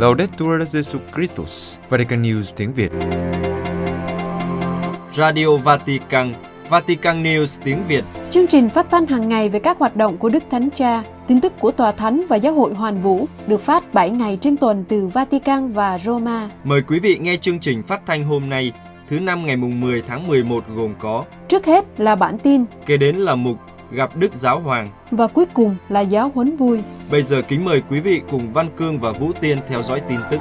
Laudetur 0.00 0.62
Jesus 0.62 0.98
Christus, 1.14 1.78
Vatican 1.88 2.22
News 2.22 2.42
tiếng 2.56 2.72
Việt. 2.74 2.90
Radio 5.12 5.56
Vatican, 5.56 6.34
Vatican 6.68 7.22
News 7.22 7.60
tiếng 7.64 7.78
Việt. 7.88 8.04
Chương 8.30 8.46
trình 8.46 8.70
phát 8.70 8.86
thanh 8.90 9.06
hàng 9.06 9.28
ngày 9.28 9.48
về 9.48 9.60
các 9.60 9.78
hoạt 9.78 9.96
động 9.96 10.18
của 10.18 10.28
Đức 10.28 10.42
Thánh 10.50 10.68
Cha, 10.74 11.02
tin 11.26 11.40
tức 11.40 11.52
của 11.60 11.70
Tòa 11.70 11.92
Thánh 11.92 12.24
và 12.28 12.36
Giáo 12.36 12.54
hội 12.54 12.74
Hoàn 12.74 13.02
Vũ 13.02 13.28
được 13.46 13.60
phát 13.60 13.94
7 13.94 14.10
ngày 14.10 14.38
trên 14.40 14.56
tuần 14.56 14.84
từ 14.88 15.06
Vatican 15.06 15.68
và 15.68 15.98
Roma. 15.98 16.50
Mời 16.64 16.82
quý 16.82 16.98
vị 16.98 17.18
nghe 17.20 17.36
chương 17.36 17.60
trình 17.60 17.82
phát 17.82 18.00
thanh 18.06 18.24
hôm 18.24 18.48
nay, 18.48 18.72
thứ 19.08 19.20
năm 19.20 19.46
ngày 19.46 19.56
mùng 19.56 19.80
10 19.80 20.02
tháng 20.06 20.26
11 20.26 20.64
gồm 20.76 20.94
có 20.98 21.24
Trước 21.48 21.66
hết 21.66 21.84
là 22.00 22.16
bản 22.16 22.38
tin 22.38 22.64
kế 22.86 22.96
đến 22.96 23.16
là 23.16 23.34
mục 23.34 23.56
gặp 23.92 24.16
Đức 24.16 24.34
Giáo 24.34 24.60
Hoàng. 24.60 24.90
và 25.10 25.26
cuối 25.26 25.46
cùng 25.54 25.76
là 25.88 26.00
giáo 26.00 26.30
huấn 26.34 26.56
vui. 26.56 26.80
Bây 27.10 27.22
giờ 27.22 27.42
kính 27.48 27.64
mời 27.64 27.82
quý 27.90 28.00
vị 28.00 28.20
cùng 28.30 28.52
Văn 28.52 28.68
Cương 28.76 28.98
và 28.98 29.12
Vũ 29.12 29.32
Tiên 29.40 29.58
theo 29.68 29.82
dõi 29.82 30.02
tin 30.08 30.20
tức. 30.30 30.40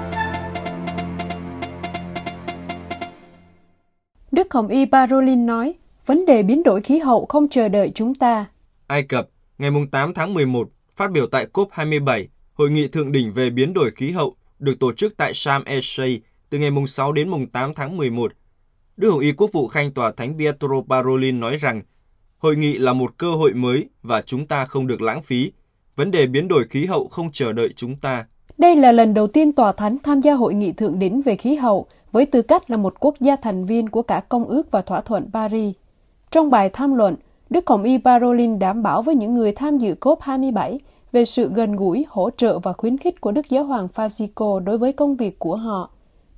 Đức 4.31 4.53
Hồng 4.53 4.67
Y 4.67 4.85
Parolin 4.85 5.45
nói, 5.45 5.73
vấn 6.05 6.25
đề 6.25 6.43
biến 6.43 6.63
đổi 6.63 6.81
khí 6.81 6.99
hậu 6.99 7.25
không 7.25 7.49
chờ 7.49 7.69
đợi 7.69 7.91
chúng 7.95 8.15
ta. 8.15 8.45
Ai 8.87 9.03
Cập, 9.03 9.29
ngày 9.57 9.71
mùng 9.71 9.87
8 9.87 10.13
tháng 10.13 10.33
11, 10.33 10.69
phát 10.95 11.11
biểu 11.11 11.27
tại 11.27 11.47
COP27, 11.53 12.25
Hội 12.53 12.69
nghị 12.69 12.87
thượng 12.87 13.11
đỉnh 13.11 13.33
về 13.33 13.49
biến 13.49 13.73
đổi 13.73 13.91
khí 13.91 14.11
hậu 14.11 14.35
được 14.59 14.79
tổ 14.79 14.93
chức 14.93 15.17
tại 15.17 15.33
Sharm 15.33 15.63
el-Sheikh 15.63 16.19
từ 16.49 16.57
ngày 16.57 16.71
mùng 16.71 16.87
6 16.87 17.11
đến 17.11 17.29
mùng 17.29 17.47
8 17.47 17.73
tháng 17.73 17.97
11. 17.97 18.31
Đức 18.97 19.09
Hồng 19.09 19.19
Y 19.19 19.31
Quốc 19.31 19.49
vụ 19.53 19.67
Khanh 19.67 19.91
Tòa 19.91 20.11
Thánh 20.11 20.37
Pietro 20.37 20.67
Parolin 20.89 21.39
nói 21.39 21.55
rằng, 21.57 21.81
hội 22.39 22.55
nghị 22.55 22.77
là 22.77 22.93
một 22.93 23.17
cơ 23.17 23.31
hội 23.31 23.53
mới 23.53 23.89
và 24.03 24.21
chúng 24.21 24.47
ta 24.47 24.65
không 24.65 24.87
được 24.87 25.01
lãng 25.01 25.21
phí. 25.21 25.51
Vấn 25.95 26.11
đề 26.11 26.27
biến 26.27 26.47
đổi 26.47 26.65
khí 26.69 26.85
hậu 26.85 27.07
không 27.07 27.29
chờ 27.33 27.53
đợi 27.53 27.69
chúng 27.75 27.95
ta. 27.95 28.25
Đây 28.57 28.75
là 28.75 28.91
lần 28.91 29.13
đầu 29.13 29.27
tiên 29.27 29.51
Tòa 29.51 29.71
Thánh 29.71 29.97
tham 30.03 30.21
gia 30.21 30.33
hội 30.33 30.53
nghị 30.53 30.71
thượng 30.71 30.99
đỉnh 30.99 31.21
về 31.21 31.35
khí 31.35 31.55
hậu 31.55 31.87
với 32.11 32.25
tư 32.25 32.41
cách 32.41 32.71
là 32.71 32.77
một 32.77 32.99
quốc 32.99 33.15
gia 33.19 33.35
thành 33.35 33.65
viên 33.65 33.89
của 33.89 34.01
cả 34.01 34.19
Công 34.29 34.45
ước 34.45 34.71
và 34.71 34.81
Thỏa 34.81 35.01
thuận 35.01 35.29
Paris. 35.33 35.75
Trong 36.31 36.49
bài 36.49 36.69
tham 36.69 36.93
luận, 36.93 37.15
Đức 37.49 37.67
Hồng 37.67 37.83
Y 37.83 37.97
Parolin 37.97 38.59
đảm 38.59 38.83
bảo 38.83 39.01
với 39.01 39.15
những 39.15 39.35
người 39.35 39.51
tham 39.51 39.77
dự 39.77 39.95
COP27 40.01 40.77
về 41.11 41.25
sự 41.25 41.51
gần 41.53 41.75
gũi, 41.75 42.05
hỗ 42.09 42.29
trợ 42.37 42.59
và 42.59 42.73
khuyến 42.73 42.97
khích 42.97 43.21
của 43.21 43.31
Đức 43.31 43.49
Giáo 43.49 43.63
hoàng 43.63 43.87
Francisco 43.95 44.59
đối 44.59 44.77
với 44.77 44.93
công 44.93 45.15
việc 45.15 45.39
của 45.39 45.55
họ. 45.55 45.89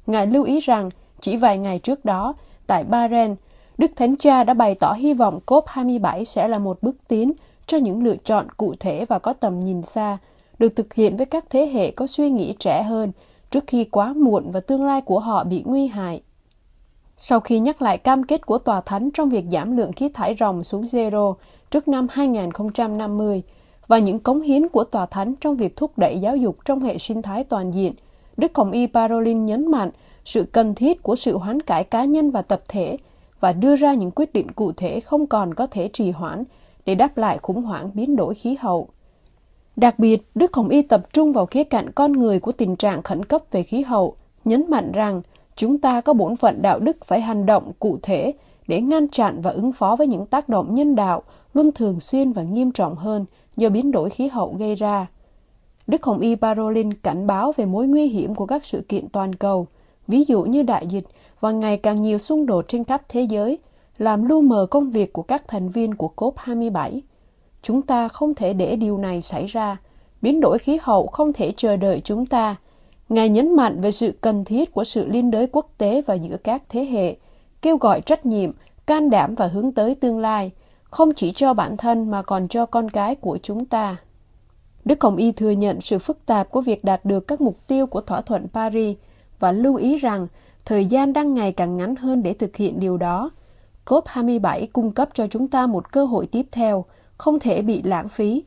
Ngài 0.08 0.28
lưu 0.28 0.44
ý 0.44 0.59
rằng, 0.59 0.90
chỉ 1.20 1.38
vài 1.38 1.58
ngày 1.58 1.80
trước 1.80 2.06
đó, 2.06 2.34
tại 2.68 2.84
Bahrain, 2.84 3.36
Đức 3.77 3.91
Thánh 3.95 4.16
Cha 4.16 4.44
đã 4.44 4.53
bày 4.53 4.75
tỏ 4.75 4.94
hy 4.94 5.14
vọng 5.14 5.39
COP27 5.45 6.23
sẽ 6.23 6.47
là 6.47 6.59
một 6.59 6.77
bước 6.81 6.95
tiến 7.08 7.31
cho 7.67 7.78
những 7.78 8.03
lựa 8.03 8.16
chọn 8.16 8.47
cụ 8.58 8.73
thể 8.80 9.05
và 9.05 9.19
có 9.19 9.33
tầm 9.33 9.59
nhìn 9.59 9.81
xa, 9.81 10.17
được 10.59 10.75
thực 10.75 10.94
hiện 10.94 11.17
với 11.17 11.25
các 11.25 11.45
thế 11.50 11.66
hệ 11.66 11.91
có 11.91 12.08
suy 12.08 12.30
nghĩ 12.30 12.55
trẻ 12.59 12.83
hơn 12.83 13.11
trước 13.50 13.63
khi 13.67 13.83
quá 13.83 14.13
muộn 14.13 14.52
và 14.52 14.59
tương 14.59 14.86
lai 14.86 15.02
của 15.02 15.19
họ 15.19 15.44
bị 15.44 15.63
nguy 15.66 15.88
hại. 15.88 16.22
Sau 17.17 17.39
khi 17.39 17.59
nhắc 17.59 17.81
lại 17.81 17.97
cam 17.97 18.23
kết 18.23 18.45
của 18.45 18.58
Tòa 18.58 18.81
Thánh 18.81 19.09
trong 19.11 19.30
việc 19.30 19.45
giảm 19.52 19.78
lượng 19.78 19.91
khí 19.91 20.09
thải 20.09 20.35
ròng 20.39 20.63
xuống 20.63 20.83
zero 20.83 21.33
trước 21.72 21.88
năm 21.88 22.08
2050 22.11 23.44
và 23.88 24.00
những 24.00 24.19
cống 24.19 24.41
hiến 24.41 24.67
của 24.67 24.83
Tòa 24.83 25.06
Thánh 25.06 25.35
trong 25.35 25.58
việc 25.58 25.78
thúc 25.78 25.91
đẩy 25.97 26.19
giáo 26.19 26.38
dục 26.38 26.58
trong 26.66 26.80
hệ 26.80 26.97
sinh 26.97 27.22
thái 27.22 27.44
toàn 27.44 27.73
diện, 27.73 27.94
Đức 28.38 28.52
Hồng 28.56 28.72
Y 28.72 28.88
Parolin 28.88 29.45
nhấn 29.45 29.72
mạnh 29.72 29.91
sự 30.25 30.44
cần 30.52 30.75
thiết 30.75 31.03
của 31.03 31.16
sự 31.16 31.38
hoán 31.38 31.61
cải 31.61 31.83
cá 31.83 32.03
nhân 32.03 32.31
và 32.31 32.41
tập 32.41 32.61
thể 32.67 32.97
và 33.42 33.53
đưa 33.53 33.75
ra 33.75 33.94
những 33.94 34.11
quyết 34.11 34.34
định 34.34 34.52
cụ 34.52 34.72
thể 34.72 35.00
không 35.00 35.28
còn 35.28 35.53
có 35.53 35.67
thể 35.67 35.89
trì 35.94 36.11
hoãn 36.11 36.44
để 36.86 36.95
đáp 36.95 37.17
lại 37.17 37.38
khủng 37.38 37.61
hoảng 37.61 37.89
biến 37.94 38.16
đổi 38.16 38.34
khí 38.34 38.58
hậu. 38.59 38.88
Đặc 39.75 40.00
biệt, 40.00 40.22
Đức 40.36 40.53
Hồng 40.53 40.70
Y 40.70 40.81
tập 40.81 41.14
trung 41.14 41.34
vào 41.34 41.45
khía 41.45 41.64
cạnh 41.64 41.92
con 41.92 42.12
người 42.12 42.39
của 42.39 42.52
tình 42.52 42.75
trạng 42.75 43.02
khẩn 43.02 43.25
cấp 43.25 43.42
về 43.52 43.64
khí 43.64 43.81
hậu, 43.81 44.16
nhấn 44.45 44.64
mạnh 44.69 44.91
rằng 44.91 45.22
chúng 45.56 45.78
ta 45.78 46.02
có 46.02 46.13
bổn 46.13 46.35
phận 46.35 46.62
đạo 46.62 46.79
đức 46.79 47.06
phải 47.06 47.22
hành 47.22 47.46
động 47.46 47.72
cụ 47.79 47.97
thể 48.02 48.34
để 48.68 48.81
ngăn 48.81 49.07
chặn 49.07 49.41
và 49.41 49.52
ứng 49.52 49.72
phó 49.72 49.96
với 49.96 50.08
những 50.08 50.25
tác 50.25 50.50
động 50.50 50.75
nhân 50.75 50.96
đạo 50.96 51.23
luôn 51.53 51.72
thường 51.72 52.00
xuyên 52.00 52.31
và 52.31 52.44
nghiêm 52.44 52.72
trọng 52.72 52.96
hơn 52.96 53.25
do 53.58 53.69
biến 53.69 53.91
đổi 53.91 54.09
khí 54.09 54.28
hậu 54.28 54.56
gây 54.59 54.75
ra. 54.75 55.08
Đức 55.88 56.03
Hồng 56.03 56.19
Y 56.19 56.35
Parolin 56.35 56.94
cảnh 56.94 57.28
báo 57.28 57.52
về 57.58 57.66
mối 57.66 57.88
nguy 57.88 58.08
hiểm 58.08 58.35
của 58.35 58.46
các 58.46 58.66
sự 58.66 58.81
kiện 58.90 59.09
toàn 59.09 59.35
cầu, 59.35 59.68
ví 60.08 60.23
dụ 60.23 60.44
như 60.44 60.63
đại 60.63 60.88
dịch 60.88 61.06
và 61.41 61.52
ngày 61.52 61.78
càng 61.78 62.02
nhiều 62.02 62.18
xung 62.18 62.46
đột 62.46 62.66
trên 62.68 62.84
khắp 62.84 63.02
thế 63.09 63.22
giới, 63.22 63.57
làm 63.97 64.25
lu 64.25 64.41
mờ 64.41 64.66
công 64.72 64.91
việc 64.91 65.13
của 65.13 65.22
các 65.22 65.47
thành 65.47 65.69
viên 65.69 65.96
của 65.96 66.12
COP27. 66.16 67.00
Chúng 67.62 67.81
ta 67.81 68.07
không 68.07 68.34
thể 68.34 68.53
để 68.53 68.75
điều 68.75 68.97
này 68.97 69.22
xảy 69.22 69.46
ra. 69.46 69.78
Biến 70.22 70.40
đổi 70.40 70.59
khí 70.59 70.78
hậu 70.81 71.07
không 71.07 71.34
thể 71.34 71.53
chờ 71.57 71.78
đợi 71.78 72.02
chúng 72.03 72.25
ta. 72.25 72.56
Ngài 73.09 73.29
nhấn 73.29 73.56
mạnh 73.56 73.81
về 73.81 73.91
sự 73.91 74.13
cần 74.22 74.46
thiết 74.46 74.74
của 74.74 74.84
sự 74.84 75.06
liên 75.06 75.31
đới 75.31 75.47
quốc 75.47 75.69
tế 75.78 76.02
và 76.02 76.13
giữa 76.13 76.38
các 76.38 76.63
thế 76.69 76.85
hệ, 76.85 77.16
kêu 77.62 77.78
gọi 77.78 78.02
trách 78.02 78.25
nhiệm, 78.25 78.52
can 78.85 79.09
đảm 79.09 79.35
và 79.35 79.47
hướng 79.47 79.72
tới 79.72 79.96
tương 79.96 80.19
lai, 80.19 80.52
không 80.84 81.13
chỉ 81.13 81.31
cho 81.35 81.53
bản 81.53 81.78
thân 81.78 82.12
mà 82.12 82.22
còn 82.22 82.47
cho 82.47 82.66
con 82.66 82.90
cái 82.90 83.16
của 83.16 83.40
chúng 83.44 83.66
ta. 83.66 83.97
Đức 84.85 85.02
Hồng 85.03 85.16
Y 85.16 85.31
thừa 85.31 85.52
nhận 85.52 85.81
sự 85.81 86.00
phức 86.00 86.25
tạp 86.25 86.52
của 86.52 86.62
việc 86.62 86.84
đạt 86.84 87.06
được 87.06 87.28
các 87.28 87.41
mục 87.41 87.58
tiêu 87.68 87.85
của 87.85 88.02
thỏa 88.02 88.22
thuận 88.22 88.47
Paris 88.47 88.97
và 89.40 89.52
lưu 89.52 89.75
ý 89.75 89.97
rằng 89.97 90.28
thời 90.66 90.85
gian 90.85 91.13
đang 91.13 91.33
ngày 91.33 91.51
càng 91.51 91.77
ngắn 91.77 91.95
hơn 91.95 92.23
để 92.23 92.33
thực 92.33 92.55
hiện 92.55 92.79
điều 92.79 92.97
đó. 92.97 93.29
COP27 93.85 94.67
cung 94.73 94.91
cấp 94.91 95.09
cho 95.13 95.27
chúng 95.27 95.47
ta 95.47 95.67
một 95.67 95.91
cơ 95.91 96.05
hội 96.05 96.27
tiếp 96.27 96.45
theo, 96.51 96.85
không 97.17 97.39
thể 97.39 97.61
bị 97.61 97.81
lãng 97.83 98.09
phí. 98.09 98.44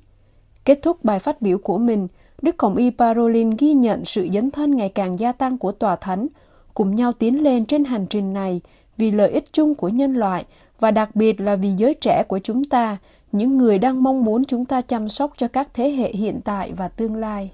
Kết 0.64 0.78
thúc 0.82 1.04
bài 1.04 1.19
phát 1.19 1.42
biểu 1.42 1.58
của 1.58 1.78
mình, 1.78 2.08
Đức 2.42 2.54
Hồng 2.62 2.76
Y 2.76 2.91
Parolin 2.91 3.50
ghi 3.58 3.72
nhận 3.72 4.04
sự 4.04 4.28
dấn 4.32 4.50
thân 4.50 4.76
ngày 4.76 4.88
càng 4.88 5.19
gia 5.19 5.32
tăng 5.32 5.58
của 5.58 5.72
Tòa 5.72 5.97
Thánh, 5.97 6.26
cùng 6.75 6.94
nhau 6.94 7.12
tiến 7.12 7.42
lên 7.42 7.66
trên 7.66 7.84
hành 7.84 8.06
trình 8.06 8.32
này 8.32 8.60
vì 8.96 9.10
lợi 9.10 9.31
ích 9.31 9.52
chung 9.52 9.75
của 9.75 9.88
nhân 9.88 10.16
loại 10.16 10.44
và 10.81 10.91
đặc 10.91 11.16
biệt 11.16 11.41
là 11.41 11.56
vì 11.56 11.70
giới 11.70 11.94
trẻ 11.94 12.22
của 12.28 12.38
chúng 12.38 12.64
ta, 12.64 12.96
những 13.32 13.58
người 13.58 13.78
đang 13.78 14.02
mong 14.02 14.25
muốn 14.25 14.44
chúng 14.44 14.64
ta 14.64 14.81
chăm 14.81 15.08
sóc 15.08 15.32
cho 15.36 15.48
các 15.48 15.69
thế 15.75 15.91
hệ 15.91 16.12
hiện 16.12 16.41
tại 16.44 16.72
và 16.76 16.88
tương 16.88 17.16
lai. 17.16 17.50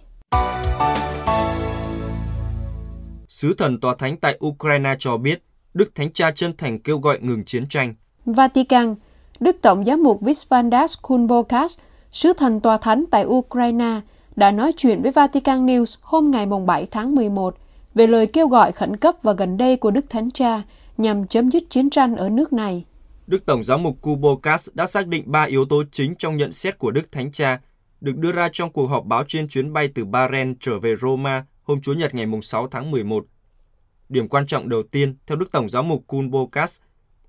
Sứ 3.40 3.54
thần 3.54 3.80
tòa 3.80 3.94
thánh 3.98 4.16
tại 4.16 4.38
Ukraine 4.46 4.94
cho 4.98 5.16
biết, 5.16 5.42
Đức 5.74 5.94
Thánh 5.94 6.12
Cha 6.12 6.30
chân 6.30 6.52
thành 6.58 6.78
kêu 6.78 6.98
gọi 6.98 7.18
ngừng 7.20 7.44
chiến 7.44 7.68
tranh. 7.68 7.94
Vatican, 8.24 8.94
Đức 9.40 9.56
Tổng 9.62 9.84
giám 9.84 10.02
mục 10.02 10.20
Visvandas 10.20 10.98
Kulbokas, 11.02 11.78
sứ 12.12 12.32
thần 12.32 12.60
tòa 12.60 12.76
thánh 12.76 13.04
tại 13.10 13.24
Ukraine, 13.24 14.00
đã 14.36 14.50
nói 14.50 14.72
chuyện 14.76 15.02
với 15.02 15.10
Vatican 15.10 15.66
News 15.66 15.96
hôm 16.00 16.30
ngày 16.30 16.46
7 16.66 16.86
tháng 16.86 17.14
11 17.14 17.56
về 17.94 18.06
lời 18.06 18.26
kêu 18.26 18.48
gọi 18.48 18.72
khẩn 18.72 18.96
cấp 18.96 19.14
và 19.22 19.32
gần 19.32 19.56
đây 19.56 19.76
của 19.76 19.90
Đức 19.90 20.04
Thánh 20.10 20.30
Cha 20.30 20.62
nhằm 20.96 21.26
chấm 21.26 21.50
dứt 21.50 21.62
chiến 21.70 21.90
tranh 21.90 22.16
ở 22.16 22.28
nước 22.28 22.52
này. 22.52 22.84
Đức 23.26 23.46
Tổng 23.46 23.64
giám 23.64 23.82
mục 23.82 23.96
Kubokas 24.02 24.68
đã 24.74 24.86
xác 24.86 25.06
định 25.06 25.24
ba 25.26 25.42
yếu 25.42 25.64
tố 25.64 25.82
chính 25.92 26.14
trong 26.14 26.36
nhận 26.36 26.52
xét 26.52 26.78
của 26.78 26.90
Đức 26.90 27.12
Thánh 27.12 27.32
Cha 27.32 27.60
được 28.00 28.16
đưa 28.16 28.32
ra 28.32 28.48
trong 28.52 28.72
cuộc 28.72 28.86
họp 28.86 29.04
báo 29.04 29.24
trên 29.28 29.48
chuyến 29.48 29.72
bay 29.72 29.88
từ 29.94 30.04
Bahrain 30.04 30.54
trở 30.60 30.78
về 30.78 30.94
Roma 31.02 31.44
hôm 31.70 31.80
Chủ 31.80 31.92
nhật 31.92 32.14
ngày 32.14 32.26
6 32.42 32.68
tháng 32.68 32.90
11. 32.90 33.26
Điểm 34.08 34.28
quan 34.28 34.46
trọng 34.46 34.68
đầu 34.68 34.82
tiên, 34.82 35.16
theo 35.26 35.36
Đức 35.36 35.52
Tổng 35.52 35.70
Giáo 35.70 35.82
mục 35.82 36.04
Kulbokas, 36.06 36.80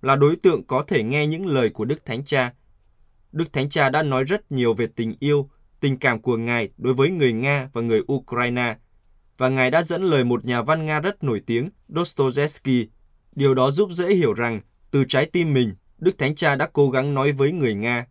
là 0.02 0.16
đối 0.16 0.35
tượng 0.35 0.63
có 0.63 0.84
thể 0.88 1.03
nghe 1.03 1.28
những 1.28 1.47
lời 1.47 1.69
của 1.69 1.85
Đức 1.85 2.06
Thánh 2.06 2.25
Cha. 2.25 2.53
Đức 3.31 3.53
Thánh 3.53 3.69
Cha 3.69 3.90
đã 3.90 4.03
nói 4.03 4.24
rất 4.24 4.52
nhiều 4.52 4.74
về 4.74 4.88
tình 4.96 5.16
yêu, 5.19 5.50
tình 5.79 5.97
cảm 5.97 6.22
của 6.22 6.38
Ngài 6.38 6.69
đối 6.78 6.94
với 6.94 7.09
người 7.09 7.34
Nga 7.34 7.69
và 7.74 7.81
người 7.81 8.02
Ukraine, 8.12 8.78
và 9.38 9.50
Ngài 9.50 9.72
đã 9.72 9.84
dẫn 9.84 10.03
lời 10.03 10.24
một 10.24 10.46
nhà 10.46 10.62
văn 10.62 10.85
Nga 10.85 11.00
rất 11.00 11.23
nổi 11.23 11.41
tiếng, 11.46 11.69
Dostoevsky. 11.90 12.88
Điều 13.35 13.53
đó 13.53 13.72
giúp 13.72 13.91
dễ 13.91 14.16
hiểu 14.16 14.34
rằng, 14.34 14.62
từ 14.91 15.06
trái 15.08 15.25
tim 15.25 15.53
mình, 15.53 15.75
Đức 15.97 16.18
Thánh 16.18 16.35
Cha 16.35 16.56
đã 16.56 16.69
cố 16.73 16.90
gắng 16.90 17.13
nói 17.13 17.31
với 17.31 17.52
người 17.52 17.75
Nga. 17.75 18.06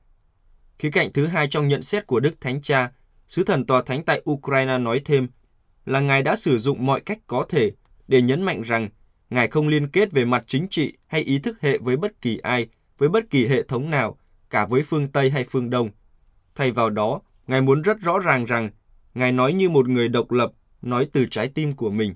Khía 0.78 0.90
cạnh 0.90 1.12
thứ 1.14 1.26
hai 1.26 1.46
trong 1.50 1.68
nhận 1.68 1.82
xét 1.82 2.06
của 2.06 2.20
Đức 2.20 2.40
Thánh 2.40 2.62
Cha, 2.62 2.90
Sứ 3.28 3.44
thần 3.44 3.66
Tòa 3.66 3.82
Thánh 3.82 4.04
tại 4.04 4.22
Ukraine 4.30 4.78
nói 4.78 5.00
thêm 5.04 5.28
là 5.90 6.00
Ngài 6.00 6.22
đã 6.22 6.36
sử 6.36 6.58
dụng 6.58 6.86
mọi 6.86 7.00
cách 7.00 7.18
có 7.26 7.46
thể 7.48 7.72
để 8.08 8.22
nhấn 8.22 8.42
mạnh 8.42 8.62
rằng 8.62 8.88
Ngài 9.30 9.48
không 9.48 9.68
liên 9.68 9.88
kết 9.88 10.12
về 10.12 10.24
mặt 10.24 10.44
chính 10.46 10.68
trị 10.68 10.92
hay 11.06 11.20
ý 11.20 11.38
thức 11.38 11.60
hệ 11.60 11.78
với 11.78 11.96
bất 11.96 12.20
kỳ 12.20 12.38
ai, 12.38 12.68
với 12.98 13.08
bất 13.08 13.30
kỳ 13.30 13.46
hệ 13.46 13.62
thống 13.62 13.90
nào, 13.90 14.18
cả 14.50 14.66
với 14.66 14.82
phương 14.82 15.08
Tây 15.08 15.30
hay 15.30 15.44
phương 15.44 15.70
Đông. 15.70 15.90
Thay 16.54 16.70
vào 16.70 16.90
đó, 16.90 17.20
Ngài 17.46 17.60
muốn 17.60 17.82
rất 17.82 18.00
rõ 18.00 18.18
ràng 18.18 18.44
rằng 18.44 18.70
Ngài 19.14 19.32
nói 19.32 19.52
như 19.54 19.68
một 19.68 19.88
người 19.88 20.08
độc 20.08 20.32
lập, 20.32 20.52
nói 20.82 21.06
từ 21.12 21.26
trái 21.30 21.48
tim 21.48 21.72
của 21.72 21.90
mình. 21.90 22.14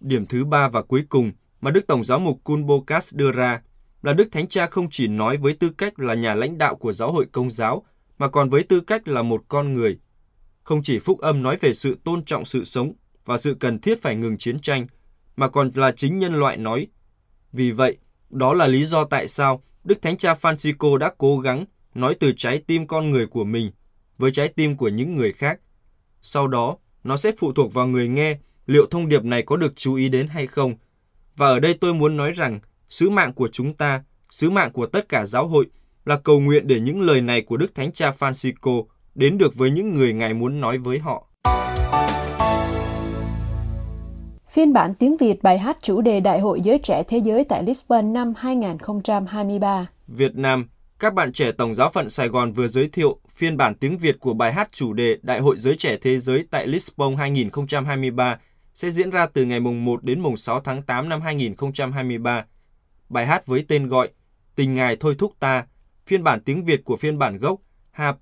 Điểm 0.00 0.26
thứ 0.26 0.44
ba 0.44 0.68
và 0.68 0.82
cuối 0.82 1.04
cùng 1.08 1.32
mà 1.60 1.70
Đức 1.70 1.86
Tổng 1.86 2.04
giáo 2.04 2.18
mục 2.18 2.40
Kunbokas 2.44 3.14
đưa 3.14 3.32
ra 3.32 3.62
là 4.02 4.12
Đức 4.12 4.32
Thánh 4.32 4.48
Cha 4.48 4.66
không 4.66 4.86
chỉ 4.90 5.08
nói 5.08 5.36
với 5.36 5.52
tư 5.52 5.70
cách 5.70 5.98
là 5.98 6.14
nhà 6.14 6.34
lãnh 6.34 6.58
đạo 6.58 6.76
của 6.76 6.92
giáo 6.92 7.12
hội 7.12 7.26
công 7.32 7.50
giáo, 7.50 7.84
mà 8.18 8.28
còn 8.28 8.50
với 8.50 8.62
tư 8.62 8.80
cách 8.80 9.08
là 9.08 9.22
một 9.22 9.44
con 9.48 9.74
người. 9.74 9.98
Không 10.64 10.82
chỉ 10.82 10.98
phúc 10.98 11.18
âm 11.20 11.42
nói 11.42 11.56
về 11.60 11.74
sự 11.74 11.98
tôn 12.04 12.24
trọng 12.24 12.44
sự 12.44 12.64
sống 12.64 12.92
và 13.24 13.38
sự 13.38 13.56
cần 13.60 13.78
thiết 13.78 14.02
phải 14.02 14.16
ngừng 14.16 14.38
chiến 14.38 14.60
tranh, 14.60 14.86
mà 15.36 15.48
còn 15.48 15.70
là 15.74 15.92
chính 15.92 16.18
nhân 16.18 16.34
loại 16.34 16.56
nói. 16.56 16.86
Vì 17.52 17.70
vậy, 17.70 17.96
đó 18.30 18.54
là 18.54 18.66
lý 18.66 18.84
do 18.84 19.04
tại 19.04 19.28
sao 19.28 19.62
Đức 19.84 20.02
Thánh 20.02 20.16
Cha 20.16 20.34
Francisco 20.34 20.96
đã 20.96 21.12
cố 21.18 21.38
gắng 21.38 21.64
nói 21.94 22.14
từ 22.20 22.32
trái 22.36 22.62
tim 22.66 22.86
con 22.86 23.10
người 23.10 23.26
của 23.26 23.44
mình 23.44 23.70
với 24.18 24.30
trái 24.32 24.48
tim 24.48 24.76
của 24.76 24.88
những 24.88 25.14
người 25.14 25.32
khác. 25.32 25.60
Sau 26.20 26.48
đó, 26.48 26.76
nó 27.04 27.16
sẽ 27.16 27.32
phụ 27.38 27.52
thuộc 27.52 27.72
vào 27.72 27.86
người 27.86 28.08
nghe 28.08 28.38
liệu 28.66 28.86
thông 28.86 29.08
điệp 29.08 29.24
này 29.24 29.42
có 29.42 29.56
được 29.56 29.76
chú 29.76 29.94
ý 29.94 30.08
đến 30.08 30.28
hay 30.28 30.46
không. 30.46 30.74
Và 31.36 31.46
ở 31.46 31.60
đây 31.60 31.74
tôi 31.74 31.94
muốn 31.94 32.16
nói 32.16 32.32
rằng, 32.32 32.60
sứ 32.88 33.10
mạng 33.10 33.32
của 33.32 33.48
chúng 33.52 33.74
ta, 33.74 34.02
sứ 34.30 34.50
mạng 34.50 34.72
của 34.72 34.86
tất 34.86 35.08
cả 35.08 35.24
giáo 35.24 35.46
hội 35.46 35.66
là 36.04 36.16
cầu 36.16 36.40
nguyện 36.40 36.66
để 36.66 36.80
những 36.80 37.00
lời 37.00 37.20
này 37.20 37.42
của 37.42 37.56
Đức 37.56 37.74
Thánh 37.74 37.92
Cha 37.92 38.10
Francisco 38.18 38.84
đến 39.14 39.38
được 39.38 39.54
với 39.54 39.70
những 39.70 39.94
người 39.94 40.12
Ngài 40.12 40.34
muốn 40.34 40.60
nói 40.60 40.78
với 40.78 40.98
họ. 40.98 41.26
Phiên 44.48 44.72
bản 44.72 44.94
tiếng 44.94 45.16
Việt 45.16 45.42
bài 45.42 45.58
hát 45.58 45.76
chủ 45.82 46.00
đề 46.00 46.20
Đại 46.20 46.40
hội 46.40 46.60
Giới 46.60 46.78
Trẻ 46.78 47.02
Thế 47.08 47.20
Giới 47.20 47.44
tại 47.44 47.62
Lisbon 47.62 48.12
năm 48.12 48.32
2023 48.36 49.86
Việt 50.06 50.36
Nam, 50.36 50.68
các 50.98 51.14
bạn 51.14 51.32
trẻ 51.32 51.52
Tổng 51.52 51.74
giáo 51.74 51.90
phận 51.90 52.10
Sài 52.10 52.28
Gòn 52.28 52.52
vừa 52.52 52.66
giới 52.66 52.88
thiệu 52.88 53.18
phiên 53.30 53.56
bản 53.56 53.74
tiếng 53.74 53.98
Việt 53.98 54.20
của 54.20 54.34
bài 54.34 54.52
hát 54.52 54.72
chủ 54.72 54.92
đề 54.92 55.16
Đại 55.22 55.40
hội 55.40 55.58
Giới 55.58 55.76
Trẻ 55.76 55.96
Thế 56.02 56.18
Giới 56.18 56.44
tại 56.50 56.66
Lisbon 56.66 57.16
2023 57.16 58.38
sẽ 58.74 58.90
diễn 58.90 59.10
ra 59.10 59.26
từ 59.26 59.44
ngày 59.44 59.60
mùng 59.60 59.84
1 59.84 60.04
đến 60.04 60.20
mùng 60.20 60.36
6 60.36 60.60
tháng 60.60 60.82
8 60.82 61.08
năm 61.08 61.20
2023. 61.20 62.44
Bài 63.08 63.26
hát 63.26 63.46
với 63.46 63.64
tên 63.68 63.88
gọi 63.88 64.08
Tình 64.56 64.74
Ngài 64.74 64.96
Thôi 64.96 65.14
Thúc 65.18 65.32
Ta, 65.40 65.66
phiên 66.06 66.24
bản 66.24 66.40
tiếng 66.40 66.64
Việt 66.64 66.84
của 66.84 66.96
phiên 66.96 67.18
bản 67.18 67.38
gốc 67.38 67.60
Ha 67.94 68.14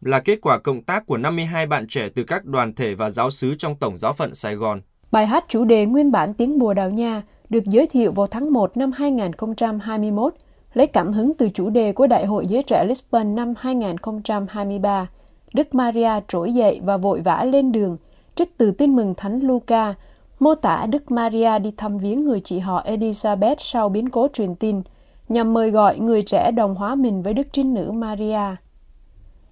là 0.00 0.20
kết 0.20 0.38
quả 0.42 0.58
cộng 0.58 0.82
tác 0.82 1.06
của 1.06 1.16
52 1.16 1.66
bạn 1.66 1.86
trẻ 1.88 2.08
từ 2.14 2.24
các 2.24 2.44
đoàn 2.44 2.74
thể 2.74 2.94
và 2.94 3.10
giáo 3.10 3.30
sứ 3.30 3.54
trong 3.54 3.74
Tổng 3.74 3.98
giáo 3.98 4.12
phận 4.12 4.34
Sài 4.34 4.54
Gòn. 4.54 4.80
Bài 5.12 5.26
hát 5.26 5.44
chủ 5.48 5.64
đề 5.64 5.86
nguyên 5.86 6.12
bản 6.12 6.34
tiếng 6.34 6.58
Bồ 6.58 6.74
Đào 6.74 6.90
Nha 6.90 7.22
được 7.48 7.64
giới 7.64 7.86
thiệu 7.86 8.12
vào 8.12 8.26
tháng 8.26 8.52
1 8.52 8.76
năm 8.76 8.92
2021, 8.92 10.34
lấy 10.74 10.86
cảm 10.86 11.12
hứng 11.12 11.32
từ 11.34 11.48
chủ 11.48 11.70
đề 11.70 11.92
của 11.92 12.06
Đại 12.06 12.26
hội 12.26 12.46
Giới 12.46 12.62
Trẻ 12.62 12.84
Lisbon 12.84 13.34
năm 13.34 13.54
2023. 13.58 15.06
Đức 15.54 15.74
Maria 15.74 16.12
trỗi 16.28 16.52
dậy 16.52 16.80
và 16.84 16.96
vội 16.96 17.20
vã 17.20 17.44
lên 17.44 17.72
đường, 17.72 17.96
trích 18.34 18.58
từ 18.58 18.70
tin 18.70 18.96
mừng 18.96 19.14
Thánh 19.16 19.40
Luca, 19.40 19.94
mô 20.38 20.54
tả 20.54 20.86
Đức 20.86 21.10
Maria 21.10 21.58
đi 21.58 21.72
thăm 21.76 21.98
viếng 21.98 22.24
người 22.24 22.40
chị 22.40 22.58
họ 22.58 22.82
Elizabeth 22.82 23.56
sau 23.58 23.88
biến 23.88 24.08
cố 24.08 24.28
truyền 24.32 24.54
tin, 24.54 24.82
nhằm 25.30 25.54
mời 25.54 25.70
gọi 25.70 25.98
người 25.98 26.22
trẻ 26.22 26.50
đồng 26.50 26.74
hóa 26.74 26.94
mình 26.94 27.22
với 27.22 27.34
Đức 27.34 27.46
Trinh 27.52 27.74
Nữ 27.74 27.90
Maria. 27.90 28.56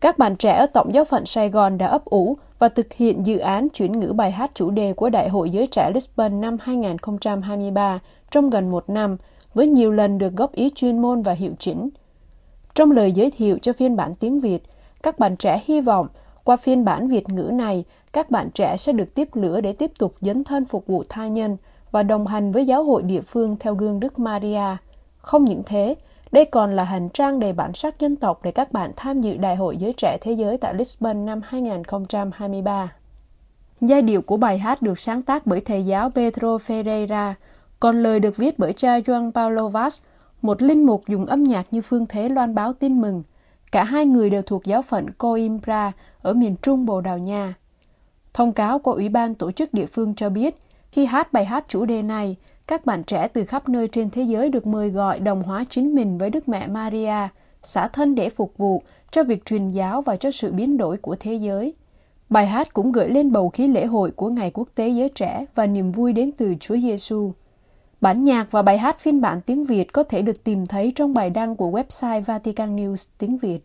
Các 0.00 0.18
bạn 0.18 0.36
trẻ 0.36 0.56
ở 0.56 0.66
Tổng 0.66 0.94
giáo 0.94 1.04
phận 1.04 1.26
Sài 1.26 1.50
Gòn 1.50 1.78
đã 1.78 1.86
ấp 1.86 2.04
ủ 2.04 2.36
và 2.58 2.68
thực 2.68 2.92
hiện 2.92 3.26
dự 3.26 3.38
án 3.38 3.68
chuyển 3.68 4.00
ngữ 4.00 4.12
bài 4.12 4.30
hát 4.30 4.50
chủ 4.54 4.70
đề 4.70 4.92
của 4.92 5.10
Đại 5.10 5.28
hội 5.28 5.50
Giới 5.50 5.66
Trẻ 5.66 5.90
Lisbon 5.94 6.40
năm 6.40 6.56
2023 6.60 7.98
trong 8.30 8.50
gần 8.50 8.70
một 8.70 8.90
năm, 8.90 9.16
với 9.54 9.66
nhiều 9.66 9.92
lần 9.92 10.18
được 10.18 10.32
góp 10.36 10.52
ý 10.52 10.70
chuyên 10.74 10.98
môn 10.98 11.22
và 11.22 11.32
hiệu 11.32 11.52
chỉnh. 11.58 11.88
Trong 12.74 12.90
lời 12.90 13.12
giới 13.12 13.30
thiệu 13.30 13.58
cho 13.62 13.72
phiên 13.72 13.96
bản 13.96 14.14
tiếng 14.14 14.40
Việt, 14.40 14.62
các 15.02 15.18
bạn 15.18 15.36
trẻ 15.36 15.62
hy 15.64 15.80
vọng 15.80 16.06
qua 16.44 16.56
phiên 16.56 16.84
bản 16.84 17.08
Việt 17.08 17.28
ngữ 17.28 17.50
này, 17.52 17.84
các 18.12 18.30
bạn 18.30 18.50
trẻ 18.54 18.76
sẽ 18.76 18.92
được 18.92 19.14
tiếp 19.14 19.28
lửa 19.34 19.60
để 19.60 19.72
tiếp 19.72 19.90
tục 19.98 20.14
dấn 20.20 20.44
thân 20.44 20.64
phục 20.64 20.86
vụ 20.86 21.04
tha 21.08 21.26
nhân 21.26 21.56
và 21.90 22.02
đồng 22.02 22.26
hành 22.26 22.52
với 22.52 22.66
giáo 22.66 22.84
hội 22.84 23.02
địa 23.02 23.20
phương 23.20 23.56
theo 23.60 23.74
gương 23.74 24.00
Đức 24.00 24.18
Maria. 24.18 24.76
Không 25.18 25.44
những 25.44 25.62
thế, 25.66 25.94
đây 26.32 26.44
còn 26.44 26.76
là 26.76 26.84
hành 26.84 27.08
trang 27.08 27.40
đầy 27.40 27.52
bản 27.52 27.72
sắc 27.72 27.98
dân 27.98 28.16
tộc 28.16 28.40
để 28.42 28.50
các 28.50 28.72
bạn 28.72 28.92
tham 28.96 29.20
dự 29.20 29.36
Đại 29.36 29.56
hội 29.56 29.76
Giới 29.76 29.92
Trẻ 29.96 30.18
Thế 30.20 30.32
Giới 30.32 30.56
tại 30.56 30.74
Lisbon 30.74 31.26
năm 31.26 31.40
2023. 31.44 32.92
Giai 33.80 34.02
điệu 34.02 34.22
của 34.22 34.36
bài 34.36 34.58
hát 34.58 34.82
được 34.82 34.98
sáng 34.98 35.22
tác 35.22 35.46
bởi 35.46 35.60
thầy 35.60 35.86
giáo 35.86 36.10
Pedro 36.10 36.56
Ferreira, 36.56 37.32
còn 37.80 38.02
lời 38.02 38.20
được 38.20 38.36
viết 38.36 38.58
bởi 38.58 38.72
cha 38.72 38.98
Juan 38.98 39.30
Paulo 39.30 39.68
Vaz, 39.68 40.00
một 40.42 40.62
linh 40.62 40.86
mục 40.86 41.02
dùng 41.08 41.26
âm 41.26 41.44
nhạc 41.44 41.66
như 41.70 41.82
phương 41.82 42.06
thế 42.06 42.28
loan 42.28 42.54
báo 42.54 42.72
tin 42.72 43.00
mừng. 43.00 43.22
Cả 43.72 43.84
hai 43.84 44.06
người 44.06 44.30
đều 44.30 44.42
thuộc 44.42 44.64
giáo 44.64 44.82
phận 44.82 45.10
Coimbra 45.10 45.92
ở 46.22 46.32
miền 46.32 46.56
trung 46.62 46.86
Bồ 46.86 47.00
Đào 47.00 47.18
Nha. 47.18 47.54
Thông 48.34 48.52
cáo 48.52 48.78
của 48.78 48.92
Ủy 48.92 49.08
ban 49.08 49.34
tổ 49.34 49.52
chức 49.52 49.74
địa 49.74 49.86
phương 49.86 50.14
cho 50.14 50.30
biết, 50.30 50.58
khi 50.92 51.06
hát 51.06 51.32
bài 51.32 51.44
hát 51.44 51.64
chủ 51.68 51.84
đề 51.84 52.02
này, 52.02 52.36
các 52.68 52.86
bạn 52.86 53.04
trẻ 53.04 53.28
từ 53.28 53.44
khắp 53.44 53.68
nơi 53.68 53.88
trên 53.88 54.10
thế 54.10 54.22
giới 54.22 54.50
được 54.50 54.66
mời 54.66 54.90
gọi 54.90 55.20
đồng 55.20 55.42
hóa 55.42 55.64
chính 55.70 55.94
mình 55.94 56.18
với 56.18 56.30
Đức 56.30 56.48
Mẹ 56.48 56.66
Maria, 56.66 57.28
xả 57.62 57.88
thân 57.88 58.14
để 58.14 58.28
phục 58.28 58.52
vụ 58.56 58.82
cho 59.10 59.22
việc 59.22 59.44
truyền 59.44 59.68
giáo 59.68 60.02
và 60.02 60.16
cho 60.16 60.30
sự 60.30 60.52
biến 60.52 60.76
đổi 60.76 60.96
của 60.96 61.16
thế 61.20 61.34
giới. 61.34 61.74
Bài 62.30 62.46
hát 62.46 62.72
cũng 62.72 62.92
gợi 62.92 63.10
lên 63.10 63.32
bầu 63.32 63.48
khí 63.48 63.66
lễ 63.66 63.86
hội 63.86 64.10
của 64.10 64.28
Ngày 64.28 64.50
Quốc 64.54 64.68
tế 64.74 64.88
Giới 64.88 65.08
Trẻ 65.08 65.44
và 65.54 65.66
niềm 65.66 65.92
vui 65.92 66.12
đến 66.12 66.30
từ 66.38 66.54
Chúa 66.60 66.76
Giêsu. 66.76 67.32
Bản 68.00 68.24
nhạc 68.24 68.50
và 68.50 68.62
bài 68.62 68.78
hát 68.78 69.00
phiên 69.00 69.20
bản 69.20 69.40
tiếng 69.40 69.64
Việt 69.66 69.92
có 69.92 70.02
thể 70.02 70.22
được 70.22 70.44
tìm 70.44 70.66
thấy 70.66 70.92
trong 70.94 71.14
bài 71.14 71.30
đăng 71.30 71.56
của 71.56 71.70
website 71.70 72.22
Vatican 72.22 72.76
News 72.76 73.08
tiếng 73.18 73.38
Việt. 73.38 73.58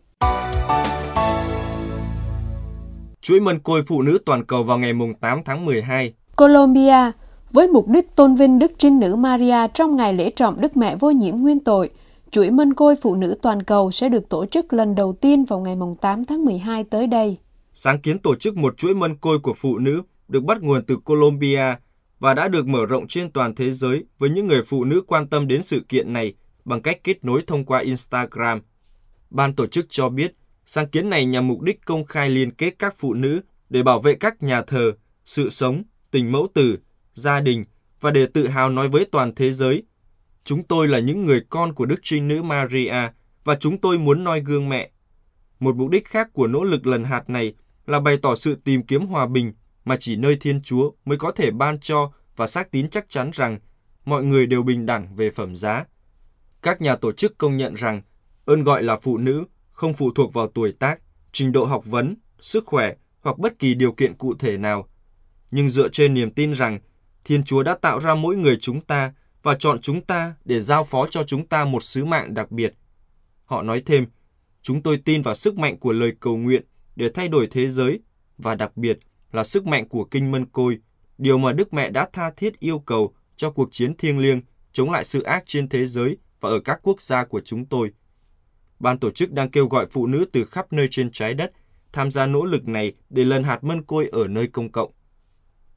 Chuỗi 3.20 3.40
mân 3.40 3.58
côi 3.58 3.82
phụ 3.86 4.02
nữ 4.02 4.18
toàn 4.26 4.44
cầu 4.44 4.62
vào 4.62 4.78
ngày 4.78 4.92
8 5.20 5.42
tháng 5.44 5.64
12. 5.64 6.14
Colombia, 6.36 7.12
với 7.54 7.68
mục 7.68 7.88
đích 7.88 8.16
tôn 8.16 8.34
vinh 8.34 8.58
Đức 8.58 8.72
Trinh 8.78 9.00
Nữ 9.00 9.16
Maria 9.16 9.68
trong 9.74 9.96
ngày 9.96 10.14
lễ 10.14 10.30
trọng 10.30 10.60
Đức 10.60 10.76
Mẹ 10.76 10.96
Vô 10.96 11.10
Nhiễm 11.10 11.36
Nguyên 11.36 11.60
Tội, 11.60 11.90
chuỗi 12.30 12.50
mân 12.50 12.74
côi 12.74 12.96
phụ 13.02 13.14
nữ 13.14 13.36
toàn 13.42 13.62
cầu 13.62 13.90
sẽ 13.90 14.08
được 14.08 14.28
tổ 14.28 14.46
chức 14.46 14.72
lần 14.72 14.94
đầu 14.94 15.12
tiên 15.20 15.44
vào 15.44 15.60
ngày 15.60 15.76
8 16.00 16.24
tháng 16.24 16.44
12 16.44 16.84
tới 16.84 17.06
đây. 17.06 17.36
Sáng 17.74 18.00
kiến 18.00 18.18
tổ 18.18 18.34
chức 18.34 18.56
một 18.56 18.76
chuỗi 18.76 18.94
mân 18.94 19.16
côi 19.16 19.38
của 19.38 19.54
phụ 19.54 19.78
nữ 19.78 20.02
được 20.28 20.44
bắt 20.44 20.62
nguồn 20.62 20.84
từ 20.84 20.96
Colombia 20.96 21.76
và 22.18 22.34
đã 22.34 22.48
được 22.48 22.66
mở 22.66 22.86
rộng 22.86 23.06
trên 23.06 23.30
toàn 23.30 23.54
thế 23.54 23.70
giới 23.70 24.04
với 24.18 24.30
những 24.30 24.46
người 24.46 24.62
phụ 24.62 24.84
nữ 24.84 25.02
quan 25.06 25.26
tâm 25.26 25.48
đến 25.48 25.62
sự 25.62 25.80
kiện 25.88 26.12
này 26.12 26.34
bằng 26.64 26.82
cách 26.82 27.04
kết 27.04 27.24
nối 27.24 27.42
thông 27.46 27.64
qua 27.64 27.78
Instagram. 27.78 28.60
Ban 29.30 29.54
tổ 29.54 29.66
chức 29.66 29.86
cho 29.88 30.08
biết, 30.08 30.34
sáng 30.66 30.88
kiến 30.88 31.10
này 31.10 31.26
nhằm 31.26 31.48
mục 31.48 31.60
đích 31.60 31.84
công 31.84 32.04
khai 32.04 32.30
liên 32.30 32.50
kết 32.50 32.74
các 32.78 32.94
phụ 32.96 33.14
nữ 33.14 33.40
để 33.70 33.82
bảo 33.82 34.00
vệ 34.00 34.14
các 34.14 34.42
nhà 34.42 34.62
thờ, 34.62 34.92
sự 35.24 35.50
sống, 35.50 35.82
tình 36.10 36.32
mẫu 36.32 36.48
tử, 36.54 36.78
gia 37.14 37.40
đình 37.40 37.64
và 38.00 38.10
để 38.10 38.26
tự 38.26 38.48
hào 38.48 38.70
nói 38.70 38.88
với 38.88 39.04
toàn 39.12 39.34
thế 39.34 39.50
giới, 39.50 39.82
chúng 40.44 40.62
tôi 40.62 40.88
là 40.88 40.98
những 40.98 41.24
người 41.24 41.42
con 41.50 41.72
của 41.72 41.86
Đức 41.86 42.00
Trinh 42.02 42.28
Nữ 42.28 42.42
Maria 42.42 43.10
và 43.44 43.54
chúng 43.54 43.80
tôi 43.80 43.98
muốn 43.98 44.24
noi 44.24 44.40
gương 44.40 44.68
mẹ. 44.68 44.90
Một 45.60 45.76
mục 45.76 45.90
đích 45.90 46.08
khác 46.08 46.28
của 46.32 46.46
nỗ 46.46 46.64
lực 46.64 46.86
lần 46.86 47.04
hạt 47.04 47.30
này 47.30 47.54
là 47.86 48.00
bày 48.00 48.18
tỏ 48.22 48.34
sự 48.34 48.56
tìm 48.64 48.82
kiếm 48.82 49.06
hòa 49.06 49.26
bình 49.26 49.52
mà 49.84 49.96
chỉ 50.00 50.16
nơi 50.16 50.36
Thiên 50.40 50.62
Chúa 50.62 50.90
mới 51.04 51.18
có 51.18 51.30
thể 51.30 51.50
ban 51.50 51.80
cho 51.80 52.12
và 52.36 52.46
xác 52.46 52.70
tín 52.70 52.90
chắc 52.90 53.08
chắn 53.08 53.30
rằng 53.34 53.58
mọi 54.04 54.24
người 54.24 54.46
đều 54.46 54.62
bình 54.62 54.86
đẳng 54.86 55.16
về 55.16 55.30
phẩm 55.30 55.56
giá. 55.56 55.84
Các 56.62 56.80
nhà 56.80 56.96
tổ 56.96 57.12
chức 57.12 57.38
công 57.38 57.56
nhận 57.56 57.74
rằng 57.74 58.02
ơn 58.44 58.64
gọi 58.64 58.82
là 58.82 58.96
phụ 58.96 59.18
nữ 59.18 59.44
không 59.70 59.94
phụ 59.94 60.10
thuộc 60.14 60.34
vào 60.34 60.46
tuổi 60.46 60.72
tác, 60.72 61.00
trình 61.32 61.52
độ 61.52 61.64
học 61.64 61.84
vấn, 61.86 62.16
sức 62.40 62.66
khỏe 62.66 62.94
hoặc 63.20 63.38
bất 63.38 63.58
kỳ 63.58 63.74
điều 63.74 63.92
kiện 63.92 64.14
cụ 64.14 64.34
thể 64.38 64.56
nào, 64.56 64.88
nhưng 65.50 65.68
dựa 65.68 65.88
trên 65.88 66.14
niềm 66.14 66.30
tin 66.30 66.52
rằng 66.52 66.80
Thiên 67.24 67.44
Chúa 67.44 67.62
đã 67.62 67.74
tạo 67.74 67.98
ra 67.98 68.14
mỗi 68.14 68.36
người 68.36 68.56
chúng 68.60 68.80
ta 68.80 69.12
và 69.42 69.56
chọn 69.58 69.80
chúng 69.80 70.00
ta 70.00 70.34
để 70.44 70.60
giao 70.60 70.84
phó 70.84 71.06
cho 71.10 71.24
chúng 71.24 71.46
ta 71.46 71.64
một 71.64 71.82
sứ 71.82 72.04
mạng 72.04 72.34
đặc 72.34 72.50
biệt. 72.50 72.74
Họ 73.44 73.62
nói 73.62 73.82
thêm, 73.86 74.06
chúng 74.62 74.82
tôi 74.82 74.96
tin 74.96 75.22
vào 75.22 75.34
sức 75.34 75.58
mạnh 75.58 75.78
của 75.78 75.92
lời 75.92 76.12
cầu 76.20 76.36
nguyện 76.36 76.62
để 76.96 77.10
thay 77.14 77.28
đổi 77.28 77.48
thế 77.50 77.68
giới 77.68 78.00
và 78.38 78.54
đặc 78.54 78.76
biệt 78.76 78.98
là 79.32 79.44
sức 79.44 79.66
mạnh 79.66 79.88
của 79.88 80.04
kinh 80.04 80.30
mân 80.30 80.46
côi, 80.46 80.78
điều 81.18 81.38
mà 81.38 81.52
Đức 81.52 81.72
Mẹ 81.72 81.90
đã 81.90 82.08
tha 82.12 82.30
thiết 82.30 82.58
yêu 82.58 82.78
cầu 82.78 83.14
cho 83.36 83.50
cuộc 83.50 83.68
chiến 83.72 83.96
thiêng 83.96 84.18
liêng 84.18 84.40
chống 84.72 84.90
lại 84.90 85.04
sự 85.04 85.22
ác 85.22 85.42
trên 85.46 85.68
thế 85.68 85.86
giới 85.86 86.16
và 86.40 86.48
ở 86.48 86.60
các 86.60 86.80
quốc 86.82 87.02
gia 87.02 87.24
của 87.24 87.40
chúng 87.40 87.66
tôi. 87.66 87.90
Ban 88.78 88.98
tổ 88.98 89.10
chức 89.10 89.32
đang 89.32 89.50
kêu 89.50 89.68
gọi 89.68 89.86
phụ 89.86 90.06
nữ 90.06 90.24
từ 90.32 90.44
khắp 90.44 90.72
nơi 90.72 90.88
trên 90.90 91.10
trái 91.12 91.34
đất 91.34 91.52
tham 91.92 92.10
gia 92.10 92.26
nỗ 92.26 92.44
lực 92.44 92.68
này 92.68 92.92
để 93.10 93.24
lần 93.24 93.42
hạt 93.42 93.64
mân 93.64 93.82
côi 93.82 94.08
ở 94.12 94.26
nơi 94.28 94.46
công 94.46 94.72
cộng. 94.72 94.92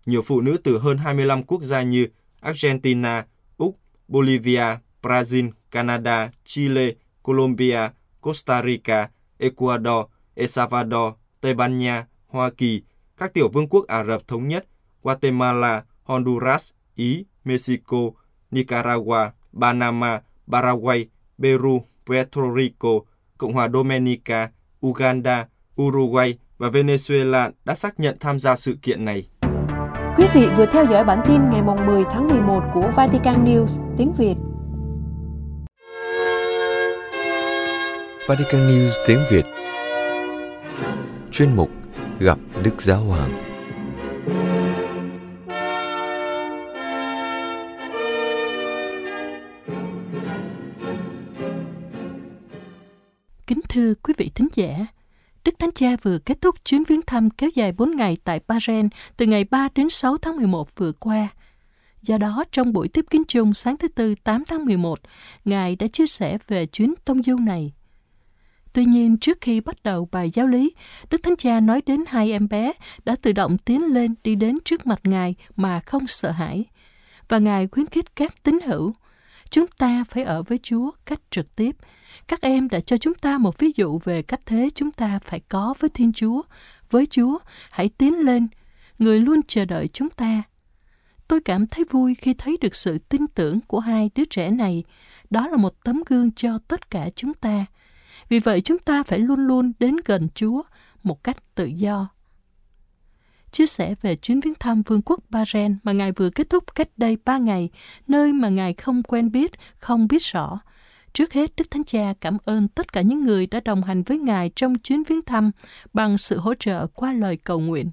Nhiều 0.08 0.22
phụ 0.22 0.42
nữ 0.42 0.58
từ 0.64 0.80
hơn 0.80 0.98
25 0.98 1.44
quốc 1.44 1.64
gia 1.64 1.82
như 1.82 2.08
Argentina, 2.40 3.26
Úc, 3.58 3.80
Bolivia, 4.08 4.78
Brazil, 5.02 5.50
Canada, 5.72 6.32
Chile, 6.46 6.92
Colombia, 7.24 7.90
Costa 8.22 8.62
Rica, 8.62 9.10
Ecuador, 9.38 10.06
El 10.36 10.48
Salvador, 10.48 11.14
Tây 11.42 11.54
Ban 11.54 11.78
Nha, 11.78 12.06
Hoa 12.28 12.50
Kỳ, 12.50 12.82
các 13.18 13.34
tiểu 13.34 13.50
vương 13.54 13.68
quốc 13.68 13.88
Ả 13.88 14.04
Rập 14.04 14.28
Thống 14.28 14.48
Nhất, 14.48 14.66
Guatemala, 15.04 15.84
Honduras, 16.04 16.72
Ý, 16.96 17.26
Mexico, 17.44 17.98
Nicaragua, 18.52 19.32
Panama, 19.62 20.22
Paraguay, 20.52 21.06
Peru, 21.40 21.84
Puerto 22.06 22.42
Rico, 22.58 22.90
Cộng 23.38 23.54
hòa 23.54 23.70
Dominica, 23.74 24.52
Uganda, 24.86 25.48
Uruguay 25.82 26.38
và 26.58 26.70
Venezuela 26.70 27.52
đã 27.66 27.76
xác 27.76 28.00
nhận 28.00 28.18
tham 28.20 28.40
gia 28.40 28.56
sự 28.56 28.78
kiện 28.82 29.06
này. 29.06 29.28
Quý 30.18 30.26
vị 30.34 30.48
vừa 30.56 30.66
theo 30.66 30.86
dõi 30.86 31.06
bản 31.06 31.20
tin 31.28 31.50
ngày 31.50 31.62
10 31.62 32.04
tháng 32.12 32.28
11 32.28 32.64
của 32.74 32.92
Vatican 32.96 33.46
News 33.46 33.96
tiếng 33.98 34.14
Việt. 34.14 34.36
Vatican 38.28 38.68
News 38.68 38.92
tiếng 39.08 39.20
Việt 39.32 39.46
Chuyên 41.32 41.56
mục 41.56 41.70
Gặp 42.20 42.38
Đức 42.64 42.82
Giáo 42.82 43.00
Hoàng 43.00 43.44
Kính 53.48 53.62
thưa 53.70 53.94
quý 54.04 54.14
vị 54.18 54.32
thính 54.36 54.48
giả, 54.56 54.86
Đức 55.48 55.60
Thánh 55.60 55.72
Cha 55.76 55.96
vừa 56.02 56.18
kết 56.18 56.42
thúc 56.42 56.66
chuyến 56.66 56.84
viếng 56.84 57.02
thăm 57.02 57.30
kéo 57.30 57.50
dài 57.56 57.72
4 57.72 57.96
ngày 57.96 58.18
tại 58.24 58.40
Bahrain 58.48 58.90
từ 59.18 59.26
ngày 59.26 59.44
3 59.44 59.68
đến 59.76 59.90
6 59.90 60.18
tháng 60.18 60.36
11 60.38 60.76
vừa 60.76 60.92
qua. 60.92 61.28
Do 62.02 62.18
đó, 62.18 62.44
trong 62.52 62.74
buổi 62.74 62.88
tiếp 62.88 63.06
kiến 63.10 63.24
chung 63.28 63.54
sáng 63.54 63.78
thứ 63.78 63.88
Tư 63.88 64.16
8 64.24 64.44
tháng 64.48 64.66
11, 64.66 65.00
Ngài 65.46 65.76
đã 65.76 65.88
chia 65.88 66.06
sẻ 66.06 66.38
về 66.48 66.66
chuyến 66.66 66.94
tông 67.06 67.24
du 67.24 67.38
này. 67.38 67.74
Tuy 68.74 68.86
nhiên, 68.86 69.18
trước 69.18 69.38
khi 69.42 69.62
bắt 69.62 69.76
đầu 69.84 70.08
bài 70.12 70.30
giáo 70.34 70.48
lý, 70.48 70.74
Đức 71.10 71.24
Thánh 71.24 71.36
Cha 71.36 71.60
nói 71.60 71.82
đến 71.86 72.04
hai 72.08 72.32
em 72.32 72.48
bé 72.48 72.74
đã 73.06 73.16
tự 73.22 73.32
động 73.32 73.58
tiến 73.58 73.84
lên 73.84 74.16
đi 74.24 74.36
đến 74.36 74.58
trước 74.66 74.88
mặt 74.88 75.00
Ngài 75.04 75.36
mà 75.56 75.80
không 75.80 76.08
sợ 76.08 76.32
hãi. 76.32 76.66
Và 77.30 77.38
Ngài 77.38 77.68
khuyến 77.68 77.86
khích 77.86 78.16
các 78.16 78.44
tín 78.44 78.60
hữu, 78.66 78.94
chúng 79.50 79.68
ta 79.78 80.04
phải 80.10 80.24
ở 80.24 80.44
với 80.44 80.58
Chúa 80.58 80.92
cách 81.06 81.20
trực 81.32 81.56
tiếp. 81.56 81.76
Các 82.28 82.42
em 82.42 82.70
đã 82.70 82.80
cho 82.80 82.98
chúng 82.98 83.14
ta 83.14 83.38
một 83.38 83.60
ví 83.60 83.72
dụ 83.76 84.00
về 84.04 84.22
cách 84.22 84.40
thế 84.46 84.70
chúng 84.76 84.92
ta 84.92 85.20
phải 85.24 85.40
có 85.40 85.74
với 85.80 85.90
Thiên 85.90 86.14
Chúa. 86.14 86.42
Với 86.90 87.06
Chúa, 87.06 87.38
hãy 87.72 87.90
tiến 87.90 88.20
lên, 88.20 88.48
người 89.00 89.20
luôn 89.20 89.40
chờ 89.48 89.66
đợi 89.66 89.88
chúng 89.88 90.10
ta. 90.10 90.44
Tôi 91.28 91.42
cảm 91.42 91.68
thấy 91.68 91.86
vui 91.90 92.16
khi 92.16 92.34
thấy 92.34 92.58
được 92.62 92.76
sự 92.76 92.98
tin 92.98 93.28
tưởng 93.28 93.60
của 93.68 93.80
hai 93.80 94.10
đứa 94.16 94.26
trẻ 94.26 94.50
này. 94.50 94.84
Đó 95.30 95.48
là 95.48 95.58
một 95.58 95.74
tấm 95.84 96.04
gương 96.06 96.32
cho 96.32 96.60
tất 96.68 96.92
cả 96.92 97.10
chúng 97.16 97.34
ta. 97.34 97.66
Vì 98.30 98.40
vậy 98.40 98.62
chúng 98.62 98.80
ta 98.80 99.04
phải 99.04 99.20
luôn 99.20 99.48
luôn 99.48 99.72
đến 99.80 99.96
gần 100.06 100.28
Chúa 100.36 100.62
một 101.04 101.24
cách 101.24 101.38
tự 101.56 101.66
do. 101.66 102.08
Chia 103.58 103.66
sẻ 103.66 103.96
về 104.02 104.16
chuyến 104.16 104.40
viếng 104.40 104.54
thăm 104.60 104.82
Vương 104.82 105.02
quốc 105.02 105.20
Bahrain 105.30 105.76
mà 105.84 105.92
Ngài 105.92 106.12
vừa 106.12 106.30
kết 106.30 106.50
thúc 106.50 106.76
cách 106.76 106.88
đây 106.98 107.18
ba 107.26 107.38
ngày, 107.38 107.70
nơi 108.08 108.34
mà 108.34 108.50
Ngài 108.50 108.74
không 108.74 109.04
quen 109.04 109.32
biết, 109.32 109.52
không 109.80 110.08
biết 110.08 110.22
rõ. 110.22 110.60
Trước 111.14 111.34
hết, 111.34 111.56
Đức 111.56 111.72
Thánh 111.72 111.84
Cha 111.84 112.14
cảm 112.22 112.38
ơn 112.46 112.68
tất 112.68 112.94
cả 112.94 113.02
những 113.02 113.24
người 113.24 113.48
đã 113.48 113.60
đồng 113.60 113.84
hành 113.84 114.04
với 114.04 114.20
Ngài 114.20 114.52
trong 114.56 114.76
chuyến 114.80 115.04
viếng 115.04 115.22
thăm 115.22 115.52
bằng 115.94 116.18
sự 116.18 116.40
hỗ 116.40 116.54
trợ 116.54 116.88
qua 116.88 117.14
lời 117.14 117.38
cầu 117.38 117.60
nguyện. 117.60 117.92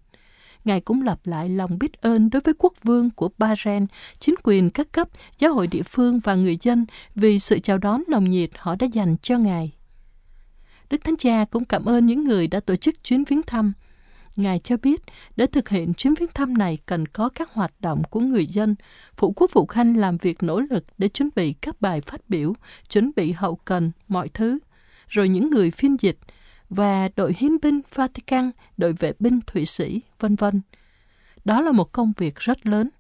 Ngài 0.64 0.80
cũng 0.80 1.02
lặp 1.02 1.26
lại 1.26 1.49
lòng 1.49 1.78
biết 1.78 2.00
ơn 2.00 2.30
đối 2.30 2.40
với 2.40 2.54
quốc 2.59 2.73
vương 2.83 3.11
của 3.11 3.28
Bahrain, 3.38 3.87
chính 4.18 4.35
quyền 4.42 4.71
các 4.71 4.92
cấp, 4.92 5.09
giáo 5.38 5.54
hội 5.54 5.66
địa 5.66 5.83
phương 5.83 6.18
và 6.18 6.35
người 6.35 6.56
dân 6.61 6.87
vì 7.14 7.38
sự 7.38 7.59
chào 7.59 7.78
đón 7.78 8.02
nồng 8.09 8.30
nhiệt 8.30 8.50
họ 8.59 8.76
đã 8.78 8.87
dành 8.92 9.16
cho 9.23 9.38
Ngài. 9.38 9.73
Đức 10.90 11.04
Thánh 11.04 11.16
Cha 11.16 11.44
cũng 11.50 11.64
cảm 11.64 11.85
ơn 11.85 12.06
những 12.06 12.25
người 12.25 12.47
đã 12.47 12.61
tổ 12.61 12.76
chức 12.76 13.04
chuyến 13.04 13.25
viếng 13.25 13.42
thăm. 13.42 13.73
Ngài 14.37 14.59
cho 14.59 14.76
biết, 14.76 15.03
để 15.37 15.47
thực 15.47 15.69
hiện 15.69 15.95
chuyến 15.95 16.14
viếng 16.14 16.29
thăm 16.35 16.55
này 16.55 16.79
cần 16.87 17.09
có 17.09 17.29
các 17.29 17.50
hoạt 17.53 17.81
động 17.81 18.03
của 18.11 18.21
người 18.21 18.47
dân. 18.47 18.75
Phụ 19.17 19.33
quốc 19.37 19.50
vụ 19.53 19.67
khanh 19.67 19.97
làm 19.97 20.17
việc 20.17 20.43
nỗ 20.43 20.61
lực 20.61 20.85
để 20.99 21.09
chuẩn 21.09 21.29
bị 21.37 21.53
các 21.53 21.81
bài 21.81 22.00
phát 22.00 22.29
biểu, 22.29 22.55
chuẩn 22.88 23.11
bị 23.17 23.33
hậu 23.33 23.57
cần, 23.57 23.93
mọi 24.09 24.29
thứ. 24.29 24.59
Rồi 25.09 25.29
những 25.29 25.50
người 25.50 25.71
phiên 25.71 25.97
dịch 26.00 26.19
và 26.69 27.09
đội 27.17 27.35
hiến 27.37 27.61
binh 27.62 27.81
Vatican, 27.95 28.50
đội 28.76 28.93
vệ 28.93 29.12
binh 29.19 29.41
Thụy 29.47 29.64
Sĩ, 29.64 30.00
vân 30.21 30.37
vân. 30.37 30.62
Đó 31.45 31.61
là 31.61 31.73
một 31.73 31.93
công 31.93 32.12
việc 32.17 32.37
rất 32.37 32.67
lớn. 32.67 32.91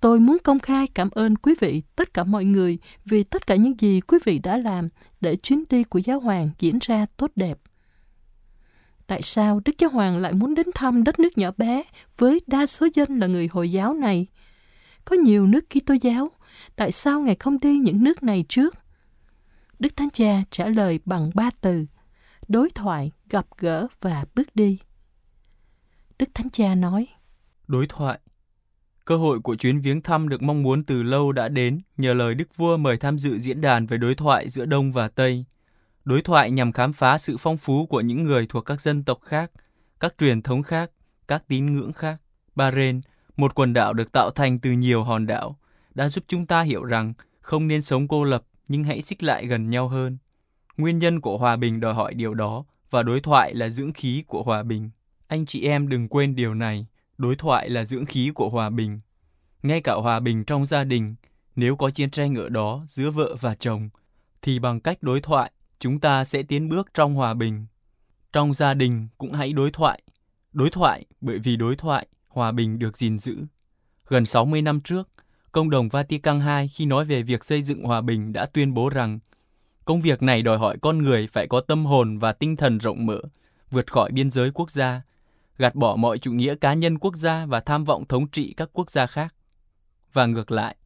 Tôi 0.00 0.20
muốn 0.20 0.38
công 0.44 0.58
khai 0.58 0.86
cảm 0.94 1.10
ơn 1.10 1.36
quý 1.36 1.54
vị, 1.60 1.82
tất 1.96 2.14
cả 2.14 2.24
mọi 2.24 2.44
người 2.44 2.78
vì 3.04 3.22
tất 3.22 3.46
cả 3.46 3.56
những 3.56 3.80
gì 3.80 4.00
quý 4.00 4.18
vị 4.24 4.38
đã 4.38 4.56
làm 4.56 4.88
để 5.20 5.36
chuyến 5.36 5.64
đi 5.70 5.84
của 5.84 5.98
giáo 5.98 6.20
hoàng 6.20 6.50
diễn 6.58 6.78
ra 6.80 7.06
tốt 7.16 7.30
đẹp. 7.36 7.58
Tại 9.06 9.22
sao 9.22 9.60
Đức 9.64 9.72
Giáo 9.78 9.90
Hoàng 9.90 10.16
lại 10.16 10.32
muốn 10.32 10.54
đến 10.54 10.66
thăm 10.74 11.04
đất 11.04 11.18
nước 11.18 11.38
nhỏ 11.38 11.50
bé 11.56 11.82
với 12.18 12.40
đa 12.46 12.66
số 12.66 12.88
dân 12.94 13.18
là 13.18 13.26
người 13.26 13.48
Hồi 13.52 13.70
giáo 13.70 13.94
này? 13.94 14.26
Có 15.04 15.16
nhiều 15.16 15.46
nước 15.46 15.64
Kitô 15.70 15.94
giáo, 15.94 16.30
tại 16.76 16.92
sao 16.92 17.20
Ngài 17.20 17.34
không 17.34 17.60
đi 17.60 17.78
những 17.78 18.04
nước 18.04 18.22
này 18.22 18.44
trước? 18.48 18.74
Đức 19.78 19.96
Thánh 19.96 20.10
Cha 20.10 20.42
trả 20.50 20.66
lời 20.66 21.00
bằng 21.04 21.30
ba 21.34 21.50
từ, 21.60 21.86
đối 22.48 22.70
thoại, 22.70 23.12
gặp 23.30 23.46
gỡ 23.58 23.86
và 24.00 24.24
bước 24.34 24.56
đi. 24.56 24.78
Đức 26.18 26.28
Thánh 26.34 26.50
Cha 26.50 26.74
nói, 26.74 27.06
Đối 27.68 27.86
thoại 27.86 28.18
Cơ 29.04 29.16
hội 29.16 29.40
của 29.40 29.54
chuyến 29.54 29.80
viếng 29.80 30.00
thăm 30.00 30.28
được 30.28 30.42
mong 30.42 30.62
muốn 30.62 30.84
từ 30.84 31.02
lâu 31.02 31.32
đã 31.32 31.48
đến 31.48 31.80
nhờ 31.96 32.14
lời 32.14 32.34
Đức 32.34 32.56
Vua 32.56 32.76
mời 32.76 32.96
tham 32.96 33.18
dự 33.18 33.38
diễn 33.38 33.60
đàn 33.60 33.86
về 33.86 33.98
đối 33.98 34.14
thoại 34.14 34.48
giữa 34.50 34.66
Đông 34.66 34.92
và 34.92 35.08
Tây. 35.08 35.44
Đối 36.06 36.22
thoại 36.22 36.50
nhằm 36.50 36.72
khám 36.72 36.92
phá 36.92 37.18
sự 37.18 37.36
phong 37.36 37.56
phú 37.56 37.86
của 37.86 38.00
những 38.00 38.24
người 38.24 38.46
thuộc 38.48 38.64
các 38.64 38.80
dân 38.80 39.04
tộc 39.04 39.18
khác, 39.22 39.50
các 40.00 40.14
truyền 40.18 40.42
thống 40.42 40.62
khác, 40.62 40.90
các 41.28 41.48
tín 41.48 41.74
ngưỡng 41.74 41.92
khác. 41.92 42.16
Bahrain, 42.54 43.00
một 43.36 43.54
quần 43.54 43.72
đảo 43.72 43.92
được 43.92 44.12
tạo 44.12 44.30
thành 44.30 44.58
từ 44.58 44.70
nhiều 44.70 45.04
hòn 45.04 45.26
đảo, 45.26 45.58
đã 45.94 46.08
giúp 46.08 46.24
chúng 46.28 46.46
ta 46.46 46.62
hiểu 46.62 46.84
rằng 46.84 47.12
không 47.40 47.68
nên 47.68 47.82
sống 47.82 48.08
cô 48.08 48.24
lập 48.24 48.42
nhưng 48.68 48.84
hãy 48.84 49.02
xích 49.02 49.22
lại 49.22 49.46
gần 49.46 49.70
nhau 49.70 49.88
hơn. 49.88 50.18
Nguyên 50.76 50.98
nhân 50.98 51.20
của 51.20 51.36
hòa 51.36 51.56
bình 51.56 51.80
đòi 51.80 51.94
hỏi 51.94 52.14
điều 52.14 52.34
đó 52.34 52.64
và 52.90 53.02
đối 53.02 53.20
thoại 53.20 53.54
là 53.54 53.68
dưỡng 53.68 53.92
khí 53.92 54.24
của 54.26 54.42
hòa 54.42 54.62
bình. 54.62 54.90
Anh 55.26 55.46
chị 55.46 55.66
em 55.66 55.88
đừng 55.88 56.08
quên 56.08 56.36
điều 56.36 56.54
này, 56.54 56.86
đối 57.18 57.36
thoại 57.36 57.70
là 57.70 57.84
dưỡng 57.84 58.06
khí 58.06 58.30
của 58.34 58.48
hòa 58.48 58.70
bình. 58.70 59.00
Ngay 59.62 59.80
cả 59.80 59.94
hòa 59.94 60.20
bình 60.20 60.44
trong 60.44 60.66
gia 60.66 60.84
đình, 60.84 61.14
nếu 61.56 61.76
có 61.76 61.90
chiến 61.90 62.10
tranh 62.10 62.34
ở 62.34 62.48
đó 62.48 62.84
giữa 62.88 63.10
vợ 63.10 63.36
và 63.40 63.54
chồng, 63.54 63.88
thì 64.42 64.58
bằng 64.58 64.80
cách 64.80 64.98
đối 65.02 65.20
thoại, 65.20 65.52
chúng 65.78 66.00
ta 66.00 66.24
sẽ 66.24 66.42
tiến 66.42 66.68
bước 66.68 66.88
trong 66.94 67.14
hòa 67.14 67.34
bình. 67.34 67.66
Trong 68.32 68.54
gia 68.54 68.74
đình 68.74 69.08
cũng 69.18 69.32
hãy 69.32 69.52
đối 69.52 69.70
thoại. 69.70 70.02
Đối 70.52 70.70
thoại 70.70 71.04
bởi 71.20 71.38
vì 71.38 71.56
đối 71.56 71.76
thoại, 71.76 72.06
hòa 72.28 72.52
bình 72.52 72.78
được 72.78 72.96
gìn 72.96 73.18
giữ. 73.18 73.36
Gần 74.08 74.26
60 74.26 74.62
năm 74.62 74.80
trước, 74.80 75.08
Công 75.52 75.70
đồng 75.70 75.88
Vatican 75.88 76.40
II 76.40 76.68
khi 76.68 76.86
nói 76.86 77.04
về 77.04 77.22
việc 77.22 77.44
xây 77.44 77.62
dựng 77.62 77.84
hòa 77.84 78.00
bình 78.00 78.32
đã 78.32 78.46
tuyên 78.46 78.74
bố 78.74 78.88
rằng 78.88 79.18
công 79.84 80.00
việc 80.00 80.22
này 80.22 80.42
đòi 80.42 80.58
hỏi 80.58 80.76
con 80.82 80.98
người 80.98 81.26
phải 81.32 81.46
có 81.46 81.60
tâm 81.60 81.86
hồn 81.86 82.18
và 82.18 82.32
tinh 82.32 82.56
thần 82.56 82.78
rộng 82.78 83.06
mở, 83.06 83.20
vượt 83.70 83.92
khỏi 83.92 84.10
biên 84.12 84.30
giới 84.30 84.50
quốc 84.50 84.70
gia, 84.70 85.02
gạt 85.58 85.74
bỏ 85.74 85.96
mọi 85.96 86.18
chủ 86.18 86.32
nghĩa 86.32 86.54
cá 86.54 86.74
nhân 86.74 86.98
quốc 86.98 87.16
gia 87.16 87.46
và 87.46 87.60
tham 87.60 87.84
vọng 87.84 88.04
thống 88.04 88.28
trị 88.28 88.54
các 88.56 88.70
quốc 88.72 88.90
gia 88.90 89.06
khác. 89.06 89.34
Và 90.12 90.26
ngược 90.26 90.50
lại, 90.50 90.76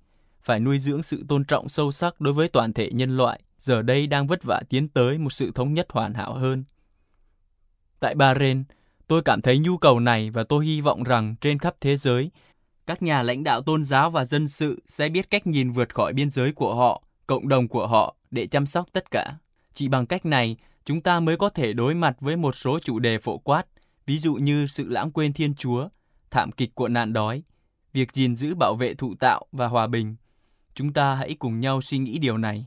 phải 0.42 0.60
nuôi 0.60 0.78
dưỡng 0.78 1.02
sự 1.02 1.24
tôn 1.28 1.44
trọng 1.44 1.68
sâu 1.68 1.92
sắc 1.92 2.20
đối 2.20 2.34
với 2.34 2.48
toàn 2.48 2.72
thể 2.72 2.90
nhân 2.92 3.16
loại, 3.16 3.40
giờ 3.60 3.82
đây 3.82 4.06
đang 4.06 4.26
vất 4.26 4.42
vả 4.42 4.60
tiến 4.68 4.88
tới 4.88 5.18
một 5.18 5.30
sự 5.30 5.52
thống 5.54 5.74
nhất 5.74 5.86
hoàn 5.90 6.14
hảo 6.14 6.34
hơn. 6.34 6.64
Tại 8.00 8.14
Bahrain, 8.14 8.64
tôi 9.06 9.22
cảm 9.22 9.42
thấy 9.42 9.58
nhu 9.58 9.76
cầu 9.76 10.00
này 10.00 10.30
và 10.30 10.44
tôi 10.44 10.66
hy 10.66 10.80
vọng 10.80 11.02
rằng 11.02 11.34
trên 11.40 11.58
khắp 11.58 11.74
thế 11.80 11.96
giới, 11.96 12.30
các 12.86 13.02
nhà 13.02 13.22
lãnh 13.22 13.44
đạo 13.44 13.62
tôn 13.62 13.84
giáo 13.84 14.10
và 14.10 14.24
dân 14.24 14.48
sự 14.48 14.82
sẽ 14.86 15.08
biết 15.08 15.30
cách 15.30 15.46
nhìn 15.46 15.72
vượt 15.72 15.94
khỏi 15.94 16.12
biên 16.12 16.30
giới 16.30 16.52
của 16.52 16.74
họ, 16.74 17.02
cộng 17.26 17.48
đồng 17.48 17.68
của 17.68 17.86
họ 17.86 18.16
để 18.30 18.46
chăm 18.46 18.66
sóc 18.66 18.86
tất 18.92 19.10
cả. 19.10 19.34
Chỉ 19.74 19.88
bằng 19.88 20.06
cách 20.06 20.26
này, 20.26 20.56
chúng 20.84 21.00
ta 21.00 21.20
mới 21.20 21.36
có 21.36 21.50
thể 21.50 21.72
đối 21.72 21.94
mặt 21.94 22.16
với 22.20 22.36
một 22.36 22.54
số 22.54 22.78
chủ 22.78 22.98
đề 22.98 23.18
phổ 23.18 23.38
quát, 23.38 23.66
ví 24.06 24.18
dụ 24.18 24.34
như 24.34 24.66
sự 24.66 24.88
lãng 24.88 25.10
quên 25.10 25.32
Thiên 25.32 25.54
Chúa, 25.54 25.88
thảm 26.30 26.52
kịch 26.52 26.74
của 26.74 26.88
nạn 26.88 27.12
đói, 27.12 27.42
việc 27.92 28.12
gìn 28.12 28.36
giữ 28.36 28.54
bảo 28.54 28.74
vệ 28.74 28.94
thụ 28.94 29.14
tạo 29.14 29.46
và 29.52 29.66
hòa 29.66 29.86
bình. 29.86 30.16
Chúng 30.74 30.92
ta 30.92 31.14
hãy 31.14 31.34
cùng 31.38 31.60
nhau 31.60 31.82
suy 31.82 31.98
nghĩ 31.98 32.18
điều 32.18 32.38
này. 32.38 32.66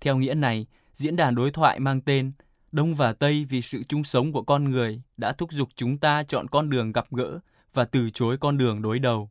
Theo 0.00 0.16
nghĩa 0.16 0.34
này, 0.34 0.66
diễn 0.94 1.16
đàn 1.16 1.34
đối 1.34 1.50
thoại 1.50 1.80
mang 1.80 2.00
tên 2.00 2.32
Đông 2.72 2.94
và 2.94 3.12
Tây 3.12 3.46
vì 3.48 3.62
sự 3.62 3.82
chung 3.82 4.04
sống 4.04 4.32
của 4.32 4.42
con 4.42 4.64
người 4.64 5.02
đã 5.16 5.32
thúc 5.32 5.52
giục 5.52 5.68
chúng 5.74 5.98
ta 5.98 6.22
chọn 6.22 6.48
con 6.48 6.70
đường 6.70 6.92
gặp 6.92 7.06
gỡ 7.10 7.38
và 7.74 7.84
từ 7.84 8.10
chối 8.10 8.38
con 8.38 8.58
đường 8.58 8.82
đối 8.82 8.98
đầu. 8.98 9.30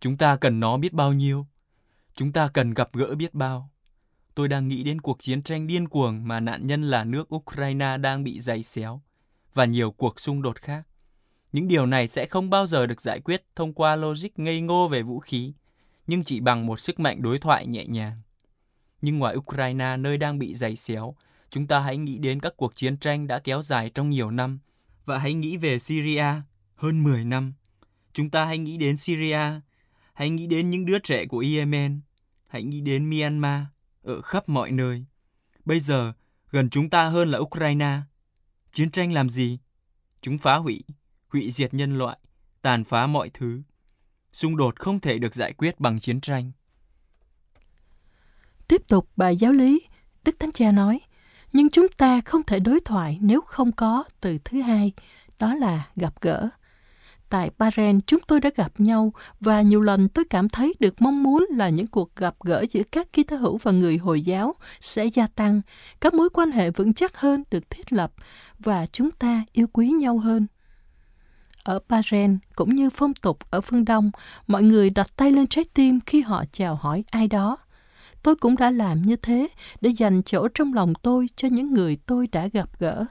Chúng 0.00 0.16
ta 0.16 0.36
cần 0.36 0.60
nó 0.60 0.76
biết 0.76 0.92
bao 0.92 1.12
nhiêu. 1.12 1.46
Chúng 2.14 2.32
ta 2.32 2.48
cần 2.48 2.74
gặp 2.74 2.90
gỡ 2.92 3.14
biết 3.14 3.34
bao. 3.34 3.70
Tôi 4.34 4.48
đang 4.48 4.68
nghĩ 4.68 4.82
đến 4.82 5.00
cuộc 5.00 5.22
chiến 5.22 5.42
tranh 5.42 5.66
điên 5.66 5.88
cuồng 5.88 6.28
mà 6.28 6.40
nạn 6.40 6.66
nhân 6.66 6.82
là 6.82 7.04
nước 7.04 7.34
Ukraine 7.34 7.96
đang 7.96 8.24
bị 8.24 8.40
giày 8.40 8.62
xéo 8.62 9.00
và 9.54 9.64
nhiều 9.64 9.90
cuộc 9.90 10.20
xung 10.20 10.42
đột 10.42 10.60
khác. 10.60 10.82
Những 11.52 11.68
điều 11.68 11.86
này 11.86 12.08
sẽ 12.08 12.26
không 12.26 12.50
bao 12.50 12.66
giờ 12.66 12.86
được 12.86 13.00
giải 13.00 13.20
quyết 13.20 13.44
thông 13.56 13.72
qua 13.72 13.96
logic 13.96 14.38
ngây 14.38 14.60
ngô 14.60 14.88
về 14.88 15.02
vũ 15.02 15.20
khí, 15.20 15.52
nhưng 16.06 16.24
chỉ 16.24 16.40
bằng 16.40 16.66
một 16.66 16.80
sức 16.80 17.00
mạnh 17.00 17.22
đối 17.22 17.38
thoại 17.38 17.66
nhẹ 17.66 17.86
nhàng. 17.86 18.16
Nhưng 19.04 19.18
ngoài 19.18 19.36
Ukraine 19.36 19.96
nơi 19.96 20.18
đang 20.18 20.38
bị 20.38 20.54
giày 20.54 20.76
xéo, 20.76 21.14
chúng 21.50 21.66
ta 21.66 21.80
hãy 21.80 21.96
nghĩ 21.96 22.18
đến 22.18 22.40
các 22.40 22.52
cuộc 22.56 22.76
chiến 22.76 22.96
tranh 22.96 23.26
đã 23.26 23.38
kéo 23.38 23.62
dài 23.62 23.90
trong 23.94 24.10
nhiều 24.10 24.30
năm 24.30 24.58
và 25.04 25.18
hãy 25.18 25.34
nghĩ 25.34 25.56
về 25.56 25.78
Syria 25.78 26.26
hơn 26.74 27.02
10 27.02 27.24
năm. 27.24 27.52
Chúng 28.12 28.30
ta 28.30 28.44
hãy 28.44 28.58
nghĩ 28.58 28.76
đến 28.76 28.96
Syria, 28.96 29.60
hãy 30.14 30.30
nghĩ 30.30 30.46
đến 30.46 30.70
những 30.70 30.86
đứa 30.86 30.98
trẻ 30.98 31.26
của 31.26 31.44
Yemen, 31.56 32.00
hãy 32.46 32.62
nghĩ 32.62 32.80
đến 32.80 33.10
Myanmar, 33.10 33.62
ở 34.02 34.22
khắp 34.22 34.48
mọi 34.48 34.70
nơi. 34.70 35.04
Bây 35.64 35.80
giờ, 35.80 36.12
gần 36.50 36.70
chúng 36.70 36.90
ta 36.90 37.08
hơn 37.08 37.30
là 37.30 37.38
Ukraine. 37.38 37.98
Chiến 38.72 38.90
tranh 38.90 39.12
làm 39.12 39.28
gì? 39.28 39.58
Chúng 40.22 40.38
phá 40.38 40.56
hủy, 40.56 40.84
hủy 41.28 41.50
diệt 41.50 41.74
nhân 41.74 41.98
loại, 41.98 42.18
tàn 42.62 42.84
phá 42.84 43.06
mọi 43.06 43.30
thứ. 43.34 43.62
Xung 44.32 44.56
đột 44.56 44.80
không 44.80 45.00
thể 45.00 45.18
được 45.18 45.34
giải 45.34 45.52
quyết 45.52 45.80
bằng 45.80 46.00
chiến 46.00 46.20
tranh. 46.20 46.52
Tiếp 48.68 48.82
tục 48.88 49.08
bài 49.16 49.36
giáo 49.36 49.52
lý, 49.52 49.82
Đức 50.24 50.38
Thánh 50.38 50.52
Cha 50.52 50.72
nói, 50.72 51.00
nhưng 51.52 51.70
chúng 51.70 51.88
ta 51.88 52.20
không 52.20 52.42
thể 52.42 52.60
đối 52.60 52.80
thoại 52.80 53.18
nếu 53.20 53.40
không 53.40 53.72
có 53.72 54.04
từ 54.20 54.38
thứ 54.44 54.60
hai, 54.60 54.92
đó 55.38 55.54
là 55.54 55.86
gặp 55.96 56.14
gỡ. 56.20 56.48
Tại 57.30 57.50
Bahrain, 57.58 58.00
chúng 58.00 58.20
tôi 58.26 58.40
đã 58.40 58.50
gặp 58.56 58.72
nhau 58.80 59.12
và 59.40 59.62
nhiều 59.62 59.80
lần 59.80 60.08
tôi 60.08 60.24
cảm 60.30 60.48
thấy 60.48 60.74
được 60.80 61.02
mong 61.02 61.22
muốn 61.22 61.46
là 61.50 61.68
những 61.68 61.86
cuộc 61.86 62.16
gặp 62.16 62.34
gỡ 62.44 62.64
giữa 62.70 62.82
các 62.92 63.12
ký 63.12 63.22
tơ 63.22 63.36
hữu 63.36 63.56
và 63.56 63.72
người 63.72 63.98
Hồi 63.98 64.22
giáo 64.22 64.54
sẽ 64.80 65.04
gia 65.04 65.26
tăng, 65.26 65.60
các 66.00 66.14
mối 66.14 66.30
quan 66.30 66.50
hệ 66.50 66.70
vững 66.70 66.94
chắc 66.94 67.16
hơn 67.16 67.44
được 67.50 67.70
thiết 67.70 67.92
lập 67.92 68.12
và 68.58 68.86
chúng 68.86 69.10
ta 69.10 69.44
yêu 69.52 69.66
quý 69.72 69.88
nhau 69.88 70.18
hơn. 70.18 70.46
Ở 71.64 71.78
Bahrain, 71.88 72.38
cũng 72.54 72.74
như 72.74 72.90
phong 72.90 73.14
tục 73.14 73.38
ở 73.50 73.60
phương 73.60 73.84
Đông, 73.84 74.10
mọi 74.46 74.62
người 74.62 74.90
đặt 74.90 75.16
tay 75.16 75.32
lên 75.32 75.46
trái 75.46 75.64
tim 75.74 76.00
khi 76.06 76.20
họ 76.20 76.44
chào 76.52 76.74
hỏi 76.74 77.04
ai 77.10 77.28
đó. 77.28 77.56
Tôi 78.24 78.36
cũng 78.36 78.56
đã 78.56 78.70
làm 78.70 79.02
như 79.02 79.16
thế 79.16 79.48
để 79.80 79.90
dành 79.90 80.22
chỗ 80.22 80.48
trong 80.48 80.74
lòng 80.74 80.94
tôi 80.94 81.26
cho 81.36 81.48
những 81.48 81.74
người 81.74 81.96
tôi 82.06 82.26
đã 82.32 82.46
gặp 82.46 82.68
gỡ 82.78 83.04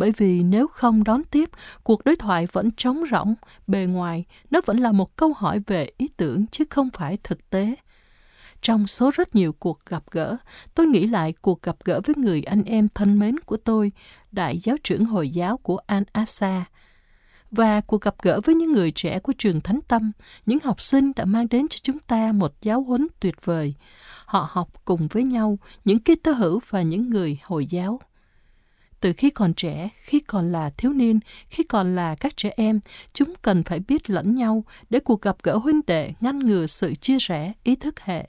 bởi 0.00 0.12
vì 0.16 0.42
nếu 0.42 0.68
không 0.68 1.04
đón 1.04 1.22
tiếp, 1.24 1.50
cuộc 1.82 2.04
đối 2.04 2.16
thoại 2.16 2.46
vẫn 2.52 2.70
trống 2.70 3.04
rỗng, 3.10 3.34
bề 3.66 3.86
ngoài 3.86 4.24
nó 4.50 4.60
vẫn 4.66 4.76
là 4.76 4.92
một 4.92 5.16
câu 5.16 5.32
hỏi 5.36 5.60
về 5.66 5.88
ý 5.96 6.08
tưởng 6.16 6.46
chứ 6.46 6.64
không 6.70 6.90
phải 6.90 7.18
thực 7.22 7.50
tế. 7.50 7.74
Trong 8.62 8.86
số 8.86 9.10
rất 9.14 9.34
nhiều 9.34 9.52
cuộc 9.52 9.86
gặp 9.86 10.02
gỡ, 10.10 10.36
tôi 10.74 10.86
nghĩ 10.86 11.06
lại 11.06 11.34
cuộc 11.40 11.62
gặp 11.62 11.76
gỡ 11.84 12.00
với 12.04 12.14
người 12.16 12.42
anh 12.42 12.64
em 12.64 12.88
thân 12.88 13.18
mến 13.18 13.40
của 13.40 13.56
tôi, 13.56 13.92
đại 14.32 14.58
giáo 14.58 14.76
trưởng 14.84 15.04
Hồi 15.04 15.28
giáo 15.28 15.56
của 15.56 15.80
Al-Asa, 15.86 16.60
và 17.50 17.80
cuộc 17.80 18.00
gặp 18.00 18.14
gỡ 18.22 18.40
với 18.44 18.54
những 18.54 18.72
người 18.72 18.90
trẻ 18.90 19.18
của 19.18 19.32
trường 19.38 19.60
Thánh 19.60 19.80
Tâm, 19.88 20.12
những 20.46 20.58
học 20.64 20.82
sinh 20.82 21.12
đã 21.16 21.24
mang 21.24 21.46
đến 21.48 21.68
cho 21.68 21.76
chúng 21.82 21.98
ta 21.98 22.32
một 22.32 22.52
giáo 22.62 22.82
huấn 22.82 23.06
tuyệt 23.20 23.34
vời. 23.44 23.74
Họ 24.24 24.48
học 24.50 24.68
cùng 24.84 25.08
với 25.08 25.22
nhau 25.22 25.58
những 25.84 25.98
ký 25.98 26.14
tơ 26.14 26.32
hữu 26.32 26.60
và 26.70 26.82
những 26.82 27.10
người 27.10 27.38
Hồi 27.44 27.66
giáo 27.66 28.00
từ 29.00 29.12
khi 29.16 29.30
còn 29.30 29.54
trẻ, 29.54 29.88
khi 30.02 30.20
còn 30.20 30.52
là 30.52 30.70
thiếu 30.70 30.92
niên, 30.92 31.20
khi 31.46 31.64
còn 31.64 31.96
là 31.96 32.14
các 32.14 32.36
trẻ 32.36 32.50
em, 32.56 32.80
chúng 33.12 33.34
cần 33.42 33.64
phải 33.64 33.80
biết 33.80 34.10
lẫn 34.10 34.34
nhau 34.34 34.64
để 34.90 35.00
cuộc 35.00 35.22
gặp 35.22 35.36
gỡ 35.42 35.56
huynh 35.56 35.80
đệ 35.86 36.12
ngăn 36.20 36.38
ngừa 36.38 36.66
sự 36.66 36.94
chia 36.94 37.18
rẽ 37.18 37.52
ý 37.64 37.76
thức 37.76 38.00
hệ. 38.00 38.28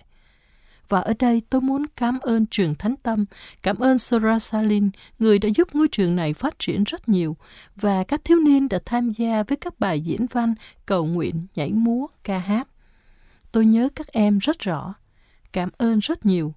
Và 0.91 1.01
ở 1.01 1.13
đây 1.19 1.41
tôi 1.49 1.61
muốn 1.61 1.85
cảm 1.95 2.19
ơn 2.19 2.45
trường 2.45 2.75
Thánh 2.75 2.95
Tâm, 3.03 3.25
cảm 3.63 3.77
ơn 3.77 3.97
Sora 3.97 4.39
Salin, 4.39 4.89
người 5.19 5.39
đã 5.39 5.49
giúp 5.55 5.67
ngôi 5.73 5.87
trường 5.91 6.15
này 6.15 6.33
phát 6.33 6.59
triển 6.59 6.83
rất 6.83 7.09
nhiều, 7.09 7.37
và 7.75 8.03
các 8.03 8.21
thiếu 8.23 8.39
niên 8.39 8.69
đã 8.69 8.79
tham 8.85 9.11
gia 9.11 9.43
với 9.43 9.57
các 9.57 9.79
bài 9.79 10.01
diễn 10.01 10.25
văn, 10.31 10.55
cầu 10.85 11.05
nguyện, 11.05 11.47
nhảy 11.55 11.71
múa, 11.71 12.07
ca 12.23 12.37
hát. 12.37 12.67
Tôi 13.51 13.65
nhớ 13.65 13.89
các 13.95 14.07
em 14.07 14.37
rất 14.37 14.59
rõ. 14.59 14.93
Cảm 15.51 15.69
ơn 15.77 15.99
rất 15.99 16.25
nhiều 16.25 16.53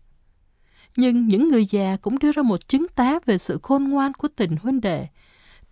nhưng 0.97 1.29
những 1.29 1.49
người 1.49 1.67
già 1.67 1.97
cũng 2.03 2.19
đưa 2.19 2.33
ra 2.33 2.43
một 2.43 2.69
chứng 2.69 2.87
tá 2.95 3.19
về 3.27 3.39
sự 3.39 3.59
khôn 3.63 3.85
ngoan 3.85 4.15
của 4.15 4.29
tình 4.37 4.57
huynh 4.63 4.81
đệ. 4.81 5.07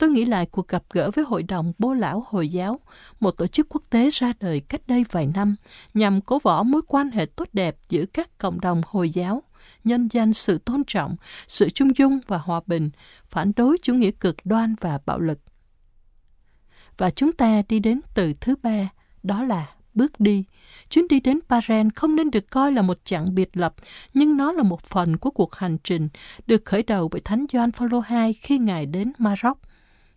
Tôi 0.02 0.11
nghĩ 0.11 0.25
lại 0.25 0.47
cuộc 0.47 0.68
gặp 0.68 0.82
gỡ 0.90 1.11
với 1.11 1.25
Hội 1.25 1.42
đồng 1.42 1.73
Bô 1.78 1.94
Lão 1.94 2.25
Hồi 2.28 2.49
giáo, 2.49 2.80
một 3.21 3.30
tổ 3.30 3.47
chức 3.47 3.66
quốc 3.71 3.82
tế 3.90 4.11
ra 4.11 4.32
đời 4.40 4.61
cách 4.61 4.80
đây 4.87 5.04
vài 5.11 5.26
năm, 5.35 5.56
nhằm 5.94 6.21
cố 6.21 6.38
võ 6.42 6.62
mối 6.62 6.82
quan 6.88 7.11
hệ 7.11 7.26
tốt 7.26 7.49
đẹp 7.52 7.76
giữa 7.88 8.04
các 8.06 8.38
cộng 8.38 8.61
đồng 8.61 8.80
Hồi 8.87 9.11
giáo, 9.11 9.42
nhân 9.85 10.09
danh 10.12 10.32
sự 10.32 10.59
tôn 10.59 10.82
trọng, 10.87 11.16
sự 11.47 11.71
chung 11.71 11.97
dung 11.97 12.21
và 12.26 12.38
hòa 12.38 12.61
bình, 12.66 12.90
phản 13.28 13.52
đối 13.56 13.78
chủ 13.82 13.94
nghĩa 13.94 14.11
cực 14.11 14.37
đoan 14.44 14.75
và 14.80 14.99
bạo 15.06 15.21
lực. 15.21 15.38
Và 16.99 17.11
chúng 17.11 17.32
ta 17.32 17.62
đi 17.68 17.78
đến 17.78 18.00
từ 18.14 18.32
thứ 18.40 18.54
ba, 18.62 18.88
đó 19.23 19.42
là 19.42 19.66
bước 19.94 20.21
đi. 20.21 20.44
Chuyến 20.90 21.09
đi 21.09 21.21
đến 21.21 21.38
Paren 21.49 21.90
không 21.90 22.16
nên 22.16 22.30
được 22.30 22.50
coi 22.50 22.73
là 22.73 22.82
một 22.82 22.99
chặng 23.04 23.35
biệt 23.35 23.56
lập, 23.56 23.75
nhưng 24.14 24.37
nó 24.37 24.52
là 24.52 24.62
một 24.62 24.82
phần 24.82 25.16
của 25.16 25.30
cuộc 25.30 25.54
hành 25.54 25.78
trình 25.85 26.09
được 26.47 26.64
khởi 26.64 26.82
đầu 26.82 27.09
bởi 27.09 27.21
Thánh 27.21 27.47
Gioan 27.52 27.73
Phaolô 27.73 28.02
II 28.11 28.32
khi 28.32 28.59
Ngài 28.59 28.87
đến 28.87 29.12
Maroc. 29.18 29.59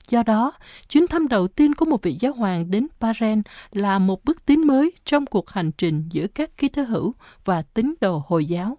Do 0.10 0.24
đó, 0.24 0.52
chuyến 0.90 1.08
thăm 1.08 1.28
đầu 1.28 1.48
tiên 1.48 1.76
của 1.76 1.86
một 1.86 2.04
vị 2.04 2.18
giáo 2.20 2.34
hoàng 2.34 2.72
đến 2.72 2.88
Bahrain 3.00 3.42
là 3.72 4.00
một 4.00 4.26
bước 4.26 4.46
tiến 4.46 4.68
mới 4.68 4.92
trong 5.06 5.26
cuộc 5.26 5.50
hành 5.50 5.72
trình 5.72 6.04
giữa 6.10 6.28
các 6.28 6.58
ký 6.58 6.70
tơ 6.70 6.84
hữu 6.84 7.14
và 7.46 7.62
tín 7.62 7.94
đồ 8.02 8.24
Hồi 8.28 8.46
giáo 8.46 8.78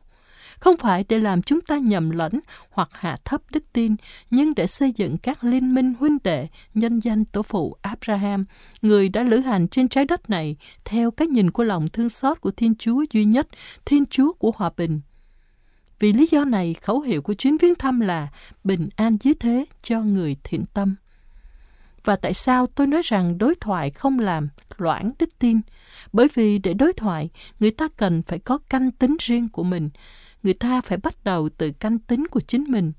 không 0.61 0.76
phải 0.76 1.04
để 1.09 1.18
làm 1.18 1.42
chúng 1.42 1.61
ta 1.61 1.78
nhầm 1.78 2.11
lẫn 2.11 2.40
hoặc 2.71 2.88
hạ 2.92 3.16
thấp 3.25 3.42
đức 3.50 3.64
tin, 3.73 3.97
nhưng 4.30 4.54
để 4.54 4.66
xây 4.66 4.92
dựng 4.92 5.18
các 5.18 5.45
liên 5.45 5.75
minh 5.75 5.95
huynh 6.00 6.18
đệ 6.25 6.49
nhân 6.75 6.99
danh 6.99 7.25
tổ 7.25 7.42
phụ 7.42 7.76
Abraham, 7.83 8.44
người 8.83 9.09
đã 9.09 9.22
lữ 9.22 9.38
hành 9.38 9.68
trên 9.68 9.88
trái 9.88 10.05
đất 10.05 10.31
này 10.31 10.57
theo 10.85 11.11
cái 11.11 11.29
nhìn 11.29 11.50
của 11.50 11.64
lòng 11.64 11.88
thương 11.88 12.09
xót 12.09 12.40
của 12.40 12.50
Thiên 12.50 12.74
Chúa 12.74 13.05
duy 13.11 13.24
nhất, 13.24 13.48
Thiên 13.85 14.07
Chúa 14.07 14.33
của 14.33 14.53
hòa 14.57 14.70
bình. 14.77 15.00
Vì 15.98 16.12
lý 16.12 16.27
do 16.31 16.44
này, 16.44 16.74
khẩu 16.74 17.00
hiệu 17.00 17.22
của 17.22 17.35
chuyến 17.35 17.57
viếng 17.57 17.74
thăm 17.74 18.00
là 18.00 18.29
bình 18.64 18.88
an 18.96 19.16
dưới 19.20 19.35
thế 19.35 19.64
cho 19.83 20.00
người 20.00 20.37
thiện 20.44 20.64
tâm. 20.74 20.96
Và 22.07 22.16
tại 22.16 22.35
sao 22.35 22.66
tôi 22.66 22.87
nói 22.87 23.03
rằng 23.05 23.38
đối 23.38 23.55
thoại 23.55 23.90
không 23.90 24.19
làm 24.19 24.49
loãng 24.79 25.12
đức 25.19 25.29
tin? 25.38 25.61
Bởi 26.12 26.29
vì 26.35 26.59
để 26.59 26.75
đối 26.75 26.92
thoại, 26.92 27.31
người 27.61 27.71
ta 27.71 27.88
cần 27.97 28.23
phải 28.23 28.38
có 28.38 28.59
canh 28.59 28.90
tính 28.90 29.16
riêng 29.21 29.49
của 29.49 29.64
mình, 29.64 29.90
người 30.42 30.55
ta 30.55 30.81
phải 30.81 30.99
bắt 30.99 31.25
đầu 31.25 31.49
từ 31.49 31.71
canh 31.71 31.99
tính 31.99 32.27
của 32.27 32.40
chính 32.40 32.64
mình. 32.69 32.92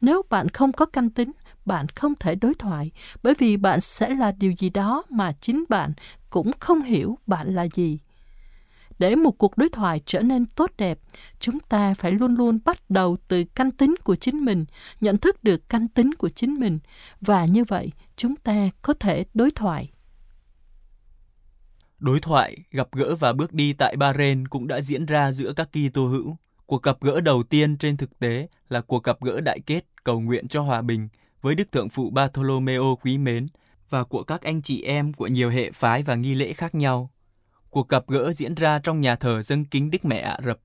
Nếu 0.00 0.22
bạn 0.30 0.48
không 0.48 0.72
có 0.72 0.86
canh 0.86 1.10
tính, 1.10 1.32
bạn 1.64 1.88
không 1.88 2.14
thể 2.14 2.34
đối 2.34 2.54
thoại, 2.54 2.90
bởi 3.22 3.34
vì 3.38 3.56
bạn 3.56 3.80
sẽ 3.80 4.14
là 4.14 4.32
điều 4.32 4.52
gì 4.52 4.70
đó 4.70 5.02
mà 5.10 5.32
chính 5.40 5.64
bạn 5.68 5.92
cũng 6.30 6.50
không 6.60 6.82
hiểu 6.82 7.18
bạn 7.26 7.54
là 7.54 7.66
gì. 7.74 7.98
Để 8.98 9.16
một 9.16 9.38
cuộc 9.38 9.56
đối 9.56 9.68
thoại 9.68 10.00
trở 10.06 10.20
nên 10.20 10.46
tốt 10.46 10.70
đẹp, 10.78 10.98
chúng 11.38 11.60
ta 11.60 11.94
phải 11.94 12.12
luôn 12.12 12.34
luôn 12.34 12.58
bắt 12.64 12.90
đầu 12.90 13.16
từ 13.28 13.44
canh 13.44 13.70
tính 13.70 13.94
của 14.04 14.16
chính 14.16 14.44
mình, 14.44 14.64
nhận 15.00 15.18
thức 15.18 15.44
được 15.44 15.68
canh 15.68 15.88
tính 15.88 16.14
của 16.14 16.28
chính 16.28 16.54
mình, 16.54 16.78
và 17.20 17.44
như 17.44 17.64
vậy 17.64 17.90
chúng 18.20 18.36
ta 18.36 18.70
có 18.82 18.94
thể 18.94 19.24
đối 19.34 19.50
thoại. 19.50 19.90
Đối 21.98 22.20
thoại, 22.20 22.56
gặp 22.70 22.88
gỡ 22.92 23.16
và 23.16 23.32
bước 23.32 23.52
đi 23.52 23.72
tại 23.72 23.96
Bahrain 23.96 24.48
cũng 24.48 24.66
đã 24.66 24.80
diễn 24.80 25.06
ra 25.06 25.32
giữa 25.32 25.52
các 25.52 25.68
Kitô 25.72 26.06
hữu. 26.06 26.36
Cuộc 26.66 26.82
gặp 26.82 26.96
gỡ 27.00 27.20
đầu 27.20 27.42
tiên 27.42 27.78
trên 27.78 27.96
thực 27.96 28.18
tế 28.18 28.48
là 28.68 28.80
cuộc 28.80 29.04
gặp 29.04 29.20
gỡ 29.20 29.40
đại 29.40 29.60
kết 29.66 29.84
cầu 30.04 30.20
nguyện 30.20 30.48
cho 30.48 30.60
hòa 30.60 30.82
bình 30.82 31.08
với 31.40 31.54
Đức 31.54 31.72
Thượng 31.72 31.88
Phụ 31.88 32.10
Bartolomeo 32.10 32.98
quý 33.02 33.18
mến 33.18 33.46
và 33.90 34.04
của 34.04 34.22
các 34.22 34.42
anh 34.42 34.62
chị 34.62 34.82
em 34.82 35.12
của 35.12 35.26
nhiều 35.26 35.50
hệ 35.50 35.70
phái 35.70 36.02
và 36.02 36.14
nghi 36.14 36.34
lễ 36.34 36.52
khác 36.52 36.74
nhau. 36.74 37.10
Cuộc 37.70 37.88
gặp 37.88 38.04
gỡ 38.08 38.32
diễn 38.32 38.54
ra 38.54 38.78
trong 38.78 39.00
nhà 39.00 39.16
thờ 39.16 39.42
dân 39.42 39.64
kính 39.64 39.90
Đức 39.90 40.04
Mẹ 40.04 40.18
Ả 40.18 40.38
Rập. 40.44 40.60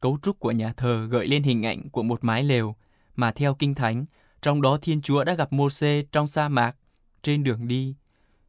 Cấu 0.00 0.18
trúc 0.22 0.38
của 0.38 0.52
nhà 0.52 0.72
thờ 0.72 1.06
gợi 1.10 1.26
lên 1.26 1.42
hình 1.42 1.66
ảnh 1.66 1.88
của 1.88 2.02
một 2.02 2.24
mái 2.24 2.44
lều 2.44 2.74
mà 3.16 3.32
theo 3.32 3.54
Kinh 3.54 3.74
Thánh, 3.74 4.04
trong 4.42 4.62
đó 4.62 4.78
Thiên 4.82 5.02
Chúa 5.02 5.24
đã 5.24 5.34
gặp 5.34 5.52
Môse 5.52 6.02
trong 6.12 6.28
sa 6.28 6.48
mạc, 6.48 6.76
trên 7.22 7.44
đường 7.44 7.68
đi. 7.68 7.94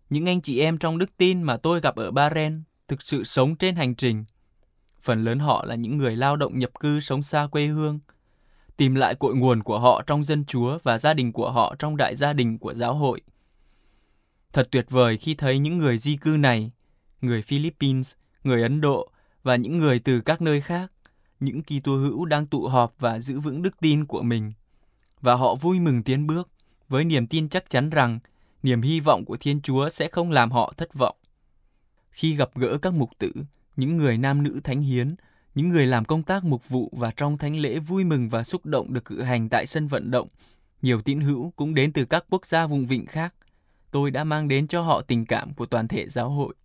Những 0.10 0.30
anh 0.30 0.42
chị 0.42 0.60
em 0.60 0.78
trong 0.78 0.98
đức 0.98 1.18
tin 1.18 1.44
mà 1.44 1.58
tôi 1.58 1.82
gặp 1.82 1.96
ở 1.96 2.12
Bahrain 2.12 2.64
thực 2.88 3.02
sự 3.02 3.24
sống 3.24 3.56
trên 3.56 3.76
hành 3.76 3.96
trình 3.96 4.26
phần 5.02 5.24
lớn 5.24 5.40
họ 5.40 5.66
là 5.66 5.76
những 5.76 5.98
người 5.98 6.16
lao 6.16 6.36
động 6.36 6.60
nhập 6.60 6.80
cư 6.80 7.00
sống 7.00 7.24
xa 7.24 7.48
quê 7.52 7.66
hương, 7.66 8.00
tìm 8.78 8.96
lại 8.96 9.16
cội 9.16 9.36
nguồn 9.36 9.64
của 9.64 9.80
họ 9.80 10.02
trong 10.08 10.24
dân 10.24 10.46
chúa 10.46 10.78
và 10.84 10.98
gia 10.98 11.14
đình 11.14 11.32
của 11.32 11.52
họ 11.52 11.76
trong 11.80 11.98
đại 11.98 12.16
gia 12.16 12.34
đình 12.34 12.58
của 12.60 12.74
giáo 12.74 12.96
hội. 12.96 13.22
Thật 14.54 14.68
tuyệt 14.72 14.86
vời 14.90 15.18
khi 15.18 15.36
thấy 15.36 15.60
những 15.60 15.78
người 15.78 15.98
di 15.98 16.16
cư 16.16 16.30
này, 16.30 16.72
người 17.22 17.42
Philippines, 17.42 18.14
người 18.44 18.62
Ấn 18.62 18.82
Độ 18.82 19.12
và 19.44 19.56
những 19.56 19.80
người 19.80 20.00
từ 20.00 20.22
các 20.22 20.42
nơi 20.42 20.62
khác, 20.62 20.92
những 21.40 21.62
Kitô 21.64 21.96
hữu 21.96 22.26
đang 22.26 22.48
tụ 22.48 22.68
họp 22.68 22.94
và 23.00 23.20
giữ 23.20 23.40
vững 23.40 23.62
đức 23.62 23.80
tin 23.80 24.06
của 24.06 24.22
mình. 24.22 24.54
Và 25.22 25.36
họ 25.36 25.56
vui 25.56 25.80
mừng 25.80 26.04
tiến 26.04 26.28
bước 26.28 26.50
với 26.90 27.04
niềm 27.06 27.28
tin 27.28 27.50
chắc 27.50 27.70
chắn 27.70 27.90
rằng 27.90 28.20
niềm 28.64 28.82
hy 28.82 29.00
vọng 29.00 29.26
của 29.26 29.38
Thiên 29.38 29.62
Chúa 29.62 29.90
sẽ 29.90 30.08
không 30.12 30.32
làm 30.32 30.52
họ 30.52 30.74
thất 30.78 30.94
vọng. 30.94 31.16
Khi 32.10 32.36
gặp 32.36 32.50
gỡ 32.56 32.78
các 32.78 32.94
mục 32.94 33.10
tử, 33.18 33.32
những 33.76 33.98
người 33.98 34.18
nam 34.18 34.44
nữ 34.44 34.60
thánh 34.64 34.82
hiến, 34.82 35.16
những 35.56 35.70
người 35.70 35.86
làm 35.86 36.06
công 36.06 36.24
tác 36.24 36.44
mục 36.44 36.70
vụ 36.70 36.90
và 36.98 37.12
trong 37.12 37.38
thánh 37.38 37.60
lễ 37.60 37.80
vui 37.80 38.04
mừng 38.04 38.30
và 38.30 38.44
xúc 38.44 38.66
động 38.66 38.94
được 38.94 39.06
cử 39.06 39.22
hành 39.22 39.50
tại 39.50 39.66
sân 39.66 39.88
vận 39.88 40.12
động. 40.12 40.28
Nhiều 40.82 41.02
tín 41.02 41.20
hữu 41.20 41.54
cũng 41.56 41.74
đến 41.74 41.94
từ 41.94 42.06
các 42.06 42.26
quốc 42.30 42.46
gia 42.46 42.68
vùng 42.68 42.86
vịnh 42.86 43.06
khác. 43.06 43.34
Tôi 43.92 44.12
đã 44.12 44.24
mang 44.24 44.48
đến 44.48 44.68
cho 44.68 44.82
họ 44.82 45.02
tình 45.02 45.26
cảm 45.26 45.54
của 45.54 45.66
toàn 45.66 45.88
thể 45.88 46.10
giáo 46.10 46.30
hội. 46.30 46.56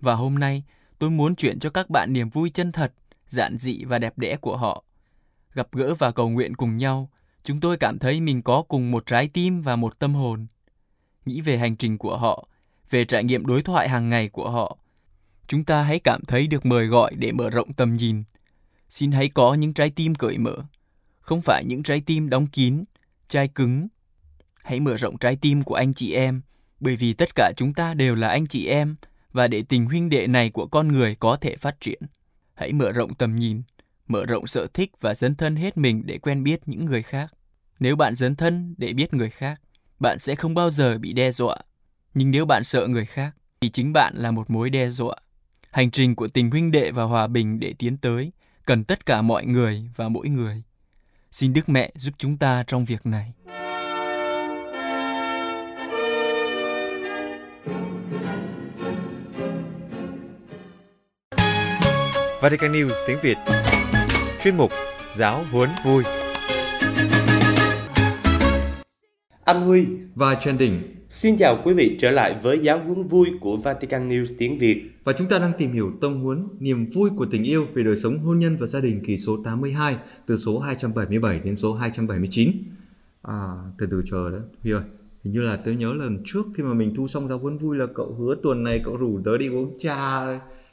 Và 0.00 0.14
hôm 0.14 0.34
nay, 0.34 0.62
tôi 0.98 1.10
muốn 1.10 1.36
chuyển 1.36 1.58
cho 1.58 1.70
các 1.70 1.90
bạn 1.90 2.12
niềm 2.12 2.30
vui 2.30 2.50
chân 2.50 2.72
thật, 2.72 2.92
giản 3.28 3.58
dị 3.58 3.84
và 3.84 3.98
đẹp 3.98 4.18
đẽ 4.18 4.36
của 4.36 4.56
họ. 4.56 4.84
Gặp 5.54 5.68
gỡ 5.72 5.94
và 5.94 6.10
cầu 6.10 6.28
nguyện 6.28 6.56
cùng 6.56 6.76
nhau, 6.76 7.10
chúng 7.42 7.60
tôi 7.60 7.76
cảm 7.76 7.98
thấy 7.98 8.20
mình 8.20 8.42
có 8.42 8.62
cùng 8.62 8.90
một 8.90 9.06
trái 9.06 9.28
tim 9.32 9.62
và 9.62 9.76
một 9.76 9.98
tâm 9.98 10.14
hồn. 10.14 10.46
Nghĩ 11.28 11.40
về 11.40 11.58
hành 11.58 11.76
trình 11.76 11.98
của 11.98 12.16
họ, 12.18 12.48
về 12.90 13.04
trải 13.04 13.24
nghiệm 13.24 13.46
đối 13.46 13.62
thoại 13.62 13.88
hàng 13.88 14.08
ngày 14.08 14.28
của 14.28 14.50
họ, 14.50 14.78
chúng 15.46 15.64
ta 15.64 15.82
hãy 15.82 15.98
cảm 15.98 16.24
thấy 16.24 16.46
được 16.46 16.66
mời 16.66 16.86
gọi 16.86 17.14
để 17.14 17.32
mở 17.32 17.50
rộng 17.50 17.72
tầm 17.72 17.94
nhìn. 17.94 18.22
Xin 18.90 19.12
hãy 19.12 19.28
có 19.28 19.54
những 19.54 19.74
trái 19.74 19.90
tim 19.96 20.14
cởi 20.14 20.38
mở, 20.38 20.56
không 21.20 21.40
phải 21.40 21.64
những 21.64 21.82
trái 21.82 22.02
tim 22.06 22.28
đóng 22.28 22.46
kín, 22.46 22.84
chai 23.28 23.48
cứng. 23.48 23.88
Hãy 24.64 24.80
mở 24.80 24.96
rộng 24.96 25.18
trái 25.18 25.36
tim 25.36 25.62
của 25.62 25.74
anh 25.74 25.94
chị 25.94 26.12
em, 26.12 26.40
bởi 26.80 26.96
vì 26.96 27.12
tất 27.12 27.34
cả 27.34 27.52
chúng 27.56 27.74
ta 27.74 27.94
đều 27.94 28.14
là 28.14 28.28
anh 28.28 28.46
chị 28.46 28.66
em 28.66 28.96
và 29.32 29.48
để 29.48 29.62
tình 29.68 29.86
huynh 29.86 30.08
đệ 30.08 30.26
này 30.26 30.50
của 30.50 30.66
con 30.66 30.88
người 30.88 31.14
có 31.14 31.36
thể 31.36 31.56
phát 31.56 31.80
triển. 31.80 32.02
Hãy 32.54 32.72
mở 32.72 32.92
rộng 32.92 33.14
tầm 33.14 33.36
nhìn, 33.36 33.62
mở 34.06 34.26
rộng 34.26 34.46
sở 34.46 34.66
thích 34.74 34.90
và 35.00 35.14
dấn 35.14 35.34
thân 35.34 35.56
hết 35.56 35.76
mình 35.76 36.02
để 36.06 36.18
quen 36.18 36.42
biết 36.42 36.60
những 36.66 36.84
người 36.84 37.02
khác. 37.02 37.34
Nếu 37.80 37.96
bạn 37.96 38.14
dấn 38.14 38.36
thân 38.36 38.74
để 38.78 38.92
biết 38.92 39.14
người 39.14 39.30
khác, 39.30 39.60
bạn 40.00 40.18
sẽ 40.18 40.34
không 40.34 40.54
bao 40.54 40.70
giờ 40.70 40.98
bị 40.98 41.12
đe 41.12 41.30
dọa. 41.30 41.56
Nhưng 42.14 42.30
nếu 42.30 42.46
bạn 42.46 42.64
sợ 42.64 42.86
người 42.86 43.06
khác, 43.06 43.34
thì 43.60 43.68
chính 43.68 43.92
bạn 43.92 44.14
là 44.16 44.30
một 44.30 44.50
mối 44.50 44.70
đe 44.70 44.88
dọa. 44.88 45.14
Hành 45.70 45.90
trình 45.90 46.14
của 46.14 46.28
tình 46.28 46.50
huynh 46.50 46.70
đệ 46.70 46.90
và 46.90 47.04
hòa 47.04 47.26
bình 47.26 47.60
để 47.60 47.74
tiến 47.78 47.96
tới 47.96 48.32
cần 48.66 48.84
tất 48.84 49.06
cả 49.06 49.22
mọi 49.22 49.46
người 49.46 49.90
và 49.96 50.08
mỗi 50.08 50.28
người. 50.28 50.62
Xin 51.32 51.52
Đức 51.52 51.68
Mẹ 51.68 51.92
giúp 51.94 52.14
chúng 52.18 52.36
ta 52.36 52.64
trong 52.66 52.84
việc 52.84 53.06
này. 53.06 53.32
Vatican 62.40 62.72
News 62.72 62.94
tiếng 63.06 63.18
Việt 63.22 63.38
Chuyên 64.44 64.56
mục 64.56 64.72
Giáo 65.16 65.44
huấn 65.50 65.70
vui 65.84 66.04
Anh 69.48 69.62
Huy 69.62 69.86
và 70.14 70.34
Trần 70.34 70.58
Đình 70.58 70.80
Xin 71.08 71.36
chào 71.36 71.58
quý 71.64 71.74
vị 71.74 71.96
trở 72.00 72.10
lại 72.10 72.38
với 72.42 72.58
giáo 72.62 72.78
huấn 72.78 73.08
vui 73.08 73.26
của 73.40 73.56
Vatican 73.56 74.08
News 74.08 74.34
tiếng 74.38 74.58
Việt. 74.58 74.90
Và 75.04 75.12
chúng 75.12 75.26
ta 75.26 75.38
đang 75.38 75.52
tìm 75.58 75.72
hiểu 75.72 75.92
tông 76.00 76.20
huấn 76.20 76.48
niềm 76.60 76.86
vui 76.94 77.10
của 77.16 77.26
tình 77.30 77.44
yêu 77.44 77.66
về 77.74 77.82
đời 77.82 77.96
sống 77.96 78.18
hôn 78.18 78.38
nhân 78.38 78.56
và 78.60 78.66
gia 78.66 78.80
đình 78.80 79.00
kỳ 79.06 79.18
số 79.18 79.38
82 79.44 79.96
từ 80.26 80.36
số 80.36 80.58
277 80.58 81.40
đến 81.44 81.56
số 81.56 81.74
279. 81.74 82.52
À, 83.22 83.34
từ 83.78 83.86
từ 83.90 84.02
chờ 84.10 84.30
đó, 84.30 84.38
Huy 84.62 84.72
ơi. 84.72 84.82
Hình 85.24 85.32
như 85.32 85.40
là 85.40 85.58
tôi 85.64 85.76
nhớ 85.76 85.92
lần 85.92 86.22
trước 86.26 86.46
khi 86.56 86.62
mà 86.62 86.74
mình 86.74 86.94
thu 86.96 87.08
xong 87.08 87.28
giáo 87.28 87.38
huấn 87.38 87.58
vui 87.58 87.76
là 87.76 87.86
cậu 87.94 88.14
hứa 88.18 88.34
tuần 88.42 88.64
này 88.64 88.80
cậu 88.84 88.96
rủ 88.96 89.20
tớ 89.24 89.38
đi 89.38 89.48
uống 89.48 89.78
trà, 89.80 90.20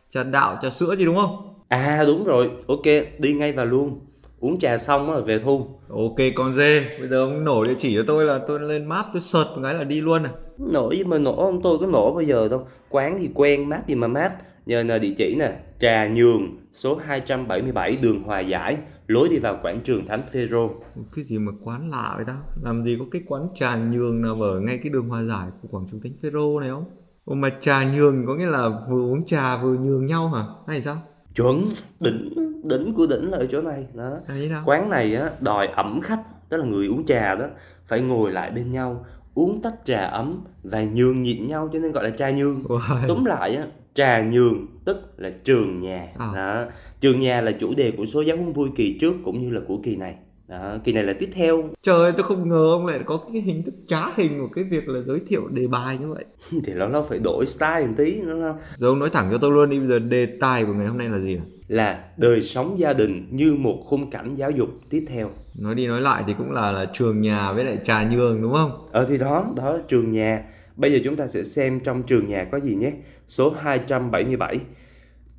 trà 0.09 0.23
đạo, 0.23 0.59
trà 0.61 0.69
sữa 0.69 0.95
gì 0.99 1.05
đúng 1.05 1.15
không? 1.15 1.53
À 1.67 2.03
đúng 2.07 2.25
rồi, 2.25 2.51
ok, 2.67 2.85
đi 3.19 3.33
ngay 3.33 3.51
vào 3.51 3.65
luôn. 3.65 3.99
Uống 4.45 4.59
trà 4.59 4.77
xong 4.77 5.11
rồi 5.11 5.21
về 5.21 5.39
thu. 5.39 5.67
Ok 5.89 6.15
con 6.35 6.53
dê, 6.53 6.85
bây 6.99 7.07
giờ 7.07 7.19
ông 7.19 7.43
nổ 7.43 7.65
địa 7.65 7.75
chỉ 7.79 7.95
cho 7.95 8.03
tôi 8.07 8.25
là 8.25 8.39
tôi 8.47 8.59
lên 8.59 8.85
map 8.85 9.05
tôi 9.13 9.21
một 9.33 9.61
cái 9.63 9.73
là 9.73 9.83
đi 9.83 10.01
luôn 10.01 10.23
à. 10.23 10.31
Nổi 10.57 10.97
gì 10.97 11.03
mà 11.03 11.17
nổ 11.17 11.35
không 11.35 11.61
tôi 11.61 11.77
có 11.77 11.87
nổ 11.87 12.15
bây 12.15 12.25
giờ 12.25 12.47
đâu. 12.47 12.67
Quán 12.89 13.17
thì 13.19 13.29
quen, 13.33 13.69
map 13.69 13.87
gì 13.87 13.95
mà 13.95 14.07
map. 14.07 14.31
Nhờ 14.65 14.83
là 14.83 14.97
địa 14.97 15.13
chỉ 15.17 15.35
nè, 15.39 15.51
Trà 15.79 16.07
Nhường, 16.07 16.57
số 16.73 16.95
277 16.95 17.97
đường 18.01 18.23
Hòa 18.23 18.39
Giải, 18.39 18.77
lối 19.07 19.29
đi 19.29 19.37
vào 19.37 19.59
quảng 19.61 19.79
trường 19.79 20.05
Thánh 20.07 20.23
Phêrô. 20.31 20.69
Cái 21.15 21.25
gì 21.25 21.37
mà 21.37 21.51
quán 21.63 21.89
lạ 21.91 22.13
vậy 22.15 22.25
ta? 22.27 22.37
Làm 22.63 22.83
gì 22.83 22.95
có 22.99 23.05
cái 23.11 23.21
quán 23.27 23.47
trà 23.59 23.75
nhường 23.75 24.21
nào 24.21 24.41
ở 24.41 24.59
ngay 24.59 24.79
cái 24.83 24.89
đường 24.89 25.09
Hòa 25.09 25.23
Giải 25.23 25.47
của 25.61 25.67
quảng 25.71 25.85
trường 25.91 26.01
Thánh 26.01 26.13
Phêrô 26.21 26.59
này 26.59 26.69
không? 26.69 26.85
Ồ 27.25 27.35
mà 27.35 27.49
trà 27.61 27.83
nhường 27.83 28.25
có 28.27 28.35
nghĩa 28.35 28.45
là 28.45 28.69
vừa 28.89 29.01
uống 29.01 29.25
trà 29.25 29.57
vừa 29.63 29.73
nhường 29.73 30.05
nhau 30.05 30.27
hả? 30.29 30.43
Hay 30.67 30.81
sao? 30.81 30.97
Chuẩn, 31.35 31.63
đỉnh 31.99 32.29
đỉnh 32.63 32.93
của 32.93 33.07
đỉnh 33.07 33.31
là 33.31 33.37
ở 33.37 33.45
chỗ 33.45 33.61
này 33.61 33.85
đó. 33.93 34.17
À, 34.27 34.35
nào? 34.49 34.63
Quán 34.65 34.89
này 34.89 35.15
á 35.15 35.31
đòi 35.39 35.67
ẩm 35.67 35.99
khách, 36.03 36.21
tức 36.49 36.57
là 36.57 36.65
người 36.65 36.87
uống 36.87 37.05
trà 37.05 37.35
đó 37.35 37.45
phải 37.85 38.01
ngồi 38.01 38.31
lại 38.31 38.51
bên 38.51 38.71
nhau, 38.71 39.05
uống 39.33 39.61
tách 39.61 39.75
trà 39.85 40.05
ấm 40.05 40.43
và 40.63 40.83
nhường 40.83 41.23
nhịn 41.23 41.47
nhau 41.47 41.69
cho 41.73 41.79
nên 41.79 41.91
gọi 41.91 42.03
là 42.03 42.09
trà 42.09 42.29
nhường. 42.29 42.63
Túm 43.07 43.25
lại 43.25 43.55
á, 43.55 43.63
trà 43.93 44.23
nhường 44.23 44.67
tức 44.85 45.13
là 45.17 45.29
trường 45.43 45.79
nhà. 45.79 46.07
À. 46.17 46.31
Đó. 46.35 46.65
Trường 46.99 47.19
nhà 47.19 47.41
là 47.41 47.51
chủ 47.51 47.73
đề 47.73 47.91
của 47.97 48.05
số 48.05 48.21
giáo 48.21 48.37
huấn 48.37 48.53
vui 48.53 48.69
kỳ 48.75 48.97
trước 48.99 49.13
cũng 49.25 49.41
như 49.41 49.49
là 49.49 49.61
của 49.67 49.77
kỳ 49.83 49.95
này. 49.95 50.15
Đó. 50.47 50.77
Kỳ 50.83 50.93
này 50.93 51.03
là 51.03 51.13
tiếp 51.19 51.29
theo 51.33 51.69
Trời 51.83 51.95
ơi, 51.95 52.11
tôi 52.17 52.23
không 52.23 52.49
ngờ 52.49 52.71
ông 52.71 52.85
lại 52.85 52.99
có 53.05 53.17
cái 53.33 53.41
hình 53.41 53.63
thức 53.63 53.75
trá 53.87 54.01
hình 54.15 54.39
của 54.39 54.47
cái 54.55 54.63
việc 54.63 54.87
là 54.87 55.01
giới 55.01 55.19
thiệu 55.27 55.47
đề 55.47 55.67
bài 55.67 55.97
như 55.97 56.07
vậy. 56.13 56.25
thì 56.63 56.73
nó 56.73 56.87
nó 56.87 57.01
phải 57.01 57.19
đổi 57.19 57.45
style 57.45 57.87
một 57.87 57.93
tí 57.97 58.21
nữa 58.21 58.41
không? 58.41 58.57
Giờ 58.77 58.87
ông 58.87 58.99
nói 58.99 59.09
thẳng 59.09 59.29
cho 59.31 59.37
tôi 59.37 59.51
luôn 59.51 59.69
đi, 59.69 59.79
bây 59.79 59.87
giờ 59.87 59.99
đề 59.99 60.27
tài 60.39 60.65
của 60.65 60.73
ngày 60.73 60.87
hôm 60.87 60.97
nay 60.97 61.09
là 61.09 61.19
gì 61.19 61.37
à? 61.37 61.45
Là 61.67 62.03
đời 62.17 62.41
sống 62.41 62.79
gia 62.79 62.93
đình 62.93 63.27
như 63.31 63.53
một 63.53 63.81
khung 63.85 64.09
cảnh 64.09 64.35
giáo 64.35 64.51
dục 64.51 64.69
tiếp 64.89 65.05
theo. 65.07 65.29
Nói 65.55 65.75
đi 65.75 65.87
nói 65.87 66.01
lại 66.01 66.23
thì 66.27 66.33
cũng 66.37 66.51
là 66.51 66.71
là 66.71 66.85
trường 66.93 67.21
nhà 67.21 67.51
với 67.51 67.65
lại 67.65 67.79
trà 67.85 68.09
nhường 68.09 68.41
đúng 68.41 68.53
không? 68.53 68.87
Ờ 68.91 69.05
thì 69.09 69.17
đó, 69.17 69.53
đó 69.55 69.77
trường 69.87 70.11
nhà. 70.11 70.43
Bây 70.75 70.91
giờ 70.91 70.99
chúng 71.03 71.15
ta 71.15 71.27
sẽ 71.27 71.43
xem 71.43 71.79
trong 71.79 72.03
trường 72.03 72.27
nhà 72.27 72.47
có 72.51 72.59
gì 72.59 72.75
nhé. 72.75 72.91
Số 73.27 73.53
277. 73.59 74.59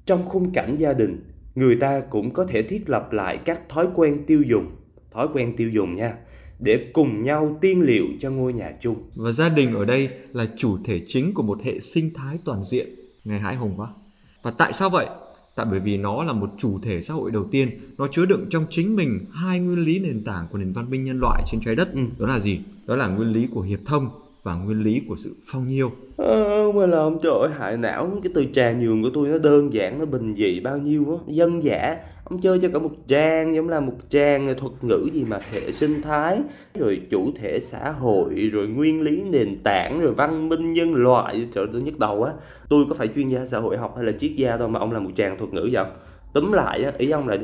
Trong 0.07 0.29
khung 0.29 0.53
cảnh 0.53 0.77
gia 0.77 0.93
đình, 0.93 1.25
người 1.55 1.77
ta 1.77 2.01
cũng 2.11 2.33
có 2.33 2.45
thể 2.45 2.63
thiết 2.63 2.91
lập 2.91 3.13
lại 3.13 3.39
các 3.45 3.69
thói 3.69 3.87
quen 3.95 4.25
tiêu 4.27 4.43
dùng. 4.43 4.67
Thói 5.17 5.29
quen 5.33 5.57
tiêu 5.57 5.71
dùng 5.71 5.95
nha. 5.95 6.15
Để 6.59 6.91
cùng 6.93 7.25
nhau 7.25 7.59
tiên 7.61 7.83
liệu 7.83 8.05
cho 8.21 8.31
ngôi 8.31 8.53
nhà 8.53 8.73
chung. 8.81 8.97
Và 9.15 9.33
gia 9.33 9.49
đình 9.49 9.75
ở 9.75 9.85
đây 9.85 10.09
là 10.33 10.47
chủ 10.57 10.79
thể 10.85 11.01
chính 11.07 11.35
của 11.35 11.43
một 11.43 11.63
hệ 11.65 11.81
sinh 11.81 12.11
thái 12.15 12.39
toàn 12.45 12.65
diện. 12.65 12.89
Ngày 13.25 13.41
hãi 13.41 13.57
hùng 13.57 13.75
quá. 13.77 13.89
Và 14.43 14.51
tại 14.51 14.73
sao 14.73 14.91
vậy? 14.91 15.07
Tại 15.55 15.67
bởi 15.71 15.81
vì 15.81 15.97
nó 15.97 16.25
là 16.25 16.33
một 16.33 16.51
chủ 16.59 16.79
thể 16.83 17.03
xã 17.03 17.15
hội 17.15 17.31
đầu 17.31 17.45
tiên, 17.45 17.71
nó 17.99 18.09
chứa 18.13 18.27
đựng 18.27 18.47
trong 18.51 18.67
chính 18.71 18.97
mình 18.97 19.25
hai 19.33 19.61
nguyên 19.61 19.85
lý 19.85 19.99
nền 19.99 20.25
tảng 20.25 20.47
của 20.51 20.59
nền 20.59 20.73
văn 20.73 20.91
minh 20.91 21.05
nhân 21.05 21.21
loại 21.21 21.43
trên 21.47 21.61
trái 21.61 21.77
đất. 21.77 21.95
Ừ. 21.95 22.01
Đó 22.19 22.27
là 22.27 22.39
gì? 22.39 22.61
Đó 22.87 22.97
là 22.97 23.09
nguyên 23.09 23.33
lý 23.33 23.49
của 23.55 23.61
hiệp 23.61 23.81
thông 23.87 24.11
và 24.47 24.55
nguyên 24.55 24.83
lý 24.83 25.03
của 25.09 25.17
sự 25.17 25.35
phong 25.45 25.69
nhiêu. 25.69 25.91
Ờ, 26.17 26.73
mà 26.75 26.87
là 26.87 26.99
ông 26.99 27.19
trời 27.23 27.33
ơi, 27.41 27.51
hại 27.59 27.77
não 27.77 28.11
cái 28.23 28.33
từ 28.35 28.45
trà 28.53 28.73
nhường 28.73 29.03
của 29.03 29.11
tôi 29.15 29.29
nó 29.29 29.39
đơn 29.39 29.73
giản 29.73 29.99
nó 29.99 30.05
bình 30.05 30.35
dị 30.35 30.61
bao 30.61 30.79
nhiêu 30.79 31.05
á. 31.11 31.17
Dân 31.27 31.63
dã 31.63 31.97
ông 32.25 32.41
chơi 32.41 32.59
cho 32.63 32.69
cả 32.73 32.79
một 32.79 32.91
trang 33.07 33.55
giống 33.55 33.69
là 33.69 33.81
một 33.81 33.93
trang 34.11 34.55
thuật 34.59 34.73
ngữ 34.83 35.09
gì 35.13 35.25
mà 35.25 35.41
hệ 35.53 35.73
sinh 35.73 36.03
thái 36.03 36.39
rồi 36.75 37.01
chủ 37.11 37.31
thể 37.37 37.61
xã 37.61 37.91
hội 37.91 38.35
rồi 38.53 38.69
nguyên 38.69 39.03
lý 39.03 39.23
nền 39.31 39.59
tảng 39.65 40.01
rồi 40.01 40.13
văn 40.15 40.49
minh 40.49 40.73
nhân 40.73 40.95
loại. 40.95 41.49
Trời 41.53 41.67
tôi 41.73 41.83
nhức 41.83 41.99
đầu 41.99 42.23
á 42.23 42.33
tôi 42.69 42.85
có 42.89 42.95
phải 42.95 43.09
chuyên 43.15 43.29
gia 43.29 43.45
xã 43.45 43.59
hội 43.59 43.77
học 43.77 43.95
hay 43.97 44.05
là 44.05 44.13
triết 44.19 44.33
gia 44.37 44.57
đâu 44.57 44.69
mà 44.69 44.81
ông 44.81 44.93
là 44.93 44.99
một 44.99 45.11
trang 45.17 45.39
thuật 45.39 45.53
ngữ 45.53 45.69
vậy? 45.73 45.85
Tóm 46.35 46.53
lại 46.53 46.85
á 46.85 46.93
ý 46.99 47.11
ông 47.11 47.29
là 47.29 47.37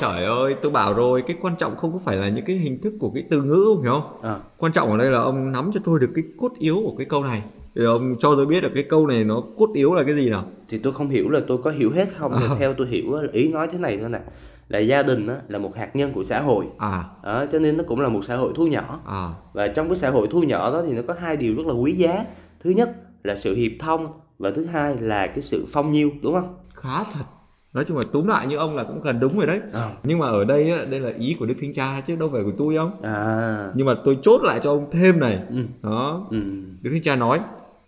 Trời 0.00 0.24
ơi, 0.24 0.56
tôi 0.62 0.72
bảo 0.72 0.94
rồi, 0.94 1.22
cái 1.26 1.36
quan 1.40 1.56
trọng 1.56 1.76
không 1.76 1.92
có 1.92 1.98
phải 1.98 2.16
là 2.16 2.28
những 2.28 2.44
cái 2.44 2.56
hình 2.56 2.80
thức 2.80 2.94
của 3.00 3.10
cái 3.14 3.24
từ 3.30 3.42
ngữ, 3.42 3.64
ông 3.76 3.82
hiểu 3.82 3.92
không? 3.92 4.22
à, 4.22 4.40
Quan 4.58 4.72
trọng 4.72 4.90
ở 4.90 4.96
đây 4.96 5.10
là 5.10 5.18
ông 5.18 5.52
nắm 5.52 5.70
cho 5.74 5.80
tôi 5.84 6.00
được 6.00 6.10
cái 6.14 6.24
cốt 6.38 6.52
yếu 6.58 6.80
của 6.84 6.94
cái 6.98 7.06
câu 7.10 7.24
này. 7.24 7.42
Thì 7.74 7.84
ông 7.84 8.16
cho 8.18 8.34
tôi 8.36 8.46
biết 8.46 8.60
được 8.60 8.70
cái 8.74 8.84
câu 8.88 9.06
này 9.06 9.24
nó 9.24 9.42
cốt 9.58 9.70
yếu 9.74 9.94
là 9.94 10.02
cái 10.02 10.14
gì 10.14 10.30
nào? 10.30 10.44
thì 10.68 10.78
tôi 10.78 10.92
không 10.92 11.08
hiểu 11.08 11.30
là 11.30 11.40
tôi 11.48 11.58
có 11.58 11.70
hiểu 11.70 11.90
hết 11.94 12.08
không 12.16 12.36
nhưng 12.40 12.58
theo 12.58 12.74
tôi 12.74 12.86
hiểu 12.86 13.14
là 13.14 13.28
ý 13.32 13.48
nói 13.48 13.68
thế 13.72 13.78
này 13.78 13.98
thôi 14.00 14.08
nè. 14.08 14.20
Là 14.68 14.78
gia 14.78 15.02
đình 15.02 15.26
á, 15.26 15.36
là 15.48 15.58
một 15.58 15.76
hạt 15.76 15.96
nhân 15.96 16.12
của 16.12 16.24
xã 16.24 16.40
hội. 16.40 16.64
À, 16.78 17.04
đó, 17.24 17.44
cho 17.52 17.58
nên 17.58 17.76
nó 17.76 17.84
cũng 17.86 18.00
là 18.00 18.08
một 18.08 18.24
xã 18.24 18.36
hội 18.36 18.52
thu 18.56 18.66
nhỏ. 18.66 19.00
À, 19.06 19.28
và 19.52 19.68
trong 19.68 19.88
cái 19.88 19.96
xã 19.96 20.10
hội 20.10 20.28
thu 20.30 20.42
nhỏ 20.42 20.72
đó 20.72 20.82
thì 20.86 20.92
nó 20.92 21.02
có 21.08 21.14
hai 21.20 21.36
điều 21.36 21.54
rất 21.56 21.66
là 21.66 21.72
quý 21.72 21.92
giá. 21.92 22.24
Thứ 22.60 22.70
nhất 22.70 22.90
là 23.24 23.36
sự 23.36 23.54
hiệp 23.54 23.72
thông 23.80 24.06
và 24.38 24.50
thứ 24.54 24.64
hai 24.64 24.96
là 25.00 25.26
cái 25.26 25.42
sự 25.42 25.66
phong 25.68 25.92
nhiêu 25.92 26.10
đúng 26.22 26.34
không? 26.34 26.54
Khá 26.74 27.04
thật. 27.12 27.24
Nói 27.72 27.84
chung 27.88 27.96
là 27.96 28.02
túm 28.12 28.26
lại 28.26 28.46
như 28.46 28.56
ông 28.56 28.76
là 28.76 28.84
cũng 28.84 29.00
gần 29.02 29.20
đúng 29.20 29.36
rồi 29.38 29.46
đấy. 29.46 29.60
à, 29.72 29.90
Nhưng 30.02 30.18
mà 30.18 30.26
ở 30.28 30.44
đây 30.44 30.70
á, 30.70 30.84
đây 30.90 31.00
là 31.00 31.10
ý 31.18 31.36
của 31.38 31.46
Đức 31.46 31.54
Thánh 31.60 31.72
Cha 31.72 32.00
chứ 32.06 32.16
đâu 32.16 32.30
phải 32.32 32.42
của 32.44 32.52
tôi 32.58 32.76
không? 32.76 33.02
à 33.02 33.72
Nhưng 33.74 33.86
mà 33.86 33.94
tôi 34.04 34.18
chốt 34.22 34.40
lại 34.42 34.60
cho 34.62 34.70
ông 34.70 34.88
thêm 34.90 35.20
này. 35.20 35.42
ừ, 35.50 35.56
Đó, 35.82 36.26
ừ. 36.30 36.38
Đức 36.82 36.90
Thánh 36.92 37.02
Cha 37.02 37.16
nói, 37.16 37.40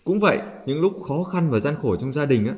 cũng 0.04 0.20
vậy, 0.20 0.38
những 0.66 0.80
lúc 0.80 0.92
khó 1.08 1.22
khăn 1.22 1.50
và 1.50 1.60
gian 1.60 1.74
khổ 1.82 1.96
trong 1.96 2.12
gia 2.12 2.24
đình 2.26 2.48
á, 2.48 2.54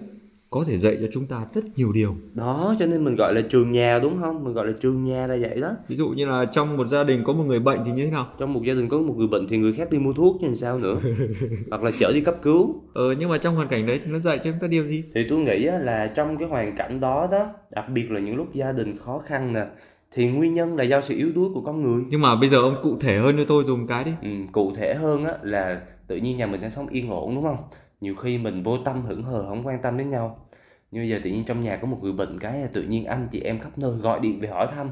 có 0.53 0.65
thể 0.67 0.79
dạy 0.79 0.97
cho 1.01 1.07
chúng 1.13 1.27
ta 1.27 1.37
rất 1.55 1.61
nhiều 1.77 1.93
điều. 1.93 2.15
đó 2.35 2.75
cho 2.79 2.87
nên 2.87 3.05
mình 3.05 3.17
gọi 3.17 3.35
là 3.35 3.41
trường 3.51 3.71
nhà 3.71 3.99
đúng 4.03 4.19
không 4.21 4.45
mình 4.45 4.55
gọi 4.55 4.67
là 4.67 4.73
trường 4.81 5.03
nhà 5.03 5.27
là 5.27 5.37
vậy 5.41 5.61
đó 5.61 5.71
Ví 5.89 5.97
dụ 5.97 6.09
như 6.09 6.27
là 6.27 6.45
trong 6.45 6.77
một 6.77 6.87
gia 6.87 7.05
đình 7.05 7.25
có 7.25 7.33
một 7.33 7.45
người 7.45 7.61
bệnh 7.61 7.79
thì 7.85 7.93
như 7.93 8.05
thế 8.05 8.11
nào? 8.11 8.27
trong 8.39 8.53
một 8.53 8.61
gia 8.65 8.75
đình 8.75 8.89
có 8.89 8.99
một 8.99 9.15
người 9.17 9.29
bệnh 9.29 9.49
thì 9.49 9.59
người 9.59 9.73
khác 9.73 9.89
đi 9.91 9.99
mua 9.99 10.13
thuốc 10.13 10.37
chứ 10.41 10.47
làm 10.47 10.57
sao 10.57 10.79
nữa 10.79 10.97
hoặc 11.71 11.83
là 11.83 11.91
chở 12.01 12.13
đi 12.15 12.21
cấp 12.21 12.35
cứu 12.43 12.75
Ờ, 12.95 13.15
nhưng 13.19 13.29
mà 13.29 13.39
trong 13.39 13.55
hoàn 13.55 13.69
cảnh 13.69 13.87
đấy 13.87 14.01
thì 14.05 14.11
nó 14.13 14.19
dạy 14.19 14.39
cho 14.39 14.45
chúng 14.51 14.61
ta 14.61 14.67
điều 14.67 14.85
gì? 14.87 15.05
thì 15.15 15.21
tôi 15.31 15.39
nghĩ 15.39 15.59
là 15.65 16.13
trong 16.17 16.37
cái 16.39 16.49
hoàn 16.49 16.77
cảnh 16.77 17.01
đó 17.01 17.29
đó 17.33 17.47
đặc 17.71 17.85
biệt 17.95 18.11
là 18.11 18.21
những 18.21 18.37
lúc 18.37 18.55
gia 18.55 18.73
đình 18.73 18.97
khó 19.05 19.23
khăn 19.27 19.53
nè 19.53 19.67
thì 20.15 20.27
nguyên 20.29 20.55
nhân 20.55 20.77
là 20.77 20.85
do 20.85 21.01
sự 21.01 21.17
yếu 21.17 21.29
đuối 21.35 21.49
của 21.55 21.61
con 21.61 21.83
người 21.83 22.03
Nhưng 22.09 22.21
mà 22.21 22.37
bây 22.37 22.49
giờ 22.51 22.59
ông 22.59 22.77
cụ 22.83 22.97
thể 23.01 23.19
hơn 23.19 23.35
cho 23.37 23.45
tôi 23.49 23.65
dùng 23.65 23.87
cái 23.87 24.05
đi. 24.05 24.11
Ừ, 24.23 24.29
cụ 24.53 24.73
thể 24.77 24.95
hơn 24.95 25.25
á 25.25 25.33
là 25.43 25.81
tự 26.07 26.17
nhiên 26.17 26.37
nhà 26.37 26.47
mình 26.47 26.61
đang 26.61 26.71
sống 26.71 26.87
yên 26.89 27.11
ổn 27.11 27.35
đúng 27.35 27.45
không 27.45 27.57
nhiều 28.03 28.15
khi 28.15 28.39
mình 28.39 28.63
vô 28.63 28.79
tâm 28.79 29.03
hững 29.03 29.23
hờ 29.23 29.47
không 29.49 29.67
quan 29.67 29.83
tâm 29.83 29.99
đến 29.99 30.11
nhau. 30.11 30.47
Nhưng 30.91 31.09
giờ 31.09 31.21
tự 31.25 31.31
nhiên 31.31 31.45
trong 31.45 31.61
nhà 31.61 31.77
có 31.77 31.87
một 31.87 31.99
người 32.03 32.13
bệnh 32.13 32.39
cái 32.39 32.69
tự 32.73 32.83
nhiên 32.83 33.05
anh 33.05 33.29
chị 33.33 33.41
em 33.41 33.59
khắp 33.59 33.79
nơi 33.79 33.91
gọi 33.91 34.21
điện 34.21 34.41
về 34.41 34.49
hỏi 34.49 34.67
thăm. 34.75 34.91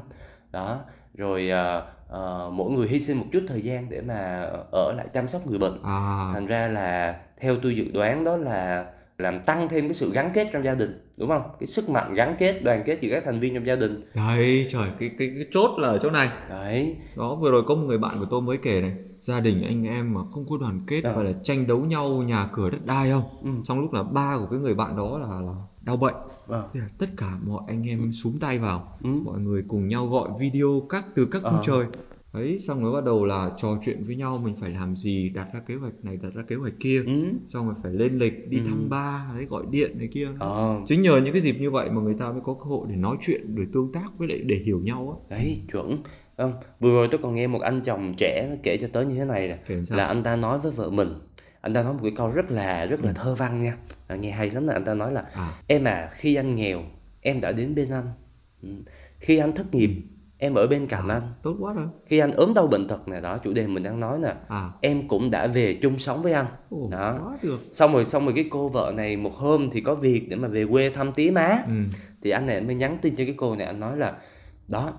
Đó 0.51 0.79
rồi 1.13 1.49
à, 1.49 1.81
à, 2.11 2.21
mỗi 2.51 2.71
người 2.71 2.87
hy 2.87 2.99
sinh 2.99 3.17
một 3.17 3.25
chút 3.31 3.43
thời 3.47 3.61
gian 3.61 3.89
để 3.89 4.01
mà 4.01 4.49
ở 4.71 4.93
lại 4.97 5.07
chăm 5.13 5.27
sóc 5.27 5.47
người 5.47 5.59
bệnh. 5.59 5.79
À, 5.83 6.31
thành 6.33 6.47
ra 6.47 6.67
là 6.67 7.19
theo 7.39 7.55
tôi 7.63 7.75
dự 7.75 7.91
đoán 7.93 8.23
đó 8.23 8.37
là 8.37 8.85
làm 9.17 9.39
tăng 9.39 9.67
thêm 9.67 9.87
cái 9.87 9.93
sự 9.93 10.11
gắn 10.13 10.31
kết 10.33 10.47
trong 10.53 10.63
gia 10.63 10.73
đình 10.75 11.09
đúng 11.17 11.29
không? 11.29 11.43
Cái 11.59 11.67
sức 11.67 11.89
mạnh 11.89 12.13
gắn 12.13 12.35
kết 12.39 12.63
đoàn 12.63 12.83
kết 12.85 12.97
giữa 13.01 13.13
các 13.13 13.23
thành 13.25 13.39
viên 13.39 13.53
trong 13.53 13.67
gia 13.67 13.75
đình. 13.75 14.09
Đấy 14.15 14.67
trời, 14.69 14.89
cái, 14.99 15.11
cái, 15.19 15.31
cái 15.35 15.45
chốt 15.51 15.79
là 15.79 15.87
ở 15.87 15.99
chỗ 16.03 16.09
này. 16.09 16.29
đấy. 16.49 16.95
Đó, 17.17 17.35
vừa 17.35 17.51
rồi 17.51 17.63
có 17.67 17.75
một 17.75 17.83
người 17.87 17.97
bạn 17.97 18.19
của 18.19 18.27
tôi 18.29 18.41
mới 18.41 18.57
kể 18.57 18.81
này. 18.81 18.93
Gia 19.23 19.39
đình 19.39 19.61
anh 19.61 19.83
em 19.83 20.13
mà 20.13 20.21
không 20.33 20.45
có 20.49 20.57
đoàn 20.57 20.81
kết 20.87 21.01
Ờ. 21.03 21.13
và 21.15 21.23
là 21.23 21.33
tranh 21.43 21.67
đấu 21.67 21.85
nhau 21.85 22.09
nhà 22.09 22.49
cửa 22.53 22.69
đất 22.69 22.85
đai 22.85 23.11
không? 23.11 23.23
ừ. 23.43 23.49
Trong 23.63 23.79
lúc 23.79 23.93
là 23.93 24.03
ba 24.03 24.37
của 24.37 24.47
cái 24.51 24.59
người 24.59 24.75
bạn 24.75 24.95
đó 24.95 25.17
là, 25.17 25.41
là 25.41 25.53
đau 25.81 25.97
bệnh. 25.97 26.15
Ờ. 26.47 26.69
Thế 26.73 26.79
là 26.79 26.87
tất 26.97 27.09
cả 27.17 27.37
mọi 27.47 27.61
anh 27.67 27.83
em 27.89 28.11
súm 28.13 28.39
tay 28.39 28.57
vào. 28.59 28.97
Ừ. 29.03 29.09
Mọi 29.25 29.39
người 29.39 29.63
cùng 29.67 29.87
nhau 29.87 30.07
gọi 30.07 30.29
video 30.39 30.81
các 30.89 31.05
từ 31.15 31.25
các 31.31 31.41
khung 31.43 31.51
Ờ. 31.53 31.63
trời. 31.65 31.85
Đấy, 32.33 32.59
xong 32.59 32.83
rồi 32.83 32.93
bắt 32.93 33.05
đầu 33.05 33.25
là 33.25 33.51
trò 33.61 33.67
chuyện 33.85 34.03
với 34.07 34.15
nhau 34.15 34.37
mình 34.37 34.55
phải 34.55 34.69
làm 34.69 34.95
gì, 34.95 35.29
đặt 35.29 35.47
ra 35.53 35.59
kế 35.67 35.75
hoạch 35.75 35.93
này, 36.03 36.17
đặt 36.23 36.29
ra 36.33 36.43
kế 36.47 36.55
hoạch 36.55 36.73
kia. 36.79 37.03
Ừ. 37.05 37.23
Xong 37.47 37.65
rồi 37.65 37.75
phải 37.83 37.93
lên 37.93 38.17
lịch, 38.17 38.49
đi 38.49 38.57
Ừ. 38.57 38.63
thăm 38.69 38.89
ba, 38.89 39.31
đấy, 39.35 39.45
gọi 39.45 39.63
điện 39.71 39.97
này 39.97 40.07
kia. 40.11 40.29
Ờ. 40.39 40.81
Chính 40.87 41.01
nhờ 41.01 41.21
những 41.23 41.33
cái 41.33 41.41
dịp 41.41 41.55
như 41.59 41.71
vậy 41.71 41.89
mà 41.89 42.01
người 42.01 42.13
ta 42.19 42.31
mới 42.31 42.41
có 42.43 42.53
cơ 42.53 42.63
hội 42.63 42.87
để 42.89 42.95
nói 42.95 43.17
chuyện, 43.21 43.55
để 43.55 43.63
tương 43.73 43.91
tác 43.91 44.07
với 44.17 44.27
lại 44.27 44.39
để 44.45 44.55
hiểu 44.65 44.79
nhau 44.79 45.21
á. 45.29 45.35
Đấy, 45.37 45.61
chuẩn. 45.71 45.97
Không, 46.37 46.53
vừa 46.79 46.91
rồi 46.91 47.07
tôi 47.11 47.19
còn 47.23 47.35
nghe 47.35 47.47
một 47.47 47.61
anh 47.61 47.81
chồng 47.81 48.13
trẻ 48.17 48.49
kể 48.63 48.77
cho 48.81 48.87
tớ 48.93 49.01
như 49.01 49.15
thế 49.15 49.25
này 49.25 49.47
nè 49.47 49.75
là 49.89 50.05
anh 50.05 50.23
ta 50.23 50.35
nói 50.35 50.57
với 50.59 50.71
vợ 50.71 50.89
mình. 50.89 51.13
Anh 51.61 51.73
ta 51.73 51.83
nói 51.83 51.93
một 51.93 51.99
cái 52.03 52.11
câu 52.15 52.31
rất 52.31 52.51
là 52.51 52.85
rất 52.85 53.03
là 53.03 53.11
thơ 53.13 53.35
văn 53.35 53.63
nha. 53.63 53.75
À, 54.07 54.15
nghe 54.15 54.31
hay 54.31 54.49
lắm 54.49 54.67
là 54.67 54.73
anh 54.73 54.85
ta 54.85 54.93
nói 54.93 55.13
là 55.13 55.23
À. 55.33 55.51
em 55.67 55.83
à 55.83 56.09
khi 56.13 56.35
anh 56.35 56.55
nghèo 56.55 56.81
em 57.21 57.41
đã 57.41 57.51
đến 57.51 57.75
bên 57.75 57.89
anh. 57.91 58.05
Ừ. 58.63 58.69
khi 59.19 59.37
anh 59.37 59.53
thất 59.55 59.75
nghiệp 59.75 59.89
em 60.37 60.53
ở 60.53 60.67
bên 60.67 60.87
cạnh 60.87 61.07
anh. 61.07 61.21
tốt 61.43 61.55
quá 61.59 61.73
rồi. 61.73 61.87
Khi 62.05 62.19
anh 62.19 62.31
ốm 62.31 62.53
đau 62.53 62.67
bệnh 62.67 62.87
tật 62.87 63.07
này 63.07 63.21
đó 63.21 63.37
chủ 63.37 63.53
đề 63.53 63.67
mình 63.67 63.83
đang 63.83 63.99
nói 63.99 64.19
nè 64.19 64.33
à. 64.47 64.69
em 64.81 65.07
cũng 65.07 65.31
đã 65.31 65.47
về 65.47 65.79
chung 65.81 65.99
sống 65.99 66.21
với 66.21 66.33
anh. 66.33 66.45
Ồ, 66.69 66.87
đó. 66.91 67.19
quá 67.23 67.37
được. 67.43 67.59
Xong 67.71 67.93
rồi 67.93 68.05
xong 68.05 68.25
rồi 68.25 68.33
cái 68.35 68.45
cô 68.49 68.69
vợ 68.69 68.93
này 68.95 69.17
một 69.17 69.33
hôm 69.35 69.69
thì 69.71 69.81
có 69.81 69.95
việc 69.95 70.29
để 70.29 70.35
mà 70.35 70.47
về 70.47 70.65
quê 70.71 70.89
thăm 70.89 71.11
tía 71.13 71.31
má. 71.31 71.57
Ừ. 71.67 71.73
thì 72.23 72.29
anh 72.29 72.45
này 72.45 72.61
mới 72.61 72.75
nhắn 72.75 72.97
tin 73.01 73.15
cho 73.15 73.23
cái 73.25 73.33
cô 73.37 73.55
này 73.55 73.67
anh 73.67 73.79
nói 73.79 73.97
là 73.97 74.13
đó 74.67 74.93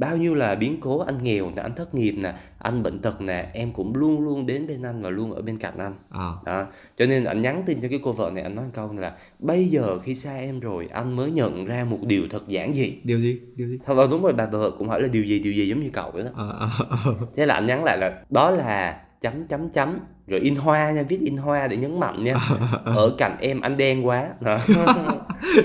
bao 0.00 0.16
nhiêu 0.16 0.34
là 0.34 0.54
biến 0.54 0.80
cố 0.80 0.98
anh 0.98 1.22
nghèo 1.22 1.50
nè 1.56 1.62
anh 1.62 1.74
thất 1.74 1.94
nghiệp 1.94 2.14
nè 2.18 2.34
anh 2.58 2.82
bệnh 2.82 2.98
tật 2.98 3.20
nè 3.20 3.50
em 3.52 3.72
cũng 3.72 3.94
luôn 3.94 4.24
luôn 4.24 4.46
đến 4.46 4.66
bên 4.66 4.82
anh 4.82 5.02
và 5.02 5.10
luôn 5.10 5.32
ở 5.32 5.42
bên 5.42 5.58
cạnh 5.58 5.78
anh. 5.78 5.94
À. 6.10 6.32
Đó 6.44 6.66
cho 6.98 7.06
nên 7.06 7.24
anh 7.24 7.42
nhắn 7.42 7.62
tin 7.66 7.80
cho 7.80 7.88
cái 7.88 8.00
cô 8.04 8.12
vợ 8.12 8.30
này 8.34 8.42
anh 8.42 8.54
nói 8.54 8.64
câu 8.72 8.92
là 8.98 9.16
bây 9.38 9.68
giờ 9.68 9.98
khi 9.98 10.14
xa 10.14 10.36
em 10.36 10.60
rồi 10.60 10.88
anh 10.92 11.16
mới 11.16 11.30
nhận 11.30 11.64
ra 11.64 11.84
một 11.84 11.98
điều 12.02 12.22
thật 12.30 12.48
giản 12.48 12.74
dị. 12.74 12.98
Điều 13.04 13.18
gì? 13.18 13.40
Điều 13.56 13.68
gì? 13.68 13.78
Đó 13.86 14.06
đúng 14.10 14.22
rồi 14.22 14.32
bà 14.32 14.46
vợ 14.46 14.70
cũng 14.78 14.88
hỏi 14.88 15.02
là 15.02 15.08
điều 15.08 15.24
gì 15.24 15.40
điều 15.40 15.52
gì 15.52 15.68
giống 15.68 15.82
như 15.82 15.90
cậu 15.92 16.10
vậy 16.10 16.22
đó. 16.22 16.30
À, 16.36 16.44
à, 16.60 16.68
à. 16.90 16.98
thế 17.36 17.46
là 17.46 17.54
anh 17.54 17.66
nhắn 17.66 17.84
lại 17.84 17.98
là 17.98 18.22
đó 18.30 18.50
là 18.50 19.00
chấm 19.20 19.46
chấm 19.46 19.68
chấm. 19.68 19.98
Rồi 20.26 20.40
in 20.40 20.56
hoa 20.56 20.90
nha 20.90 21.02
viết 21.08 21.20
in 21.20 21.36
hoa 21.36 21.66
để 21.66 21.76
nhấn 21.76 22.00
mạnh 22.00 22.24
nha. 22.24 22.34
Ở 22.84 23.14
cạnh 23.18 23.36
em 23.40 23.60
anh 23.60 23.76
đen 23.76 24.06
quá. 24.06 24.28
Đó. 24.40 24.58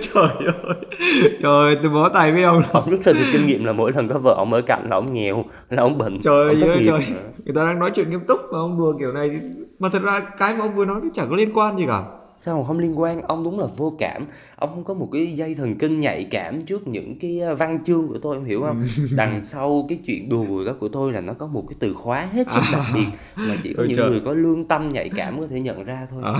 trời 0.01 0.29
ơi. 0.63 0.75
Trời 1.41 1.65
ơi 1.65 1.77
tôi 1.83 1.91
bó 1.91 2.09
tay 2.09 2.31
với 2.31 2.43
ông 2.43 2.61
ông 2.73 2.89
rút 2.89 3.03
ra 3.03 3.13
được 3.13 3.25
kinh 3.33 3.45
nghiệm 3.45 3.65
là 3.65 3.73
mỗi 3.73 3.91
lần 3.91 4.07
có 4.07 4.19
vợ 4.19 4.33
ông 4.37 4.53
ở 4.53 4.61
cạnh 4.61 4.89
là 4.89 4.95
ông 4.95 5.13
nghèo 5.13 5.45
là 5.69 5.83
ông 5.83 5.97
bệnh 5.97 6.21
trời 6.21 6.57
ông 6.61 6.69
ơi 6.69 6.83
trời. 6.87 7.01
Người 7.45 7.55
ta 7.55 7.65
đang 7.65 7.79
nói 7.79 7.91
chuyện 7.91 8.09
nghiêm 8.09 8.25
túc 8.27 8.39
mà 8.51 8.59
ông 8.59 8.77
đùa 8.77 8.93
kiểu 8.99 9.11
này. 9.11 9.39
Mà 9.79 9.89
thật 9.89 10.01
ra 10.01 10.19
cái 10.19 10.55
mà 10.55 10.65
ông 10.65 10.75
vừa 10.75 10.85
nói 10.85 10.99
nó 11.03 11.09
chẳng 11.13 11.27
có 11.29 11.35
liên 11.35 11.57
quan 11.57 11.77
gì 11.77 11.85
cả 11.87 12.03
sao 12.37 12.57
mà 12.57 12.63
không 12.67 12.79
liên 12.79 12.99
quan? 12.99 13.21
Ông 13.21 13.43
đúng 13.43 13.59
là 13.59 13.65
vô 13.77 13.93
cảm. 13.99 14.25
Ông 14.55 14.69
không 14.69 14.83
có 14.83 14.93
một 14.93 15.09
cái 15.11 15.33
dây 15.33 15.55
thần 15.55 15.75
kinh 15.75 15.99
nhạy 15.99 16.27
cảm 16.31 16.61
trước 16.61 16.87
những 16.87 17.19
cái 17.19 17.41
văn 17.57 17.79
chương 17.85 18.07
của 18.07 18.17
tôi 18.21 18.35
em 18.35 18.45
hiểu 18.45 18.61
không? 18.61 18.83
Đằng 19.17 19.43
sau 19.43 19.85
cái 19.89 19.99
chuyện 20.05 20.29
đùa 20.29 20.65
đó 20.65 20.73
của 20.79 20.87
tôi 20.87 21.13
là 21.13 21.21
nó 21.21 21.33
có 21.33 21.47
một 21.47 21.63
cái 21.69 21.75
từ 21.79 21.93
khóa 21.93 22.29
hết 22.33 22.47
sức 22.47 22.61
đặc 22.73 22.85
biệt 22.93 23.05
mà 23.35 23.55
chỉ 23.63 23.73
có 23.73 23.83
những 23.83 23.97
trời. 23.97 24.09
người 24.09 24.21
có 24.25 24.33
lương 24.33 24.67
tâm 24.67 24.89
nhạy 24.89 25.09
cảm 25.15 25.39
có 25.39 25.47
thể 25.47 25.59
nhận 25.59 25.83
ra 25.83 26.07
thôi. 26.11 26.21
À, 26.25 26.33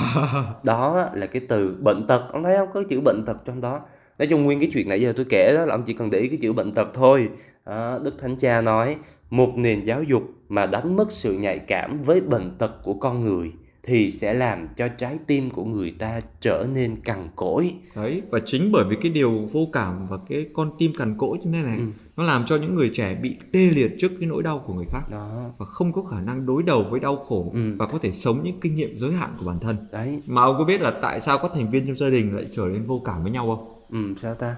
đó 0.63 1.05
là 1.13 1.25
cái 1.25 1.41
từ 1.49 1.75
bệnh 1.81 2.07
tật. 2.07 2.21
Ông 2.31 2.43
thấy 2.43 2.57
không? 2.57 2.69
Có 2.73 2.83
chữ 2.89 3.01
bệnh 3.01 3.25
tật 3.25 3.37
trong 3.45 3.61
đó. 3.61 3.79
Nói 4.19 4.27
chung 4.27 4.43
nguyên 4.43 4.59
cái 4.59 4.69
chuyện 4.73 4.89
nãy 4.89 5.01
giờ 5.01 5.13
tôi 5.15 5.25
kể 5.29 5.53
đó 5.55 5.65
là 5.65 5.75
ông 5.75 5.83
chỉ 5.83 5.93
cần 5.93 6.09
để 6.09 6.19
ý 6.19 6.27
cái 6.27 6.37
chữ 6.41 6.53
bệnh 6.53 6.71
tật 6.71 6.87
thôi. 6.93 7.29
Đó, 7.65 7.99
đức 8.03 8.19
thánh 8.19 8.35
cha 8.37 8.61
nói 8.61 8.95
một 9.29 9.49
nền 9.55 9.83
giáo 9.83 10.03
dục 10.03 10.23
mà 10.49 10.65
đánh 10.65 10.95
mất 10.95 11.11
sự 11.11 11.33
nhạy 11.33 11.59
cảm 11.59 12.01
với 12.01 12.21
bệnh 12.21 12.51
tật 12.57 12.71
của 12.83 12.93
con 12.93 13.21
người 13.21 13.51
thì 13.87 14.11
sẽ 14.11 14.33
làm 14.33 14.67
cho 14.77 14.87
trái 14.87 15.17
tim 15.27 15.49
của 15.49 15.65
người 15.65 15.95
ta 15.99 16.21
trở 16.41 16.65
nên 16.73 16.95
cằn 16.95 17.27
cỗi. 17.35 17.73
Đấy 17.95 18.21
và 18.29 18.39
chính 18.45 18.71
bởi 18.71 18.83
vì 18.89 18.95
cái 19.01 19.11
điều 19.11 19.31
vô 19.51 19.67
cảm 19.73 20.07
và 20.07 20.17
cái 20.29 20.45
con 20.53 20.71
tim 20.77 20.91
cằn 20.97 21.17
cỗi 21.17 21.37
như 21.43 21.51
thế 21.51 21.63
này 21.63 21.77
Ừ. 21.77 21.83
nó 22.17 22.23
làm 22.23 22.45
cho 22.47 22.55
những 22.55 22.75
người 22.75 22.91
trẻ 22.93 23.15
bị 23.15 23.35
tê 23.51 23.59
liệt 23.59 23.95
trước 23.99 24.11
cái 24.19 24.29
nỗi 24.29 24.43
đau 24.43 24.63
của 24.67 24.73
người 24.73 24.85
khác 24.91 25.01
đó. 25.11 25.43
và 25.57 25.65
không 25.65 25.93
có 25.93 26.01
khả 26.03 26.21
năng 26.21 26.45
đối 26.45 26.63
đầu 26.63 26.85
với 26.89 26.99
đau 26.99 27.15
khổ 27.15 27.51
Ừ. 27.53 27.75
và 27.77 27.85
có 27.85 27.97
thể 28.01 28.11
sống 28.11 28.39
những 28.43 28.59
kinh 28.59 28.75
nghiệm 28.75 28.97
giới 28.99 29.11
hạn 29.13 29.29
của 29.39 29.45
bản 29.45 29.59
thân. 29.59 29.77
Đấy. 29.91 30.21
Mà 30.27 30.41
ông 30.41 30.55
có 30.57 30.63
biết 30.63 30.81
là 30.81 30.91
tại 31.01 31.21
sao 31.21 31.37
các 31.37 31.51
thành 31.53 31.69
viên 31.71 31.87
trong 31.87 31.97
gia 31.97 32.09
đình 32.09 32.35
lại 32.35 32.45
trở 32.55 32.63
nên 32.65 32.85
vô 32.85 33.01
cảm 33.05 33.23
với 33.23 33.31
nhau 33.31 33.55
không? 33.55 33.71
Ừ 34.07 34.13
sao 34.21 34.35
ta? 34.35 34.55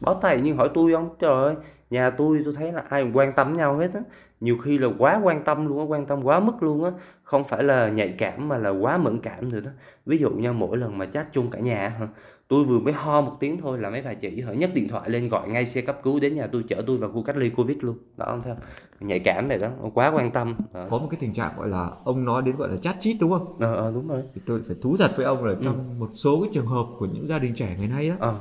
Báo 0.00 0.18
thầy 0.22 0.40
nhưng 0.44 0.56
hỏi 0.56 0.70
tôi 0.74 0.92
không? 0.92 1.08
Trời 1.20 1.44
ơi 1.44 1.54
nhà 1.90 2.10
tôi 2.10 2.40
tôi 2.44 2.54
thấy 2.56 2.72
là 2.72 2.82
ai 2.88 3.02
cũng 3.02 3.16
quan 3.16 3.32
tâm 3.36 3.52
nhau 3.56 3.78
hết 3.78 3.90
á 3.94 4.00
nhiều 4.40 4.58
khi 4.58 4.78
là 4.78 4.88
quá 4.98 5.20
quan 5.24 5.44
tâm 5.44 5.66
luôn 5.68 5.78
á 5.78 5.84
quan 5.84 6.06
tâm 6.06 6.22
quá 6.24 6.40
mức 6.40 6.62
luôn 6.62 6.84
á. 6.84 6.90
Không 7.22 7.44
phải 7.44 7.62
là 7.64 7.88
nhạy 7.88 8.08
cảm 8.18 8.48
mà 8.48 8.56
là 8.58 8.70
quá 8.70 8.96
mẫn 8.98 9.18
cảm 9.20 9.50
rồi 9.50 9.60
đó. 9.60 9.70
Ví 10.06 10.16
dụ 10.16 10.30
như 10.30 10.52
mỗi 10.52 10.76
lần 10.76 10.98
mà 10.98 11.06
chat 11.06 11.32
chung 11.32 11.50
cả 11.50 11.58
nhà 11.58 11.88
hả 11.88 12.08
tôi 12.48 12.64
vừa 12.64 12.78
mới 12.78 12.92
ho 12.92 13.20
một 13.20 13.36
tiếng 13.40 13.58
thôi 13.58 13.78
là 13.78 13.90
mấy 13.90 14.02
bà 14.02 14.14
chị 14.14 14.40
hả 14.40 14.52
nhấc 14.52 14.74
điện 14.74 14.88
thoại 14.88 15.10
lên 15.10 15.28
gọi 15.28 15.48
ngay 15.48 15.66
xe 15.66 15.80
cấp 15.80 16.00
cứu 16.02 16.20
đến 16.20 16.36
nhà 16.36 16.46
tôi 16.46 16.64
chở 16.68 16.82
tôi 16.86 16.96
vào 16.96 17.12
khu 17.12 17.22
cách 17.22 17.36
ly 17.36 17.50
covid 17.50 17.76
luôn. 17.80 17.96
Đó 18.16 18.26
không 18.26 18.40
không 18.40 18.56
nhạy 19.00 19.18
cảm 19.18 19.48
vậy 19.48 19.58
đó 19.58 19.68
quá 19.94 20.10
quan 20.14 20.30
tâm. 20.30 20.54
Đó. 20.74 20.86
có 20.90 20.98
một 20.98 21.06
cái 21.10 21.18
tình 21.20 21.34
trạng 21.34 21.52
gọi 21.58 21.68
là 21.68 21.90
ông 22.04 22.24
nói 22.24 22.42
đến 22.42 22.56
gọi 22.56 22.68
là 22.68 22.76
chat 22.76 22.96
chít 23.00 23.16
đúng 23.20 23.30
không? 23.30 23.56
Ờ 23.60 23.74
ờ, 23.74 23.92
đúng 23.94 24.08
rồi. 24.08 24.22
Thì 24.34 24.40
tôi 24.46 24.62
phải 24.66 24.76
thú 24.82 24.96
thật 24.96 25.12
với 25.16 25.26
ông 25.26 25.44
là 25.44 25.52
Ừ. 25.52 25.58
trong 25.64 25.98
một 25.98 26.10
số 26.14 26.40
cái 26.40 26.50
trường 26.54 26.66
hợp 26.66 26.86
của 26.98 27.06
những 27.06 27.28
gia 27.28 27.38
đình 27.38 27.54
trẻ 27.54 27.76
ngày 27.78 27.88
nay 27.88 28.08
đó 28.08 28.14
ờ. 28.18 28.34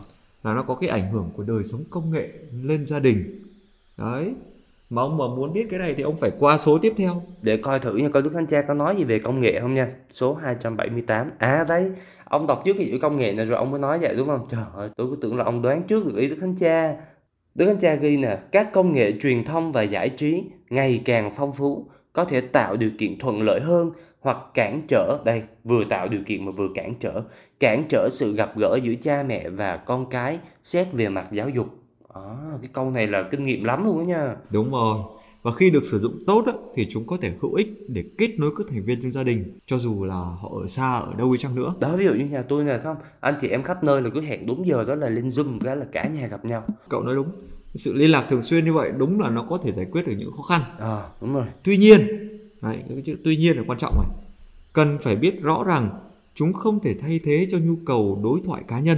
là 0.44 0.54
nó 0.54 0.64
có 0.64 0.76
cái 0.76 0.90
ảnh 0.90 1.12
hưởng 1.12 1.30
của 1.36 1.44
đời 1.44 1.64
sống 1.64 1.82
công 1.90 2.12
nghệ 2.12 2.30
lên 2.64 2.86
gia 2.88 3.00
đình. 3.00 3.42
Đấy 3.98 4.34
mà 4.90 5.02
ông 5.02 5.18
mà 5.18 5.28
muốn 5.28 5.54
biết 5.54 5.68
cái 5.70 5.80
này 5.80 5.94
thì 5.98 6.04
ông 6.04 6.18
phải 6.18 6.32
qua 6.40 6.58
số 6.58 6.78
tiếp 6.78 6.94
theo. 6.98 7.22
Để 7.42 7.58
coi 7.58 7.80
thử 7.80 7.96
nha, 7.96 8.10
coi 8.10 8.24
Đức 8.24 8.32
Thánh 8.34 8.48
Cha 8.48 8.62
có 8.62 8.74
nói 8.74 8.96
gì 8.98 9.04
về 9.04 9.20
công 9.20 9.42
nghệ 9.42 9.60
không 9.60 9.74
nha. 9.74 9.88
Số 10.10 10.34
278 10.34 11.32
à 11.38 11.66
đấy 11.68 11.92
ông 12.26 12.48
đọc 12.48 12.62
trước 12.66 12.74
cái 12.78 12.88
chữ 12.92 12.98
công 13.02 13.18
nghệ 13.18 13.34
này 13.34 13.46
rồi 13.46 13.58
ông 13.58 13.72
mới 13.72 13.80
nói 13.80 14.00
vậy, 14.00 14.16
đúng 14.16 14.28
không? 14.28 14.48
Trời 14.50 14.64
ơi, 14.76 14.90
tôi 14.96 15.08
cứ 15.10 15.18
tưởng 15.22 15.38
là 15.38 15.44
ông 15.44 15.62
đoán 15.62 15.84
trước 15.84 16.06
được 16.06 16.16
ý 16.18 16.30
Đức 16.30 16.38
Thánh 16.42 16.56
Cha. 16.56 16.96
Đức 17.56 17.66
Thánh 17.66 17.80
Cha 17.80 17.96
ghi 17.96 18.18
nè, 18.18 18.38
các 18.52 18.74
công 18.74 18.94
nghệ 18.94 19.12
truyền 19.12 19.44
thông 19.44 19.72
và 19.72 19.82
giải 19.82 20.10
trí 20.10 20.44
ngày 20.70 21.02
càng 21.06 21.32
phong 21.36 21.52
phú, 21.52 21.88
có 22.14 22.26
thể 22.26 22.42
tạo 22.42 22.78
điều 22.78 22.90
kiện 23.00 23.20
thuận 23.20 23.42
lợi 23.42 23.60
hơn 23.62 23.92
hoặc 24.20 24.38
cản 24.54 24.82
trở. 24.88 25.18
Đây, 25.26 25.44
vừa 25.64 25.84
tạo 25.90 26.08
điều 26.08 26.22
kiện 26.26 26.46
mà 26.46 26.52
vừa 26.52 26.68
cản 26.76 26.94
trở. 27.00 27.22
Cản 27.60 27.84
trở 27.90 28.08
sự 28.12 28.34
gặp 28.36 28.58
gỡ 28.58 28.80
giữa 28.84 28.94
cha 29.02 29.24
mẹ 29.24 29.50
và 29.50 29.78
con 29.78 30.10
cái, 30.10 30.40
xét 30.64 30.88
về 30.94 31.10
mặt 31.10 31.28
giáo 31.32 31.50
dục 31.50 31.68
à, 32.16 32.58
cái 32.62 32.70
câu 32.74 32.92
này 32.92 33.08
là 33.08 33.28
kinh 33.32 33.46
nghiệm 33.46 33.64
lắm 33.64 33.86
luôn 33.86 33.98
đó 33.98 34.04
nha. 34.04 34.36
Đúng 34.50 34.72
rồi. 34.72 34.98
Và 35.42 35.52
khi 35.52 35.70
được 35.70 35.84
sử 35.84 36.00
dụng 36.00 36.24
tốt 36.28 36.44
á, 36.46 36.54
thì 36.76 36.88
chúng 36.90 37.08
có 37.08 37.18
thể 37.22 37.34
hữu 37.42 37.54
ích 37.54 37.68
để 37.88 38.04
kết 38.18 38.40
nối 38.40 38.52
các 38.58 38.68
thành 38.70 38.84
viên 38.84 39.02
trong 39.02 39.12
gia 39.12 39.24
đình 39.24 39.60
cho 39.68 39.78
dù 39.78 40.04
là 40.04 40.16
họ 40.16 40.52
ở 40.62 40.68
xa 40.68 40.94
ở 40.94 41.14
đâu 41.18 41.32
đi 41.32 41.38
chăng 41.38 41.56
nữa. 41.56 41.74
Đó 41.80 41.96
ví 41.96 42.06
dụ 42.06 42.14
như 42.14 42.26
nhà 42.26 42.42
tôi 42.42 42.64
nè 42.64 42.78
không? 42.84 42.98
Anh 43.20 43.36
chị 43.42 43.48
em 43.48 43.64
khắp 43.64 43.84
nơi 43.84 44.02
là 44.02 44.10
cứ 44.10 44.22
hẹn 44.22 44.46
đúng 44.46 44.68
giờ 44.68 44.84
đó 44.84 44.96
là 44.96 45.10
lên 45.10 45.28
zoom 45.28 45.60
cái 45.60 45.76
là 45.76 45.86
cả 45.92 46.08
nhà 46.08 46.28
gặp 46.28 46.46
nhau. 46.46 46.64
Cậu 46.90 47.02
nói 47.02 47.16
đúng. 47.16 47.30
Sự 47.76 47.94
liên 47.94 48.12
lạc 48.12 48.26
thường 48.30 48.44
xuyên 48.44 48.66
như 48.66 48.74
vậy 48.74 48.92
đúng 48.98 49.22
là 49.22 49.30
nó 49.30 49.46
có 49.50 49.58
thể 49.64 49.72
giải 49.72 49.86
quyết 49.92 50.08
được 50.08 50.14
những 50.18 50.32
khó 50.38 50.44
khăn. 50.44 50.62
À 50.80 51.10
đúng 51.22 51.34
rồi. 51.34 51.46
Tuy 51.64 51.78
nhiên 51.78 52.08
đấy, 52.62 52.78
cái 52.90 53.02
chữ 53.06 53.16
tuy 53.24 53.38
nhiên 53.38 53.58
là 53.58 53.64
quan 53.68 53.80
trọng 53.80 53.96
này 53.96 54.10
cần 54.74 54.98
phải 55.02 55.16
biết 55.16 55.42
rõ 55.42 55.64
rằng 55.64 55.90
chúng 56.36 56.54
không 56.54 56.80
thể 56.80 56.96
thay 57.02 57.20
thế 57.24 57.48
cho 57.52 57.58
nhu 57.58 57.76
cầu 57.86 58.20
đối 58.24 58.42
thoại 58.46 58.64
cá 58.68 58.80
nhân 58.80 58.98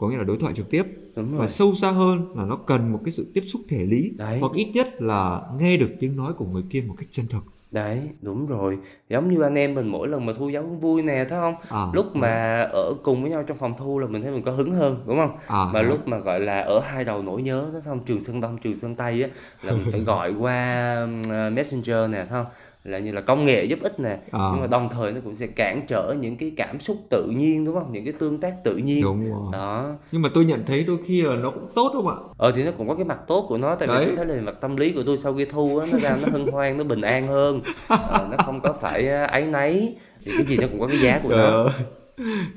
có 0.00 0.08
nghĩa 0.08 0.16
là 0.16 0.24
đối 0.24 0.36
thoại 0.36 0.54
trực 0.56 0.70
tiếp. 0.70 0.86
Và 1.14 1.46
sâu 1.46 1.74
xa 1.74 1.90
hơn 1.90 2.36
là 2.36 2.44
nó 2.44 2.56
cần 2.56 2.92
một 2.92 3.00
cái 3.04 3.12
sự 3.12 3.26
tiếp 3.34 3.42
xúc 3.46 3.62
thể 3.68 3.84
lý. 3.84 4.10
Đấy. 4.16 4.38
hoặc 4.40 4.52
ít 4.54 4.70
nhất 4.74 5.02
là 5.02 5.40
nghe 5.58 5.76
được 5.76 5.90
tiếng 6.00 6.16
nói 6.16 6.32
của 6.32 6.44
người 6.44 6.62
kia 6.70 6.84
một 6.88 6.94
cách 6.98 7.08
chân 7.10 7.26
thực. 7.26 7.44
Đấy 7.70 8.00
đúng 8.22 8.46
rồi. 8.46 8.78
Giống 9.08 9.28
như 9.28 9.42
anh 9.42 9.54
em 9.54 9.74
mình 9.74 9.88
mỗi 9.88 10.08
lần 10.08 10.26
mà 10.26 10.32
thu 10.36 10.48
giáo 10.48 10.62
vui 10.62 11.02
nè 11.02 11.26
thấy 11.28 11.38
không? 11.40 11.54
À, 11.68 11.86
lúc 11.92 12.16
mà 12.16 12.62
ở 12.62 12.94
cùng 13.02 13.22
với 13.22 13.30
nhau 13.30 13.42
trong 13.42 13.56
phòng 13.56 13.74
thu 13.78 13.98
là 13.98 14.06
mình 14.06 14.22
thấy 14.22 14.30
mình 14.30 14.42
có 14.42 14.52
hứng 14.52 14.72
hơn 14.72 15.02
đúng 15.06 15.16
không? 15.16 15.36
À, 15.46 15.64
mà 15.64 15.82
đấy. 15.82 15.84
lúc 15.84 16.08
mà 16.08 16.18
gọi 16.18 16.40
là 16.40 16.60
ở 16.60 16.80
hai 16.84 17.04
đầu 17.04 17.22
nỗi 17.22 17.42
nhớ 17.42 17.68
thấy 17.72 17.80
không? 17.80 18.04
Trường 18.04 18.20
sơn 18.20 18.40
đông 18.40 18.58
trường 18.58 18.76
sơn 18.76 18.94
tây 18.94 19.22
á 19.22 19.28
là 19.62 19.72
mình 19.72 19.88
phải 19.92 20.00
gọi 20.04 20.32
qua 20.32 21.06
messenger 21.52 22.10
nè 22.10 22.18
thấy 22.18 22.28
không 22.28 22.46
là 22.84 22.98
như 22.98 23.12
là 23.12 23.20
công 23.20 23.44
nghệ 23.44 23.64
giúp 23.64 23.78
ích 23.82 24.00
nè. 24.00 24.08
À, 24.10 24.18
nhưng 24.52 24.60
mà 24.60 24.66
đồng 24.66 24.88
thời 24.92 25.12
nó 25.12 25.20
cũng 25.24 25.34
sẽ 25.34 25.46
cản 25.46 25.82
trở 25.88 26.14
những 26.20 26.36
cái 26.36 26.52
cảm 26.56 26.80
xúc 26.80 26.96
tự 27.10 27.26
nhiên 27.26 27.64
đúng 27.64 27.74
không? 27.74 27.92
Những 27.92 28.04
cái 28.04 28.12
tương 28.18 28.40
tác 28.40 28.54
tự 28.64 28.76
nhiên. 28.76 29.02
Đúng 29.02 29.30
rồi. 29.30 29.40
Đó. 29.52 29.90
Nhưng 30.12 30.22
mà 30.22 30.28
tôi 30.34 30.44
nhận 30.44 30.64
thấy 30.66 30.84
đôi 30.84 30.96
khi 31.06 31.22
là 31.22 31.34
nó 31.36 31.50
cũng 31.50 31.68
tốt 31.74 31.90
không 31.92 32.08
ạ? 32.08 32.14
Ờ 32.38 32.50
thì 32.52 32.64
nó 32.64 32.70
cũng 32.78 32.88
có 32.88 32.94
cái 32.94 33.04
mặt 33.04 33.18
tốt 33.26 33.46
của 33.48 33.58
nó 33.58 33.74
tại 33.74 33.88
vì 33.88 33.94
Đấy. 33.94 34.04
tôi 34.06 34.16
thấy 34.16 34.36
là 34.36 34.42
mặt 34.42 34.54
tâm 34.60 34.76
lý 34.76 34.92
của 34.92 35.02
tôi 35.06 35.18
sau 35.18 35.34
khi 35.34 35.44
thu 35.44 35.78
á 35.78 35.86
nó 35.92 35.98
ra 35.98 36.16
nó 36.22 36.28
hân 36.32 36.46
hoan 36.52 36.76
nó 36.76 36.84
bình 36.84 37.00
an 37.00 37.26
hơn. 37.26 37.60
Ờ, 37.88 38.28
nó 38.30 38.36
không 38.36 38.60
có 38.60 38.72
phải 38.72 39.08
áy 39.08 39.42
náy. 39.46 39.96
Thì 40.24 40.32
cái 40.36 40.46
gì 40.46 40.56
nó 40.60 40.66
cũng 40.70 40.80
có 40.80 40.86
cái 40.86 40.98
giá 40.98 41.20
của 41.22 41.28
trời 41.28 41.38
nó. 41.38 41.44
ơi 41.62 41.68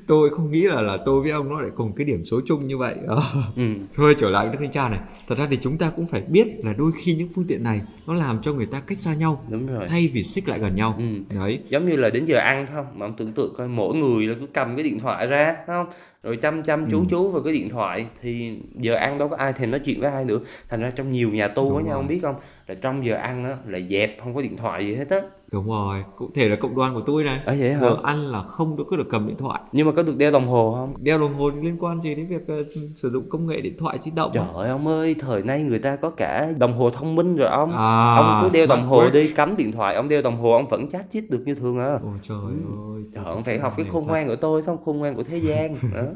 tôi 0.08 0.30
không 0.30 0.52
nghĩ 0.52 0.62
là 0.62 0.82
là 0.82 0.98
tôi 1.06 1.22
với 1.22 1.32
ông 1.32 1.50
nó 1.50 1.62
lại 1.62 1.72
cùng 1.76 1.94
cái 1.96 2.06
điểm 2.06 2.26
số 2.26 2.42
chung 2.46 2.68
như 2.68 2.78
vậy. 2.78 2.96
Ờ. 3.08 3.22
ừ. 3.56 3.64
Thôi 3.96 4.16
trở 4.18 4.30
lại 4.30 4.46
với 4.46 4.54
đức 4.54 4.60
thanh 4.62 4.72
tra 4.72 4.90
này. 4.90 5.00
Thật 5.28 5.38
ra 5.38 5.48
thì 5.52 5.58
chúng 5.62 5.78
ta 5.78 5.92
cũng 5.96 6.08
phải 6.08 6.22
biết 6.22 6.48
là 6.64 6.74
đôi 6.78 6.92
khi 7.04 7.14
những 7.14 7.30
phương 7.36 7.46
tiện 7.48 7.64
này 7.64 7.82
nó 8.08 8.14
làm 8.14 8.40
cho 8.42 8.54
người 8.54 8.66
ta 8.66 8.82
cách 8.88 9.00
xa 9.00 9.14
nhau 9.14 9.46
đúng 9.50 9.68
rồi. 9.68 9.88
thay 9.90 10.10
vì 10.14 10.24
xích 10.24 10.48
lại 10.50 10.60
gần 10.60 10.76
nhau. 10.76 10.96
Ừ. 10.98 11.36
Đấy. 11.40 11.60
Giống 11.70 11.90
như 11.90 11.96
là 11.96 12.10
đến 12.10 12.26
giờ 12.26 12.38
ăn 12.38 12.68
thôi 12.74 12.84
mà 12.96 13.06
ông 13.06 13.14
tưởng 13.18 13.32
tượng 13.34 13.54
coi 13.58 13.68
mỗi 13.68 13.96
người 13.96 14.28
là 14.28 14.36
cứ 14.40 14.48
cầm 14.54 14.76
cái 14.76 14.84
điện 14.84 15.00
thoại 15.00 15.28
ra 15.28 15.56
không? 15.68 15.86
Rồi 16.24 16.38
chăm 16.38 16.64
chăm 16.64 16.86
chú 16.92 17.00
Ừ. 17.00 17.06
chú 17.10 17.32
vào 17.32 17.42
cái 17.44 17.54
điện 17.54 17.70
thoại. 17.70 18.06
Thì 18.22 18.58
giờ 18.76 18.94
ăn 18.96 19.18
đâu 19.18 19.28
có 19.30 19.36
ai 19.36 19.54
thèm 19.54 19.72
nói 19.72 19.80
chuyện 19.86 20.02
với 20.02 20.12
ai 20.12 20.26
nữa. 20.26 20.40
Thành 20.70 20.82
ra 20.82 20.92
trong 20.92 21.12
nhiều 21.12 21.30
nhà 21.30 21.48
tu 21.48 21.78
á 21.78 21.84
nha 21.84 21.90
rồi. 21.90 21.96
ông 22.00 22.08
biết 22.08 22.20
không? 22.22 22.36
Là 22.68 22.76
trong 22.76 23.06
giờ 23.06 23.16
ăn 23.16 23.46
á 23.46 23.58
là 23.68 23.80
dẹp 23.90 24.18
không 24.24 24.36
có 24.36 24.42
điện 24.42 24.58
thoại 24.58 24.86
gì 24.88 24.96
hết 24.96 25.10
á 25.10 25.18
đúng 25.54 25.68
rồi 25.70 26.04
cụ 26.18 26.30
thể 26.36 26.50
là 26.50 26.56
cộng 26.56 26.76
đoàn 26.76 26.94
của 26.94 27.02
tôi 27.06 27.24
này 27.24 27.40
ở 27.46 27.56
vậy 27.60 27.74
hả 27.74 27.82
giờ 27.82 27.98
ăn 28.04 28.18
là 28.32 28.42
không 28.44 28.76
được 28.78 28.84
cứ 28.90 28.98
được 28.98 29.08
cầm 29.10 29.28
điện 29.28 29.36
thoại 29.38 29.62
nhưng 29.72 29.88
mà 29.88 29.92
có 29.96 30.04
được 30.04 30.18
đeo 30.18 30.32
đồng 30.32 30.48
hồ 30.48 30.74
không 30.74 30.94
đeo 31.04 31.20
đồng 31.20 31.34
hồ 31.34 31.50
liên 31.62 31.78
quan 31.80 32.02
gì 32.02 32.16
đến 32.16 32.28
việc 32.28 32.48
ờ, 32.48 32.56
sử 32.96 33.10
dụng 33.10 33.30
công 33.30 33.48
nghệ 33.48 33.62
điện 33.62 33.74
thoại 33.80 33.98
di 34.02 34.12
động 34.12 34.32
Trời 34.34 34.44
ơi 34.56 34.70
ông 34.70 34.88
ơi, 34.88 35.16
thời 35.20 35.42
nay 35.42 35.64
người 35.64 35.80
ta 35.80 35.96
có 35.96 36.10
cả 36.10 36.52
đồng 36.58 36.74
hồ 36.74 36.90
thông 36.90 37.16
minh 37.16 37.36
rồi 37.36 37.48
ông. 37.50 37.72
à, 37.72 38.14
ông 38.16 38.38
cứ 38.42 38.50
đeo 38.54 38.68
đồng 38.68 38.84
hồ 38.84 39.02
smartwatch. 39.02 39.12
đi, 39.12 39.28
cắm 39.34 39.56
điện 39.58 39.72
thoại, 39.72 39.96
ông 39.96 40.10
đeo 40.10 40.22
đồng 40.22 40.38
hồ 40.38 40.52
ông 40.52 40.68
vẫn 40.68 40.90
chat 40.90 41.12
chít 41.12 41.24
được 41.30 41.42
như 41.46 41.56
thường 41.56 41.78
à. 41.80 42.00
ôi 42.04 42.18
trời 42.28 42.38
Ừ. 42.38 42.94
ơi 42.96 43.04
Trời 43.16 43.24
ông 43.26 43.44
phải 43.44 43.60
học 43.60 43.74
cái 43.78 43.86
khôn 43.92 44.08
ngoan 44.08 44.28
của 44.28 44.36
tôi, 44.36 44.62
xong 44.62 44.78
khôn 44.86 44.98
ngoan 44.98 45.16
của 45.16 45.24
thế 45.24 45.38
gian. 45.38 45.76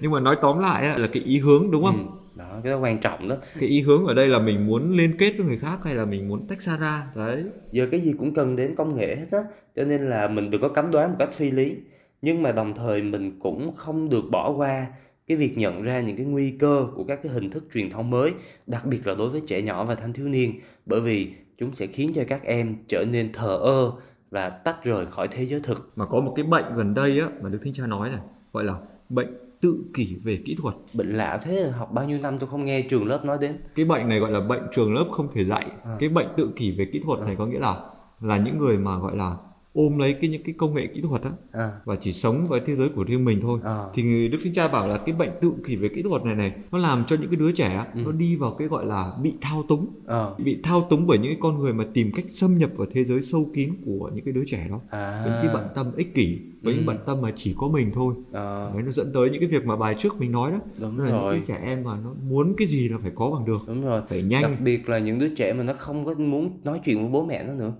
Nhưng 0.00 0.12
mà 0.12 0.20
nói 0.20 0.36
tóm 0.42 0.58
lại 0.58 0.98
là 0.98 1.06
cái 1.06 1.22
ý 1.22 1.38
hướng 1.38 1.70
đúng 1.70 1.84
không 1.84 1.98
Ừ. 1.98 2.21
Đó, 2.34 2.60
cái 2.64 2.72
đó 2.72 2.78
quan 2.78 2.98
trọng 2.98 3.28
đó. 3.28 3.36
Cái 3.58 3.68
ý 3.68 3.80
hướng 3.80 4.06
ở 4.06 4.14
đây 4.14 4.28
là 4.28 4.38
mình 4.38 4.66
muốn 4.66 4.96
liên 4.96 5.16
kết 5.18 5.32
với 5.36 5.46
người 5.46 5.58
khác 5.58 5.78
hay 5.84 5.94
là 5.94 6.04
mình 6.04 6.28
muốn 6.28 6.46
tách 6.46 6.62
xa 6.62 6.76
ra? 6.76 7.06
Đấy. 7.16 7.44
Giờ 7.72 7.88
cái 7.90 8.00
gì 8.00 8.14
cũng 8.18 8.34
cần 8.34 8.56
đến 8.56 8.74
công 8.74 8.96
nghệ 8.96 9.16
hết 9.16 9.26
á 9.30 9.38
cho 9.76 9.84
nên 9.84 10.10
là 10.10 10.28
mình 10.28 10.50
đừng 10.50 10.60
có 10.60 10.68
cấm 10.68 10.90
đoán 10.90 11.10
một 11.10 11.16
cách 11.18 11.32
phi 11.32 11.50
lý. 11.50 11.76
Nhưng 12.22 12.42
mà 12.42 12.52
đồng 12.52 12.74
thời 12.74 13.02
mình 13.02 13.38
cũng 13.40 13.76
không 13.76 14.08
được 14.08 14.24
bỏ 14.30 14.52
qua 14.52 14.86
cái 15.26 15.36
việc 15.36 15.58
nhận 15.58 15.82
ra 15.82 16.00
những 16.00 16.16
cái 16.16 16.26
nguy 16.26 16.50
cơ 16.50 16.86
của 16.94 17.04
các 17.04 17.20
cái 17.22 17.32
hình 17.32 17.50
thức 17.50 17.64
truyền 17.74 17.90
thông 17.90 18.10
mới 18.10 18.32
đặc 18.66 18.86
biệt 18.86 19.06
là 19.06 19.14
đối 19.14 19.28
với 19.28 19.42
trẻ 19.46 19.62
nhỏ 19.62 19.84
và 19.84 19.94
thanh 19.94 20.12
thiếu 20.12 20.28
niên 20.28 20.60
bởi 20.86 21.00
vì 21.00 21.32
chúng 21.58 21.74
sẽ 21.74 21.86
khiến 21.86 22.10
cho 22.14 22.22
các 22.28 22.42
em 22.42 22.76
trở 22.88 23.04
nên 23.04 23.32
thờ 23.32 23.56
ơ 23.62 23.92
và 24.30 24.50
tách 24.50 24.84
rời 24.84 25.06
khỏi 25.06 25.28
thế 25.28 25.46
giới 25.46 25.60
thực. 25.60 25.92
Mà 25.96 26.06
có 26.06 26.20
một 26.20 26.32
cái 26.36 26.44
bệnh 26.44 26.64
gần 26.76 26.94
đây 26.94 27.20
á 27.20 27.28
mà 27.42 27.48
đức 27.48 27.58
thánh 27.64 27.72
cha 27.72 27.86
nói 27.86 28.10
này 28.10 28.20
gọi 28.52 28.64
là 28.64 28.74
bệnh 29.08 29.34
tự 29.62 29.84
kỷ 29.94 30.16
về 30.24 30.42
kỹ 30.44 30.56
thuật. 30.62 30.74
Bệnh 30.92 31.16
lạ 31.16 31.38
thế 31.42 31.70
học 31.70 31.92
bao 31.92 32.04
nhiêu 32.04 32.18
năm 32.18 32.38
tôi 32.38 32.48
không 32.48 32.64
nghe 32.64 32.82
trường 32.90 33.06
lớp 33.06 33.24
nói 33.24 33.38
đến. 33.40 33.56
Cái 33.74 33.84
bệnh 33.84 34.08
này 34.08 34.18
gọi 34.18 34.30
là 34.30 34.40
bệnh 34.40 34.62
trường 34.74 34.94
lớp 34.94 35.06
không 35.12 35.28
thể 35.32 35.44
dạy. 35.44 35.66
À. 35.84 35.96
cái 36.00 36.08
bệnh 36.08 36.26
tự 36.36 36.50
kỷ 36.56 36.70
về 36.78 36.84
kỹ 36.92 37.00
thuật 37.04 37.20
này 37.20 37.36
có 37.38 37.46
nghĩa 37.46 37.58
là 37.58 37.80
là 38.20 38.36
những 38.36 38.58
người 38.58 38.78
mà 38.78 38.98
gọi 38.98 39.16
là 39.16 39.36
ôm 39.74 39.98
lấy 39.98 40.12
cái 40.12 40.30
những 40.30 40.42
cái 40.42 40.54
công 40.58 40.74
nghệ 40.74 40.86
kỹ 40.86 41.00
thuật 41.00 41.22
á 41.22 41.30
à, 41.52 41.70
và 41.84 41.96
chỉ 41.96 42.12
sống 42.12 42.46
với 42.48 42.60
thế 42.66 42.76
giới 42.76 42.88
của 42.88 43.04
riêng 43.04 43.24
mình 43.24 43.38
thôi. 43.42 43.60
À. 43.64 43.84
thì 43.94 44.28
đức 44.28 44.38
thánh 44.44 44.52
cha 44.52 44.68
bảo 44.68 44.88
là 44.88 44.98
cái 45.06 45.14
bệnh 45.14 45.30
tự 45.40 45.52
kỷ 45.66 45.76
về 45.76 45.88
kỹ 45.88 46.02
thuật 46.02 46.24
này 46.24 46.34
này 46.34 46.52
nó 46.72 46.78
làm 46.78 47.04
cho 47.08 47.16
những 47.20 47.30
cái 47.30 47.36
đứa 47.36 47.52
trẻ 47.52 47.74
á, 47.74 47.86
Ừ. 47.94 48.00
nó 48.04 48.12
đi 48.12 48.36
vào 48.36 48.50
cái 48.58 48.68
gọi 48.68 48.86
là 48.86 49.12
bị 49.22 49.32
thao 49.40 49.62
túng. 49.68 49.86
Ờ, 50.06 50.34
bị 50.38 50.58
thao 50.62 50.86
túng 50.90 51.06
bởi 51.06 51.18
những 51.18 51.26
cái 51.32 51.38
con 51.40 51.58
người 51.58 51.72
mà 51.72 51.84
tìm 51.94 52.12
cách 52.12 52.24
xâm 52.28 52.58
nhập 52.58 52.70
vào 52.76 52.86
thế 52.94 53.04
giới 53.04 53.22
sâu 53.22 53.50
kín 53.54 53.70
của 53.86 54.10
những 54.14 54.24
cái 54.24 54.32
đứa 54.32 54.44
trẻ 54.46 54.66
đó. 54.70 54.80
À, 54.90 55.22
với 55.24 55.32
cái 55.42 55.54
bận 55.54 55.64
tâm 55.74 55.86
ích 55.96 56.14
kỷ 56.14 56.38
với 56.62 56.72
Ừ. 56.74 56.76
những 56.78 56.86
bận 56.86 56.96
tâm 57.06 57.20
mà 57.22 57.32
chỉ 57.36 57.54
có 57.58 57.68
mình 57.68 57.90
thôi. 57.94 58.14
Ờ, 58.32 58.70
Đấy, 58.74 58.82
nó 58.82 58.90
dẫn 58.90 59.10
tới 59.14 59.30
những 59.30 59.40
cái 59.40 59.48
việc 59.48 59.66
mà 59.66 59.76
bài 59.76 59.94
trước 59.98 60.20
mình 60.20 60.32
nói 60.32 60.50
đó. 60.52 60.58
Đúng 60.80 60.98
là 60.98 61.04
những 61.10 61.20
rồi. 61.20 61.34
cái 61.36 61.44
trẻ 61.46 61.64
em 61.66 61.84
mà 61.84 61.96
nó 62.04 62.14
muốn 62.28 62.54
cái 62.56 62.66
gì 62.68 62.88
là 62.88 62.98
phải 63.02 63.12
có 63.14 63.30
bằng 63.30 63.44
được. 63.44 63.58
Đúng 63.66 63.82
rồi. 63.84 64.02
Phải 64.08 64.22
đặc 64.22 64.28
nhanh 64.30 64.64
biệt 64.64 64.88
là 64.88 64.98
những 64.98 65.18
đứa 65.18 65.28
trẻ 65.34 65.52
mà 65.52 65.64
nó 65.64 65.72
không 65.72 66.04
có 66.04 66.14
muốn 66.14 66.50
nói 66.64 66.80
chuyện 66.84 66.98
với 67.02 67.08
bố 67.12 67.24
mẹ 67.24 67.44
nó 67.44 67.52
nữa 67.52 67.72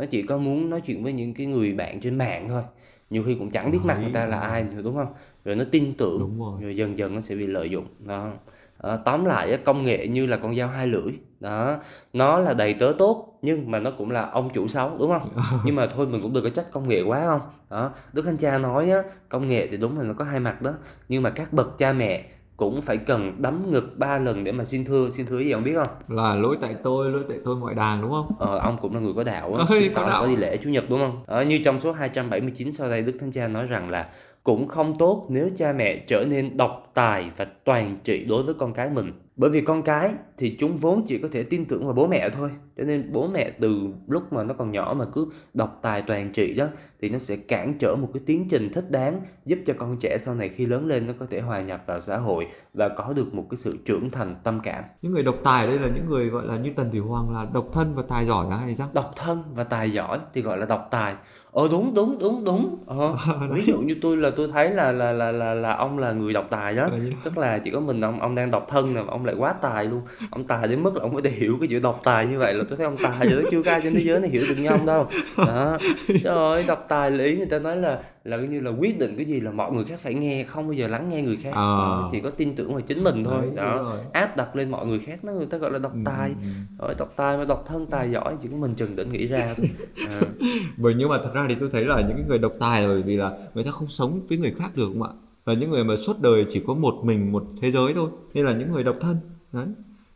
nó 0.00 0.06
chỉ 0.06 0.22
có 0.22 0.38
muốn 0.38 0.70
nói 0.70 0.80
chuyện 0.80 1.02
với 1.04 1.12
những 1.12 1.34
cái 1.34 1.46
người 1.46 1.72
bạn 1.72 2.00
trên 2.00 2.18
mạng 2.18 2.48
thôi. 2.48 2.62
Nhiều 3.10 3.22
khi 3.26 3.34
cũng 3.34 3.50
chẳng 3.50 3.70
biết 3.70 3.78
mặt 3.84 3.98
người 4.02 4.12
ta 4.12 4.26
là 4.26 4.40
ai 4.40 4.64
đúng 4.84 4.96
không? 4.96 5.12
Rồi 5.44 5.56
nó 5.56 5.64
tin 5.70 5.92
tưởng 5.98 6.20
đúng 6.20 6.40
rồi. 6.40 6.62
rồi 6.62 6.76
dần 6.76 6.98
dần 6.98 7.14
nó 7.14 7.20
sẽ 7.20 7.34
bị 7.34 7.46
lợi 7.46 7.70
dụng 7.70 7.86
đó. 7.98 8.30
Ờ, 8.78 8.96
tóm 9.04 9.24
lại 9.24 9.58
công 9.64 9.84
nghệ 9.84 10.06
như 10.08 10.26
là 10.26 10.36
con 10.36 10.56
dao 10.56 10.68
hai 10.68 10.86
lưỡi 10.86 11.12
đó. 11.40 11.78
Nó 12.12 12.38
là 12.38 12.54
đầy 12.54 12.74
tớ 12.74 12.94
tốt 12.98 13.38
nhưng 13.42 13.70
mà 13.70 13.78
nó 13.78 13.90
cũng 13.90 14.10
là 14.10 14.30
ông 14.30 14.50
chủ 14.50 14.68
xấu 14.68 14.90
đúng 14.98 15.10
không? 15.10 15.28
Nhưng 15.64 15.76
mà 15.76 15.86
thôi 15.86 16.06
mình 16.06 16.22
cũng 16.22 16.32
đừng 16.32 16.44
có 16.44 16.50
trách 16.50 16.72
công 16.72 16.88
nghệ 16.88 17.02
quá 17.02 17.24
không? 17.26 17.40
Đó. 17.70 17.92
Đức 18.12 18.26
anh 18.26 18.36
cha 18.36 18.58
nói 18.58 18.90
á 18.90 19.02
công 19.28 19.48
nghệ 19.48 19.68
thì 19.70 19.76
đúng 19.76 19.98
là 19.98 20.04
nó 20.04 20.14
có 20.14 20.24
hai 20.24 20.40
mặt 20.40 20.62
đó. 20.62 20.74
Nhưng 21.08 21.22
mà 21.22 21.30
các 21.30 21.52
bậc 21.52 21.78
cha 21.78 21.92
mẹ 21.92 22.24
cũng 22.60 22.80
phải 22.80 22.96
cần 22.96 23.32
đấm 23.38 23.72
ngực 23.72 23.98
ba 23.98 24.18
lần 24.18 24.44
để 24.44 24.52
mà 24.52 24.64
xin 24.64 24.84
thưa 24.84 25.08
xin 25.08 25.26
thưa 25.26 25.38
gì 25.38 25.50
ông 25.50 25.64
biết 25.64 25.74
không 25.76 26.16
là 26.18 26.34
lỗi 26.34 26.56
tại 26.60 26.74
tôi 26.82 27.10
lỗi 27.10 27.22
tại 27.28 27.38
tôi 27.44 27.56
ngoại 27.56 27.74
đàn 27.74 28.02
đúng 28.02 28.10
không 28.10 28.26
Ờ, 28.38 28.58
ông 28.62 28.76
cũng 28.80 28.94
là 28.94 29.00
người 29.00 29.12
có 29.16 29.24
đạo 29.24 29.54
á, 29.54 29.64
có 29.94 30.06
đạo. 30.06 30.20
có 30.22 30.26
đi 30.26 30.36
lễ 30.36 30.56
chủ 30.56 30.70
nhật 30.70 30.84
đúng 30.90 30.98
không? 30.98 31.22
Ờ, 31.26 31.42
như 31.42 31.60
trong 31.64 31.80
số 31.80 31.92
279 31.92 32.72
sau 32.72 32.88
đây 32.90 33.02
Đức 33.02 33.12
Thánh 33.20 33.30
Cha 33.32 33.48
nói 33.48 33.66
rằng 33.66 33.90
là 33.90 34.08
cũng 34.44 34.68
không 34.68 34.98
tốt 34.98 35.26
nếu 35.28 35.50
cha 35.56 35.72
mẹ 35.72 35.96
trở 36.06 36.24
nên 36.28 36.56
độc 36.56 36.90
tài 36.94 37.30
và 37.36 37.44
toàn 37.64 37.96
trị 38.04 38.24
đối 38.28 38.42
với 38.42 38.54
con 38.58 38.72
cái 38.72 38.90
mình. 38.90 39.12
Bởi 39.40 39.50
vì 39.50 39.60
con 39.60 39.82
cái 39.82 40.14
thì 40.38 40.56
chúng 40.58 40.76
vốn 40.76 41.04
chỉ 41.06 41.18
có 41.18 41.28
thể 41.32 41.42
tin 41.42 41.64
tưởng 41.64 41.84
vào 41.84 41.92
bố 41.92 42.06
mẹ 42.06 42.30
thôi. 42.30 42.50
Cho 42.76 42.84
nên 42.84 43.12
bố 43.12 43.28
mẹ 43.28 43.50
từ 43.60 43.88
lúc 44.08 44.32
mà 44.32 44.42
nó 44.42 44.54
còn 44.54 44.72
nhỏ 44.72 44.94
mà 44.98 45.04
cứ 45.12 45.26
độc 45.54 45.78
tài 45.82 46.02
toàn 46.02 46.32
trị 46.32 46.54
đó 46.54 46.66
thì 47.00 47.08
nó 47.08 47.18
sẽ 47.18 47.36
cản 47.36 47.78
trở 47.78 47.94
một 47.94 48.08
cái 48.14 48.22
tiến 48.26 48.48
trình 48.50 48.72
thích 48.72 48.90
đáng 48.90 49.20
giúp 49.46 49.58
cho 49.66 49.74
con 49.78 49.96
trẻ 50.00 50.16
sau 50.20 50.34
này 50.34 50.48
khi 50.48 50.66
lớn 50.66 50.86
lên 50.86 51.06
nó 51.06 51.12
có 51.18 51.26
thể 51.30 51.40
hòa 51.40 51.60
nhập 51.60 51.82
vào 51.86 52.00
xã 52.00 52.16
hội 52.16 52.46
và 52.74 52.88
có 52.88 53.12
được 53.12 53.34
một 53.34 53.46
cái 53.50 53.58
sự 53.58 53.78
trưởng 53.84 54.10
thành 54.10 54.36
tâm 54.44 54.60
cảm. 54.62 54.84
những 55.02 55.12
người 55.12 55.22
độc 55.22 55.36
tài 55.44 55.66
đây 55.66 55.78
là 55.78 55.88
những 55.88 56.06
người 56.06 56.28
gọi 56.28 56.46
là 56.46 56.58
như 56.58 56.70
tần 56.76 56.90
thủy 56.90 57.00
hoàng 57.00 57.34
là 57.34 57.46
độc 57.54 57.68
thân 57.72 57.94
và 57.94 58.02
tài 58.08 58.26
giỏi 58.26 58.46
là 58.50 58.56
hay 58.56 58.76
sao 58.76 58.88
độc 58.92 59.12
thân 59.16 59.42
và 59.54 59.64
tài 59.64 59.90
giỏi 59.90 60.18
thì 60.34 60.42
gọi 60.42 60.58
là 60.58 60.66
độc 60.66 60.88
tài 60.90 61.14
ờ 61.52 61.68
đúng 61.70 61.94
đúng 61.94 62.18
đúng 62.20 62.44
đúng. 62.44 62.76
Ờ, 62.86 63.16
ví 63.50 63.64
dụ 63.66 63.78
như 63.78 63.96
tôi 64.02 64.16
là 64.16 64.30
tôi 64.36 64.48
thấy 64.52 64.70
là 64.70 64.92
là 64.92 65.12
là 65.12 65.32
là 65.32 65.54
là 65.54 65.74
ông 65.74 65.98
là 65.98 66.12
người 66.12 66.32
độc 66.32 66.46
tài 66.50 66.74
đó. 66.74 66.88
Tức 67.24 67.38
là 67.38 67.58
chỉ 67.58 67.70
có 67.70 67.80
mình 67.80 68.00
ông 68.00 68.20
ông 68.20 68.34
đang 68.34 68.50
độc 68.50 68.66
thân 68.70 68.94
nè 68.94 69.00
ông 69.08 69.24
lại 69.24 69.34
quá 69.38 69.52
tài 69.52 69.84
luôn. 69.84 70.02
Ông 70.30 70.44
tài 70.44 70.68
đến 70.68 70.82
mức 70.82 70.96
là 70.96 71.02
ông 71.02 71.14
có 71.14 71.20
thể 71.24 71.30
hiểu 71.30 71.56
cái 71.60 71.68
chữ 71.68 71.80
độc 71.80 72.00
tài 72.04 72.26
như 72.26 72.38
vậy 72.38 72.54
là 72.54 72.64
tôi 72.68 72.76
thấy 72.76 72.86
ông 72.86 72.96
tài 73.02 73.28
rồi 73.28 73.42
đó. 73.42 73.48
Chưa 73.50 73.62
có 73.62 73.70
ai 73.70 73.80
trên 73.84 73.94
thế 73.94 74.00
giới 74.00 74.20
này 74.20 74.30
hiểu 74.30 74.42
được 74.48 74.66
ông 74.68 74.86
đâu. 74.86 75.06
Đó. 75.36 75.78
Trời 76.22 76.36
ơi 76.36 76.64
độc 76.66 76.86
tài 76.88 77.10
là 77.10 77.24
ý 77.24 77.36
người 77.36 77.46
ta 77.46 77.58
nói 77.58 77.76
là 77.76 77.98
là 78.24 78.36
coi 78.36 78.48
như 78.48 78.60
là 78.60 78.70
quyết 78.70 78.98
định 78.98 79.14
cái 79.16 79.26
gì 79.26 79.40
là 79.40 79.50
mọi 79.50 79.72
người 79.72 79.84
khác 79.84 80.00
phải 80.00 80.14
nghe 80.14 80.44
không 80.44 80.66
bao 80.66 80.72
giờ 80.72 80.88
lắng 80.88 81.08
nghe 81.08 81.22
người 81.22 81.36
khác. 81.36 81.52
À. 81.54 81.98
Chỉ 82.12 82.20
có 82.20 82.30
tin 82.30 82.54
tưởng 82.54 82.72
vào 82.72 82.80
chính 82.80 83.04
mình 83.04 83.24
thôi. 83.24 83.42
Đấy, 83.42 83.66
đó 83.66 83.96
áp 84.12 84.36
đặt 84.36 84.56
lên 84.56 84.70
mọi 84.70 84.86
người 84.86 84.98
khác 84.98 85.24
đó 85.24 85.32
người 85.32 85.46
ta 85.46 85.58
gọi 85.58 85.70
là 85.70 85.78
độc 85.78 85.92
tài 86.04 86.28
Ừ, 86.28 86.34
ừ. 86.42 86.86
rồi 86.86 86.94
độc 86.98 87.12
tài 87.16 87.38
mà 87.38 87.44
độc 87.44 87.64
thân 87.68 87.86
tài 87.86 88.10
giỏi 88.10 88.36
chỉ 88.42 88.48
có 88.48 88.56
mình 88.56 88.74
Trần 88.74 88.96
Tĩnh 88.96 89.08
nghĩ 89.08 89.26
ra 89.26 89.54
thôi. 89.56 89.70
À. 90.08 90.20
bởi 90.76 90.94
nhưng 90.98 91.08
mà 91.08 91.18
thật 91.22 91.30
ra 91.34 91.46
thì 91.48 91.54
tôi 91.60 91.68
thấy 91.72 91.84
là 91.84 92.00
những 92.00 92.16
cái 92.16 92.24
người 92.28 92.38
độc 92.38 92.52
tài 92.60 92.82
là 92.82 92.88
bởi 92.88 93.02
vì 93.02 93.16
là 93.16 93.38
người 93.54 93.64
ta 93.64 93.70
không 93.70 93.88
sống 93.88 94.20
với 94.28 94.38
người 94.38 94.54
khác 94.58 94.76
được 94.76 94.88
không 94.92 95.02
ạ 95.02 95.10
và 95.44 95.54
những 95.54 95.70
người 95.70 95.84
mà 95.84 95.96
suốt 95.96 96.20
đời 96.20 96.46
chỉ 96.50 96.62
có 96.66 96.74
một 96.74 96.94
mình 97.02 97.32
một 97.32 97.44
thế 97.60 97.70
giới 97.70 97.94
thôi. 97.94 98.10
Nên 98.34 98.46
là 98.46 98.52
những 98.52 98.72
người 98.72 98.84
độc 98.84 98.96
thân 99.00 99.16
đấy. 99.52 99.66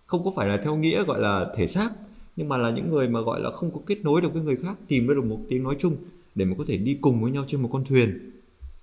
Không 0.06 0.24
có 0.24 0.32
phải 0.36 0.48
là 0.48 0.56
theo 0.56 0.76
nghĩa 0.76 1.04
gọi 1.04 1.20
là 1.20 1.46
thể 1.56 1.66
xác 1.66 1.90
nhưng 2.36 2.48
mà 2.48 2.56
là 2.56 2.70
những 2.70 2.90
người 2.90 3.08
mà 3.08 3.20
gọi 3.20 3.40
là 3.40 3.50
không 3.50 3.70
có 3.70 3.80
kết 3.86 4.04
nối 4.04 4.20
được 4.20 4.34
với 4.34 4.42
người 4.42 4.56
khác 4.56 4.74
tìm 4.88 5.06
được 5.06 5.24
một 5.24 5.38
tiếng 5.48 5.62
nói 5.62 5.76
chung 5.78 5.96
để 6.34 6.44
mà 6.44 6.54
có 6.58 6.64
thể 6.66 6.76
đi 6.76 6.98
cùng 7.00 7.22
với 7.22 7.32
nhau 7.32 7.44
trên 7.48 7.62
một 7.62 7.68
con 7.72 7.84
thuyền. 7.84 8.30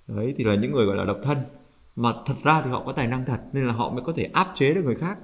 Đấy 0.08 0.34
thì 0.38 0.44
là 0.44 0.56
những 0.56 0.72
người 0.72 0.86
gọi 0.86 0.96
là 0.96 1.06
độc 1.06 1.18
thân. 1.24 1.38
Mà 1.96 2.14
thật 2.26 2.34
ra 2.44 2.62
thì 2.62 2.70
họ 2.70 2.84
có 2.86 2.92
tài 2.92 3.08
năng 3.08 3.26
thật 3.26 3.40
nên 3.54 3.68
là 3.68 3.74
họ 3.74 3.90
mới 3.90 4.04
có 4.06 4.14
thể 4.16 4.24
áp 4.34 4.48
chế 4.56 4.74
được 4.74 4.86
người 4.86 4.96
khác. 4.96 5.18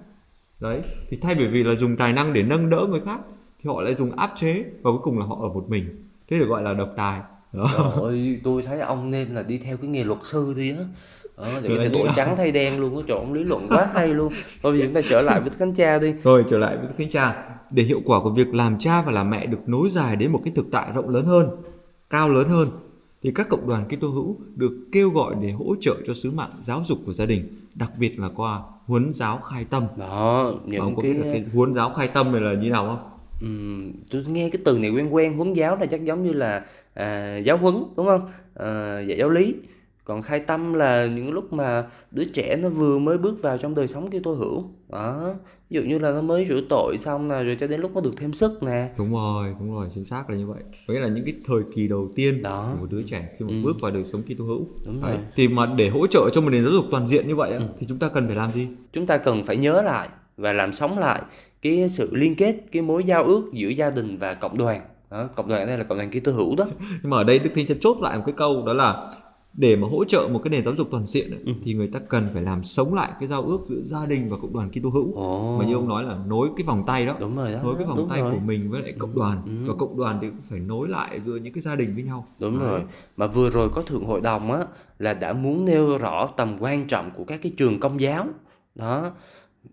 Đấy 0.59 0.81
thì 1.09 1.17
thay 1.21 1.35
bởi 1.35 1.47
vì 1.47 1.63
là 1.63 1.75
dùng 1.75 1.97
tài 1.97 2.13
năng 2.13 2.33
để 2.33 2.43
nâng 2.43 2.69
đỡ 2.69 2.87
người 2.89 3.01
khác 3.05 3.19
thì 3.63 3.67
họ 3.67 3.81
lại 3.81 3.95
dùng 3.95 4.11
áp 4.11 4.31
chế 4.35 4.65
và 4.81 4.91
cuối 4.91 4.99
cùng 5.03 5.19
là 5.19 5.25
họ 5.25 5.37
ở 5.41 5.47
một 5.49 5.69
mình. 5.69 6.09
Thế 6.29 6.39
được 6.39 6.45
gọi 6.45 6.63
là 6.63 6.73
độc 6.73 6.89
tài. 6.97 7.21
Đó. 7.53 7.71
Trời 7.77 8.03
ơi, 8.03 8.39
tôi 8.43 8.63
thấy 8.63 8.79
ông 8.79 9.11
nên 9.11 9.35
là 9.35 9.43
đi 9.43 9.57
theo 9.57 9.77
cái 9.77 9.89
nghề 9.89 10.03
luật 10.03 10.19
sư 10.23 10.53
đi 10.57 10.71
á. 10.71 10.83
Ờ, 11.35 11.61
đổi 11.61 11.89
nào? 12.05 12.13
trắng 12.15 12.33
thay 12.37 12.51
đen 12.51 12.79
luôn 12.79 12.95
á. 12.97 13.01
Trời 13.07 13.17
ông 13.17 13.33
lý 13.33 13.43
luận 13.43 13.67
quá 13.69 13.89
hay 13.93 14.07
luôn. 14.07 14.33
Thôi 14.63 14.79
chúng 14.83 14.93
ta 14.93 15.01
trở 15.09 15.21
lại 15.21 15.41
với 15.41 15.49
cánh 15.59 15.73
cha 15.75 15.99
đi. 15.99 16.13
Rồi 16.23 16.45
trở 16.49 16.57
lại 16.57 16.77
với 16.77 16.87
kính 16.97 17.09
cha. 17.11 17.43
Để 17.71 17.83
hiệu 17.83 18.01
quả 18.05 18.19
của 18.23 18.29
việc 18.29 18.53
làm 18.53 18.79
cha 18.79 19.01
và 19.01 19.11
làm 19.11 19.29
mẹ 19.29 19.45
được 19.45 19.57
nối 19.69 19.89
dài 19.89 20.15
đến 20.15 20.31
một 20.31 20.41
cái 20.43 20.53
thực 20.55 20.65
tại 20.71 20.91
rộng 20.93 21.09
lớn 21.09 21.25
hơn, 21.25 21.49
cao 22.09 22.29
lớn 22.29 22.49
hơn 22.49 22.69
thì 23.23 23.31
các 23.35 23.49
cộng 23.49 23.67
đoàn 23.67 23.85
Kitô 23.87 24.07
hữu 24.07 24.37
được 24.55 24.87
kêu 24.91 25.09
gọi 25.09 25.35
để 25.41 25.51
hỗ 25.51 25.75
trợ 25.81 25.95
cho 26.07 26.13
sứ 26.13 26.31
mạng 26.31 26.51
giáo 26.61 26.83
dục 26.85 26.99
của 27.05 27.13
gia 27.13 27.25
đình, 27.25 27.47
đặc 27.75 27.91
biệt 27.99 28.19
là 28.19 28.29
qua 28.35 28.61
huấn 28.85 29.13
giáo 29.13 29.37
khai 29.37 29.65
tâm. 29.69 29.83
đó 29.97 30.53
những 30.65 30.81
ông 30.81 30.95
có 30.95 31.01
cái, 31.01 31.13
biết 31.13 31.19
là 31.19 31.33
cái 31.33 31.45
huấn 31.53 31.75
giáo 31.75 31.93
khai 31.93 32.07
tâm 32.13 32.31
này 32.31 32.41
là 32.41 32.53
như 32.53 32.69
nào 32.69 32.85
không? 32.87 33.09
ừm, 33.41 33.93
tôi 34.11 34.23
nghe 34.27 34.49
cái 34.49 34.61
từ 34.65 34.77
này 34.77 34.89
quen 34.89 35.13
quen 35.13 35.37
huấn 35.37 35.53
giáo 35.53 35.75
là 35.75 35.85
chắc 35.85 36.05
giống 36.05 36.23
như 36.23 36.33
là 36.33 36.65
à, 36.93 37.37
giáo 37.37 37.57
huấn 37.57 37.75
đúng 37.97 38.05
không 38.05 38.31
à, 38.55 38.99
dạy 38.99 39.17
giáo 39.17 39.29
lý 39.29 39.55
còn 40.03 40.21
khai 40.21 40.39
tâm 40.39 40.73
là 40.73 41.05
những 41.05 41.31
lúc 41.31 41.53
mà 41.53 41.87
đứa 42.11 42.25
trẻ 42.25 42.55
nó 42.55 42.69
vừa 42.69 42.99
mới 42.99 43.17
bước 43.17 43.41
vào 43.41 43.57
trong 43.57 43.75
đời 43.75 43.87
sống 43.87 44.09
Kitô 44.09 44.33
hữu 44.33 44.63
đó 44.89 45.33
ví 45.69 45.75
dụ 45.75 45.81
như 45.89 45.97
là 45.99 46.11
nó 46.11 46.21
mới 46.21 46.45
rửa 46.49 46.61
tội 46.69 46.97
xong 46.97 47.27
nè 47.27 47.43
rồi 47.43 47.57
cho 47.59 47.67
đến 47.67 47.81
lúc 47.81 47.91
nó 47.95 48.01
được 48.01 48.13
thêm 48.17 48.33
sức 48.33 48.63
nè 48.63 48.89
Đúng 48.97 49.13
rồi, 49.13 49.55
đúng 49.59 49.75
rồi, 49.75 49.87
chính 49.95 50.05
xác 50.05 50.29
là 50.29 50.35
như 50.35 50.47
vậy. 50.47 50.59
Có 50.87 50.93
nghĩa 50.93 50.99
là 50.99 51.07
những 51.07 51.25
cái 51.25 51.33
thời 51.45 51.61
kỳ 51.75 51.87
đầu 51.87 52.11
tiên 52.15 52.41
Đó. 52.43 52.69
của 52.73 52.79
một 52.81 52.87
đứa 52.91 53.01
trẻ 53.03 53.29
khi 53.39 53.45
mà 53.45 53.51
Ừ. 53.51 53.61
bước 53.63 53.81
vào 53.81 53.91
đời 53.91 54.05
sống 54.05 54.21
Kitô 54.23 54.43
hữu. 54.45 54.67
Đúng 54.85 55.01
Đấy. 55.01 55.11
rồi. 55.11 55.21
Thì 55.35 55.47
mà 55.47 55.65
để 55.65 55.89
hỗ 55.89 56.07
trợ 56.07 56.29
cho 56.33 56.41
một 56.41 56.49
nền 56.51 56.63
giáo 56.63 56.71
dục 56.71 56.85
toàn 56.91 57.07
diện 57.07 57.27
như 57.27 57.35
vậy 57.35 57.51
Ừ. 57.51 57.59
thì 57.79 57.85
chúng 57.89 57.99
ta 57.99 58.09
cần 58.09 58.27
phải 58.27 58.35
làm 58.35 58.51
gì? 58.51 58.67
chúng 58.93 59.05
ta 59.05 59.17
cần 59.17 59.43
phải 59.43 59.57
nhớ 59.57 59.81
lại 59.81 60.09
và 60.37 60.53
làm 60.53 60.73
sống 60.73 60.99
lại 60.99 61.21
cái 61.61 61.89
sự 61.89 62.09
liên 62.15 62.35
kết 62.35 62.55
cái 62.71 62.81
mối 62.81 63.03
giao 63.03 63.23
ước 63.23 63.49
giữa 63.53 63.69
gia 63.69 63.89
đình 63.89 64.17
và 64.17 64.33
cộng 64.33 64.57
đoàn 64.57 64.81
đó, 65.11 65.29
cộng 65.35 65.47
đoàn 65.49 65.67
đây 65.67 65.77
là 65.77 65.83
cộng 65.83 65.97
đoàn 65.97 66.11
Kitô 66.11 66.31
hữu 66.31 66.55
đó 66.55 66.65
nhưng 67.03 67.09
mà 67.09 67.17
ở 67.17 67.23
đây 67.23 67.39
đức 67.39 67.49
thánh 67.55 67.65
cha 67.65 67.75
chốt 67.81 67.97
lại 68.01 68.17
một 68.17 68.23
cái 68.25 68.33
câu 68.37 68.63
đó 68.65 68.73
là 68.73 69.13
để 69.57 69.75
mà 69.75 69.87
hỗ 69.87 70.05
trợ 70.05 70.29
một 70.31 70.39
cái 70.43 70.51
nền 70.51 70.63
giáo 70.63 70.73
dục 70.75 70.87
toàn 70.91 71.07
diện 71.07 71.31
ấy, 71.31 71.39
Ừ. 71.45 71.51
thì 71.63 71.73
người 71.73 71.87
ta 71.87 71.99
cần 72.09 72.27
phải 72.33 72.41
làm 72.41 72.63
sống 72.63 72.93
lại 72.93 73.11
cái 73.19 73.27
giao 73.29 73.41
ước 73.41 73.59
giữa 73.69 73.81
gia 73.85 74.05
đình 74.05 74.29
và 74.29 74.37
cộng 74.41 74.53
đoàn 74.53 74.69
Kitô 74.71 74.89
hữu 74.89 75.13
Ồ. 75.15 75.57
mà 75.59 75.65
như 75.65 75.73
ông 75.73 75.87
nói 75.87 76.03
là 76.03 76.17
nối 76.27 76.49
cái 76.57 76.65
vòng 76.67 76.83
tay 76.87 77.05
đó 77.05 77.15
đúng 77.19 77.35
rồi 77.35 77.51
đó 77.51 77.59
nối 77.63 77.75
cái 77.75 77.85
vòng 77.85 77.97
đúng 77.97 78.09
tay 78.09 78.21
rồi. 78.21 78.31
của 78.33 78.39
mình 78.39 78.71
với 78.71 78.81
lại 78.81 78.93
cộng 78.97 79.15
đoàn 79.15 79.41
Ừ. 79.45 79.51
và 79.67 79.73
cộng 79.77 79.97
đoàn 79.97 80.17
thì 80.21 80.29
cũng 80.29 80.41
phải 80.49 80.59
nối 80.59 80.87
lại 80.87 81.21
giữa 81.25 81.35
những 81.35 81.53
cái 81.53 81.61
gia 81.61 81.75
đình 81.75 81.93
với 81.95 82.03
nhau 82.03 82.25
Đúng 82.39 82.59
Đấy. 82.59 82.69
rồi. 82.69 82.81
Mà 83.17 83.27
vừa 83.27 83.49
rồi 83.49 83.69
có 83.69 83.81
thượng 83.81 84.05
hội 84.05 84.21
đồng 84.21 84.51
á 84.51 84.65
là 84.99 85.13
đã 85.13 85.33
muốn 85.33 85.65
nêu 85.65 85.97
rõ 85.97 86.29
tầm 86.37 86.57
quan 86.59 86.87
trọng 86.87 87.11
của 87.11 87.23
các 87.23 87.39
cái 87.43 87.51
trường 87.57 87.79
công 87.79 88.01
giáo. 88.01 88.25
Đó. 88.75 89.11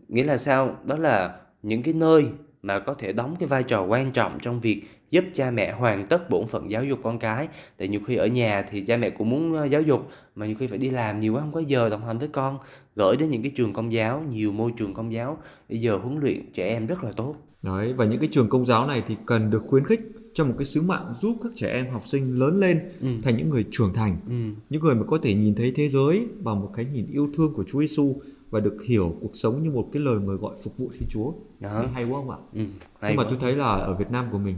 Nghĩa 0.08 0.24
là 0.24 0.36
sao? 0.38 0.76
Đó 0.84 0.96
là 0.96 1.36
những 1.62 1.82
cái 1.82 1.94
nơi 1.94 2.26
mà 2.62 2.78
có 2.78 2.94
thể 2.94 3.12
đóng 3.12 3.36
cái 3.40 3.46
vai 3.48 3.62
trò 3.62 3.82
quan 3.84 4.10
trọng 4.12 4.38
trong 4.42 4.60
việc 4.60 4.82
giúp 5.10 5.24
cha 5.34 5.50
mẹ 5.50 5.72
hoàn 5.72 6.06
tất 6.08 6.30
bổn 6.30 6.46
phận 6.46 6.70
giáo 6.70 6.84
dục 6.84 6.98
con 7.02 7.18
cái. 7.18 7.48
Tại 7.78 7.88
nhiều 7.88 8.00
khi 8.06 8.16
ở 8.16 8.26
nhà 8.26 8.64
thì 8.70 8.80
cha 8.80 8.96
mẹ 8.96 9.10
cũng 9.10 9.30
muốn 9.30 9.70
giáo 9.70 9.82
dục 9.82 10.08
mà 10.34 10.46
nhiều 10.46 10.56
khi 10.58 10.66
phải 10.66 10.78
đi 10.78 10.90
làm 10.90 11.20
nhiều 11.20 11.34
quá 11.34 11.40
không 11.40 11.52
có 11.52 11.60
giờ 11.66 11.88
đồng 11.88 12.04
hành 12.06 12.18
với 12.18 12.28
con. 12.28 12.58
Gửi 12.96 13.16
đến 13.16 13.30
những 13.30 13.42
cái 13.42 13.52
trường 13.56 13.72
công 13.72 13.92
giáo, 13.92 14.22
nhiều 14.30 14.52
môi 14.52 14.72
trường 14.76 14.94
công 14.94 15.12
giáo 15.12 15.38
bây 15.68 15.80
giờ 15.80 15.96
huấn 15.96 16.18
luyện 16.20 16.52
trẻ 16.52 16.68
em 16.68 16.86
rất 16.86 17.04
là 17.04 17.12
tốt. 17.12 17.34
Đấy, 17.62 17.92
và 17.92 18.04
những 18.04 18.20
cái 18.20 18.28
trường 18.32 18.48
công 18.48 18.64
giáo 18.66 18.86
này 18.86 19.02
thì 19.08 19.16
cần 19.26 19.50
được 19.50 19.62
khuyến 19.66 19.84
khích 19.84 20.00
trong 20.34 20.48
một 20.48 20.54
cái 20.58 20.64
sứ 20.64 20.82
mạng 20.82 21.14
giúp 21.20 21.36
các 21.42 21.52
trẻ 21.56 21.72
em 21.72 21.90
học 21.90 22.02
sinh 22.08 22.38
lớn 22.38 22.60
lên 22.60 22.80
Ừ. 23.00 23.08
thành 23.22 23.36
những 23.36 23.50
người 23.50 23.64
trưởng 23.70 23.92
thành 23.94 24.16
Ừ. 24.28 24.34
những 24.70 24.82
người 24.82 24.94
mà 24.94 25.02
có 25.06 25.18
thể 25.22 25.34
nhìn 25.34 25.54
thấy 25.54 25.72
thế 25.76 25.88
giới 25.88 26.26
bằng 26.42 26.60
một 26.60 26.70
cái 26.76 26.84
nhìn 26.92 27.06
yêu 27.12 27.28
thương 27.36 27.52
của 27.54 27.64
Chúa 27.68 27.80
Giêsu 27.80 28.16
và 28.50 28.60
được 28.60 28.76
hiểu 28.88 29.16
cuộc 29.20 29.30
sống 29.36 29.62
như 29.62 29.70
một 29.70 29.88
cái 29.92 30.02
lời 30.02 30.18
mời 30.20 30.36
gọi 30.36 30.54
phục 30.64 30.78
vụ 30.78 30.90
Thiên 30.92 31.08
Chúa. 31.10 31.32
Đó. 31.60 31.84
Hay 31.94 32.04
quá 32.04 32.12
không 32.20 32.30
ạ? 32.30 32.36
Ừ, 32.52 32.60
hay 33.00 33.10
Nhưng 33.12 33.16
mà 33.16 33.22
quá. 33.22 33.26
tôi 33.30 33.38
thấy 33.40 33.56
là 33.56 33.64
ở 33.66 33.94
Việt 33.94 34.10
Nam 34.10 34.28
của 34.32 34.38
mình 34.38 34.56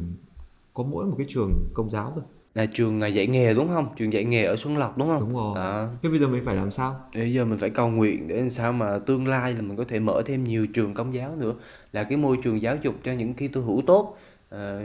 có 0.77 0.85
mỗi 0.85 1.07
một 1.07 1.14
cái 1.18 1.27
trường 1.29 1.70
công 1.74 1.91
giáo 1.91 2.12
thôi. 2.14 2.24
là 2.55 2.66
trường 2.66 3.01
à, 3.01 3.09
dạy 3.09 3.27
nghề 3.27 3.55
đúng 3.55 3.68
không? 3.68 3.89
Trường 3.97 4.12
dạy 4.12 4.24
nghề 4.24 4.45
ở 4.45 4.57
Xuân 4.57 4.79
Lộc 4.79 4.99
đúng 4.99 5.09
không? 5.09 5.20
Đúng 5.20 5.35
rồi. 5.35 5.55
Đó. 5.55 5.89
Thế 6.03 6.09
bây 6.09 6.18
giờ 6.18 6.29
mình 6.29 6.43
phải 6.45 6.57
làm 6.57 6.70
sao? 6.70 7.01
Bây 7.14 7.33
giờ 7.33 7.45
mình 7.45 7.59
phải 7.59 7.70
cầu 7.70 7.89
nguyện 7.89 8.29
để 8.29 8.37
làm 8.37 8.51
sao 8.51 8.72
mà 8.72 8.99
tương 8.99 9.27
lai 9.29 9.55
là 9.55 9.62
mình 9.62 9.77
có 9.77 9.85
thể 9.89 10.01
mở 10.01 10.22
thêm 10.27 10.45
nhiều 10.45 10.66
trường 10.74 10.95
công 10.95 11.14
giáo 11.14 11.37
nữa 11.37 11.55
là 11.93 12.05
cái 12.05 12.18
môi 12.18 12.39
trường 12.45 12.62
giáo 12.62 12.77
dục 12.83 12.95
cho 13.05 13.12
những 13.12 13.35
Kitô 13.35 13.61
hữu 13.61 13.83
tốt, 13.87 14.18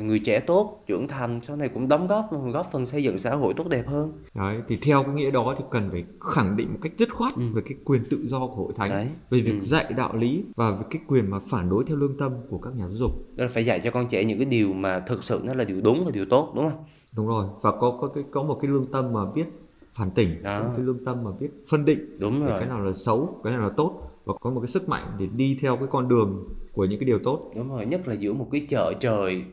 người 0.01 0.19
trẻ 0.19 0.39
tốt, 0.39 0.83
trưởng 0.87 1.07
thành 1.07 1.39
sau 1.43 1.55
này 1.55 1.69
cũng 1.69 1.87
đóng 1.87 2.07
góp 2.07 2.29
góp 2.53 2.65
phần 2.71 2.85
xây 2.85 3.03
dựng 3.03 3.17
xã 3.17 3.35
hội 3.35 3.53
tốt 3.57 3.67
đẹp 3.69 3.87
hơn. 3.87 4.11
Đấy, 4.35 4.61
thì 4.67 4.77
theo 4.81 5.03
cái 5.03 5.13
nghĩa 5.13 5.31
đó 5.31 5.55
thì 5.57 5.63
cần 5.71 5.89
phải 5.91 6.05
khẳng 6.19 6.57
định 6.57 6.67
một 6.73 6.79
cách 6.81 6.91
dứt 6.97 7.09
khoát 7.13 7.33
về 7.53 7.61
cái 7.65 7.77
quyền 7.85 8.03
tự 8.09 8.17
do 8.27 8.39
của 8.39 8.55
hội 8.55 8.73
thánh, 8.75 8.89
Đấy. 8.89 9.07
về 9.29 9.39
việc 9.39 9.51
Ừ. 9.51 9.61
dạy 9.61 9.93
đạo 9.97 10.15
lý 10.15 10.43
và 10.55 10.71
về 10.71 10.83
cái 10.89 11.01
quyền 11.07 11.29
mà 11.31 11.39
phản 11.47 11.69
đối 11.69 11.83
theo 11.85 11.97
lương 11.97 12.17
tâm 12.17 12.31
của 12.49 12.57
các 12.57 12.75
nhà 12.75 12.87
giáo 12.87 12.95
dục. 12.97 13.11
Đó 13.35 13.43
là 13.43 13.49
phải 13.53 13.65
dạy 13.65 13.79
cho 13.83 13.91
con 13.91 14.07
trẻ 14.07 14.23
những 14.23 14.37
cái 14.37 14.45
điều 14.45 14.73
mà 14.73 14.99
thực 14.99 15.23
sự 15.23 15.41
nó 15.43 15.53
là 15.53 15.63
điều 15.63 15.81
đúng 15.81 16.01
và 16.05 16.11
điều 16.11 16.25
tốt 16.25 16.51
đúng 16.55 16.69
không? 16.69 16.83
Đúng 17.15 17.27
rồi, 17.27 17.47
và 17.61 17.71
có 17.71 17.97
có 18.01 18.07
cái 18.07 18.23
có 18.31 18.43
một 18.43 18.57
cái 18.61 18.71
lương 18.71 18.85
tâm 18.85 19.13
mà 19.13 19.25
biết 19.35 19.45
phản 19.93 20.11
tỉnh, 20.11 20.43
Đó. 20.43 20.59
có 20.59 20.65
một 20.67 20.73
cái 20.77 20.85
lương 20.85 21.05
tâm 21.05 21.23
mà 21.23 21.31
biết 21.39 21.49
phân 21.69 21.85
định 21.85 22.19
Đúng 22.19 22.45
rồi. 22.45 22.59
cái 22.59 22.69
nào 22.69 22.79
là 22.85 22.93
xấu, 22.93 23.39
cái 23.43 23.53
nào 23.53 23.61
là 23.61 23.69
tốt 23.77 24.10
và 24.31 24.37
có 24.41 24.49
một 24.49 24.59
cái 24.59 24.67
sức 24.67 24.89
mạnh 24.89 25.07
để 25.19 25.27
đi 25.35 25.57
theo 25.61 25.77
cái 25.77 25.87
con 25.91 26.07
đường 26.07 26.49
của 26.73 26.85
những 26.85 26.99
cái 26.99 27.05
điều 27.05 27.19
tốt. 27.19 27.51
Đúng 27.55 27.69
rồi, 27.69 27.85
nhất 27.85 28.07
là 28.07 28.13
giữa 28.13 28.33
một 28.33 28.47
cái 28.51 28.65
chợ 28.69 28.93
trời 28.99 29.43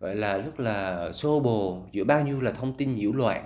gọi 0.00 0.16
là 0.16 0.38
rất 0.38 0.60
là 0.60 1.12
xô 1.12 1.40
bồ 1.40 1.82
giữa 1.92 2.04
bao 2.04 2.24
nhiêu 2.24 2.40
là 2.40 2.50
thông 2.50 2.72
tin 2.72 2.94
nhiễu 2.94 3.12
loạn. 3.12 3.44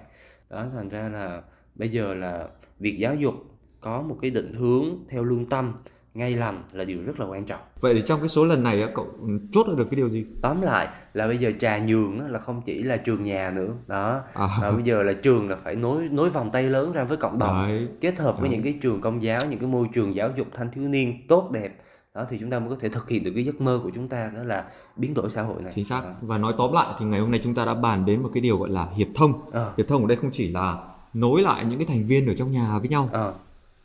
Đó 0.50 0.66
thành 0.72 0.88
ra 0.88 1.08
là 1.08 1.42
bây 1.74 1.88
giờ 1.88 2.14
là 2.14 2.48
việc 2.78 2.98
giáo 2.98 3.14
dục 3.14 3.34
có 3.80 4.02
một 4.02 4.18
cái 4.22 4.30
định 4.30 4.54
hướng 4.54 4.84
theo 5.08 5.24
lương 5.24 5.46
tâm, 5.46 5.72
ngay 6.14 6.34
lành 6.36 6.62
là 6.72 6.84
điều 6.84 6.98
rất 7.06 7.20
là 7.20 7.26
quan 7.26 7.44
trọng. 7.44 7.60
Vậy 7.80 7.94
thì 7.94 8.02
trong 8.06 8.20
cái 8.20 8.28
số 8.28 8.44
lần 8.44 8.62
này 8.62 8.82
á, 8.82 8.88
cậu 8.94 9.06
chốt 9.52 9.66
được 9.76 9.84
cái 9.90 9.96
điều 9.96 10.08
gì? 10.08 10.26
Tóm 10.42 10.62
lại 10.62 10.88
là 11.14 11.26
bây 11.26 11.38
giờ 11.38 11.52
trà 11.60 11.78
nhường 11.78 12.18
á, 12.20 12.28
là 12.28 12.38
không 12.38 12.62
chỉ 12.66 12.82
là 12.82 12.96
trường 12.96 13.24
nhà 13.24 13.52
nữa. 13.56 13.68
Đó. 13.86 14.20
À. 14.34 14.48
Và 14.60 14.70
bây 14.70 14.82
giờ 14.82 15.02
là 15.02 15.12
trường 15.12 15.50
là 15.50 15.56
phải 15.64 15.74
nối 15.76 16.08
nối 16.10 16.30
vòng 16.30 16.50
tay 16.50 16.62
lớn 16.62 16.92
ra 16.92 17.04
với 17.04 17.16
cộng 17.16 17.38
đồng. 17.38 17.62
Đấy. 17.68 17.88
Kết 18.00 18.18
hợp 18.18 18.38
với 18.40 18.48
Đấy. 18.48 18.56
những 18.56 18.64
cái 18.64 18.78
trường 18.82 19.00
công 19.00 19.22
giáo, 19.22 19.40
những 19.50 19.58
cái 19.58 19.68
môi 19.68 19.86
trường 19.94 20.14
giáo 20.14 20.30
dục 20.36 20.46
thanh 20.54 20.70
thiếu 20.70 20.88
niên 20.88 21.26
tốt 21.28 21.50
đẹp. 21.52 21.78
Đó 22.14 22.26
thì 22.30 22.38
chúng 22.40 22.50
ta 22.50 22.58
mới 22.58 22.68
có 22.70 22.76
thể 22.80 22.88
thực 22.88 23.08
hiện 23.08 23.24
được 23.24 23.30
cái 23.34 23.44
giấc 23.44 23.60
mơ 23.60 23.80
của 23.82 23.90
chúng 23.94 24.08
ta 24.08 24.30
đó 24.36 24.44
là 24.44 24.64
biến 24.96 25.14
đổi 25.14 25.30
xã 25.30 25.42
hội 25.42 25.62
này. 25.62 25.72
Chính 25.76 25.84
xác. 25.84 26.00
Đó. 26.04 26.10
Và 26.20 26.38
nói 26.38 26.54
tóm 26.58 26.72
lại 26.72 26.86
thì 26.98 27.04
ngày 27.06 27.20
hôm 27.20 27.30
nay 27.30 27.40
chúng 27.44 27.54
ta 27.54 27.64
đã 27.64 27.74
bàn 27.74 28.04
đến 28.04 28.22
một 28.22 28.30
cái 28.34 28.40
điều 28.40 28.56
gọi 28.58 28.68
là 28.70 28.88
hiệp 28.96 29.08
thông. 29.14 29.32
Ờ. 29.52 29.72
Hiệp 29.76 29.88
thông 29.88 30.02
ở 30.02 30.08
đây 30.08 30.16
không 30.16 30.30
chỉ 30.32 30.48
là 30.48 30.76
nối 31.14 31.42
lại 31.42 31.64
những 31.64 31.78
cái 31.78 31.86
thành 31.86 32.06
viên 32.06 32.26
ở 32.26 32.34
trong 32.34 32.52
nhà 32.52 32.78
với 32.78 32.88
nhau 32.88 33.08
Ờ. 33.12 33.34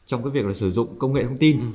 trong 0.06 0.24
cái 0.24 0.32
việc 0.32 0.46
là 0.46 0.54
sử 0.54 0.72
dụng 0.72 1.00
công 1.00 1.14
nghệ 1.14 1.24
thông 1.24 1.38
tin, 1.38 1.60
Ừ. 1.60 1.66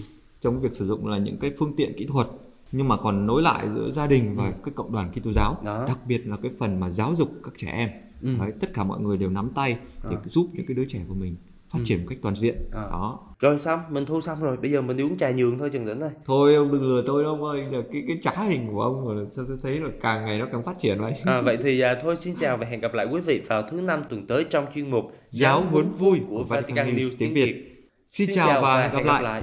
trong 0.42 0.60
việc 0.60 0.72
sử 0.72 0.86
dụng 0.86 1.06
là 1.06 1.18
những 1.18 1.36
cái 1.38 1.52
phương 1.58 1.74
tiện 1.76 1.92
kỹ 1.98 2.06
thuật 2.06 2.26
nhưng 2.72 2.88
mà 2.88 2.96
còn 2.96 3.26
nối 3.26 3.42
lại 3.42 3.66
giữa 3.74 3.90
gia 3.90 4.06
đình 4.06 4.36
và 4.36 4.50
cái 4.64 4.72
cộng 4.74 4.92
đoàn 4.92 5.10
Kitô 5.12 5.32
giáo, 5.32 5.56
Ừ. 5.60 5.66
Đó. 5.66 5.84
đặc 5.88 5.98
biệt 6.06 6.26
là 6.26 6.36
cái 6.42 6.52
phần 6.58 6.80
mà 6.80 6.90
giáo 6.90 7.14
dục 7.18 7.30
các 7.44 7.52
trẻ 7.56 7.68
em. 7.72 7.88
Ừ. 8.22 8.28
Đấy, 8.40 8.52
tất 8.60 8.74
cả 8.74 8.84
mọi 8.84 9.00
người 9.00 9.16
đều 9.16 9.30
nắm 9.30 9.50
tay 9.54 9.76
để 10.10 10.16
Ờ. 10.16 10.22
giúp 10.26 10.46
những 10.52 10.66
cái 10.66 10.74
đứa 10.74 10.84
trẻ 10.88 11.00
của 11.08 11.14
mình 11.14 11.36
phát 11.72 11.78
triển 11.84 11.98
một 11.98 12.06
cách 12.08 12.18
toàn 12.22 12.36
diện. 12.36 12.54
Ờ. 12.72 12.88
Đó. 12.90 13.18
Rồi 13.38 13.58
xong, 13.58 13.80
mình 13.90 14.06
thu 14.06 14.20
xong 14.20 14.40
rồi, 14.42 14.56
bây 14.56 14.70
giờ 14.70 14.80
mình 14.82 14.96
đi 14.96 15.04
uống 15.04 15.18
trà 15.18 15.30
nhường 15.30 15.58
thôi 15.58 15.70
Trần 15.72 15.86
Tĩnh 15.86 16.00
ơi. 16.00 16.10
Thôi 16.26 16.54
ông 16.54 16.72
đừng 16.72 16.82
lừa 16.88 17.02
tôi 17.06 17.22
đâu 17.22 17.32
ông 17.32 17.44
ơi, 17.44 17.64
giờ 17.72 17.82
cái 17.92 18.04
cái 18.08 18.18
trá 18.22 18.32
hình 18.42 18.68
của 18.72 18.82
ông 18.82 19.06
rồi 19.06 19.26
sao 19.30 19.44
tôi 19.48 19.56
thấy 19.62 19.80
là 19.80 19.88
càng 20.00 20.24
ngày 20.24 20.38
nó 20.38 20.46
càng 20.52 20.62
phát 20.62 20.78
triển 20.78 20.98
vậy. 21.00 21.12
À, 21.24 21.40
vậy 21.40 21.58
thì 21.62 21.80
à, 21.80 21.98
thôi 22.02 22.16
xin 22.16 22.34
chào 22.40 22.56
và 22.56 22.66
hẹn 22.66 22.80
gặp 22.80 22.94
lại 22.94 23.06
quý 23.12 23.20
vị 23.20 23.42
vào 23.48 23.62
thứ 23.70 23.80
năm 23.80 24.02
tuần 24.08 24.26
tới 24.26 24.44
trong 24.50 24.64
chuyên 24.74 24.90
mục 24.90 25.04
Giáo 25.30 25.64
huấn 25.70 25.92
vui 25.92 26.20
của 26.28 26.44
Vatican 26.48 26.96
News 26.96 27.10
tiếng 27.18 27.18
tiếng 27.18 27.34
Việt. 27.34 27.68
Xin 28.06 28.30
chào 28.34 28.62
và 28.62 28.88
hẹn 28.88 29.04
gặp 29.04 29.22
lại. 29.22 29.42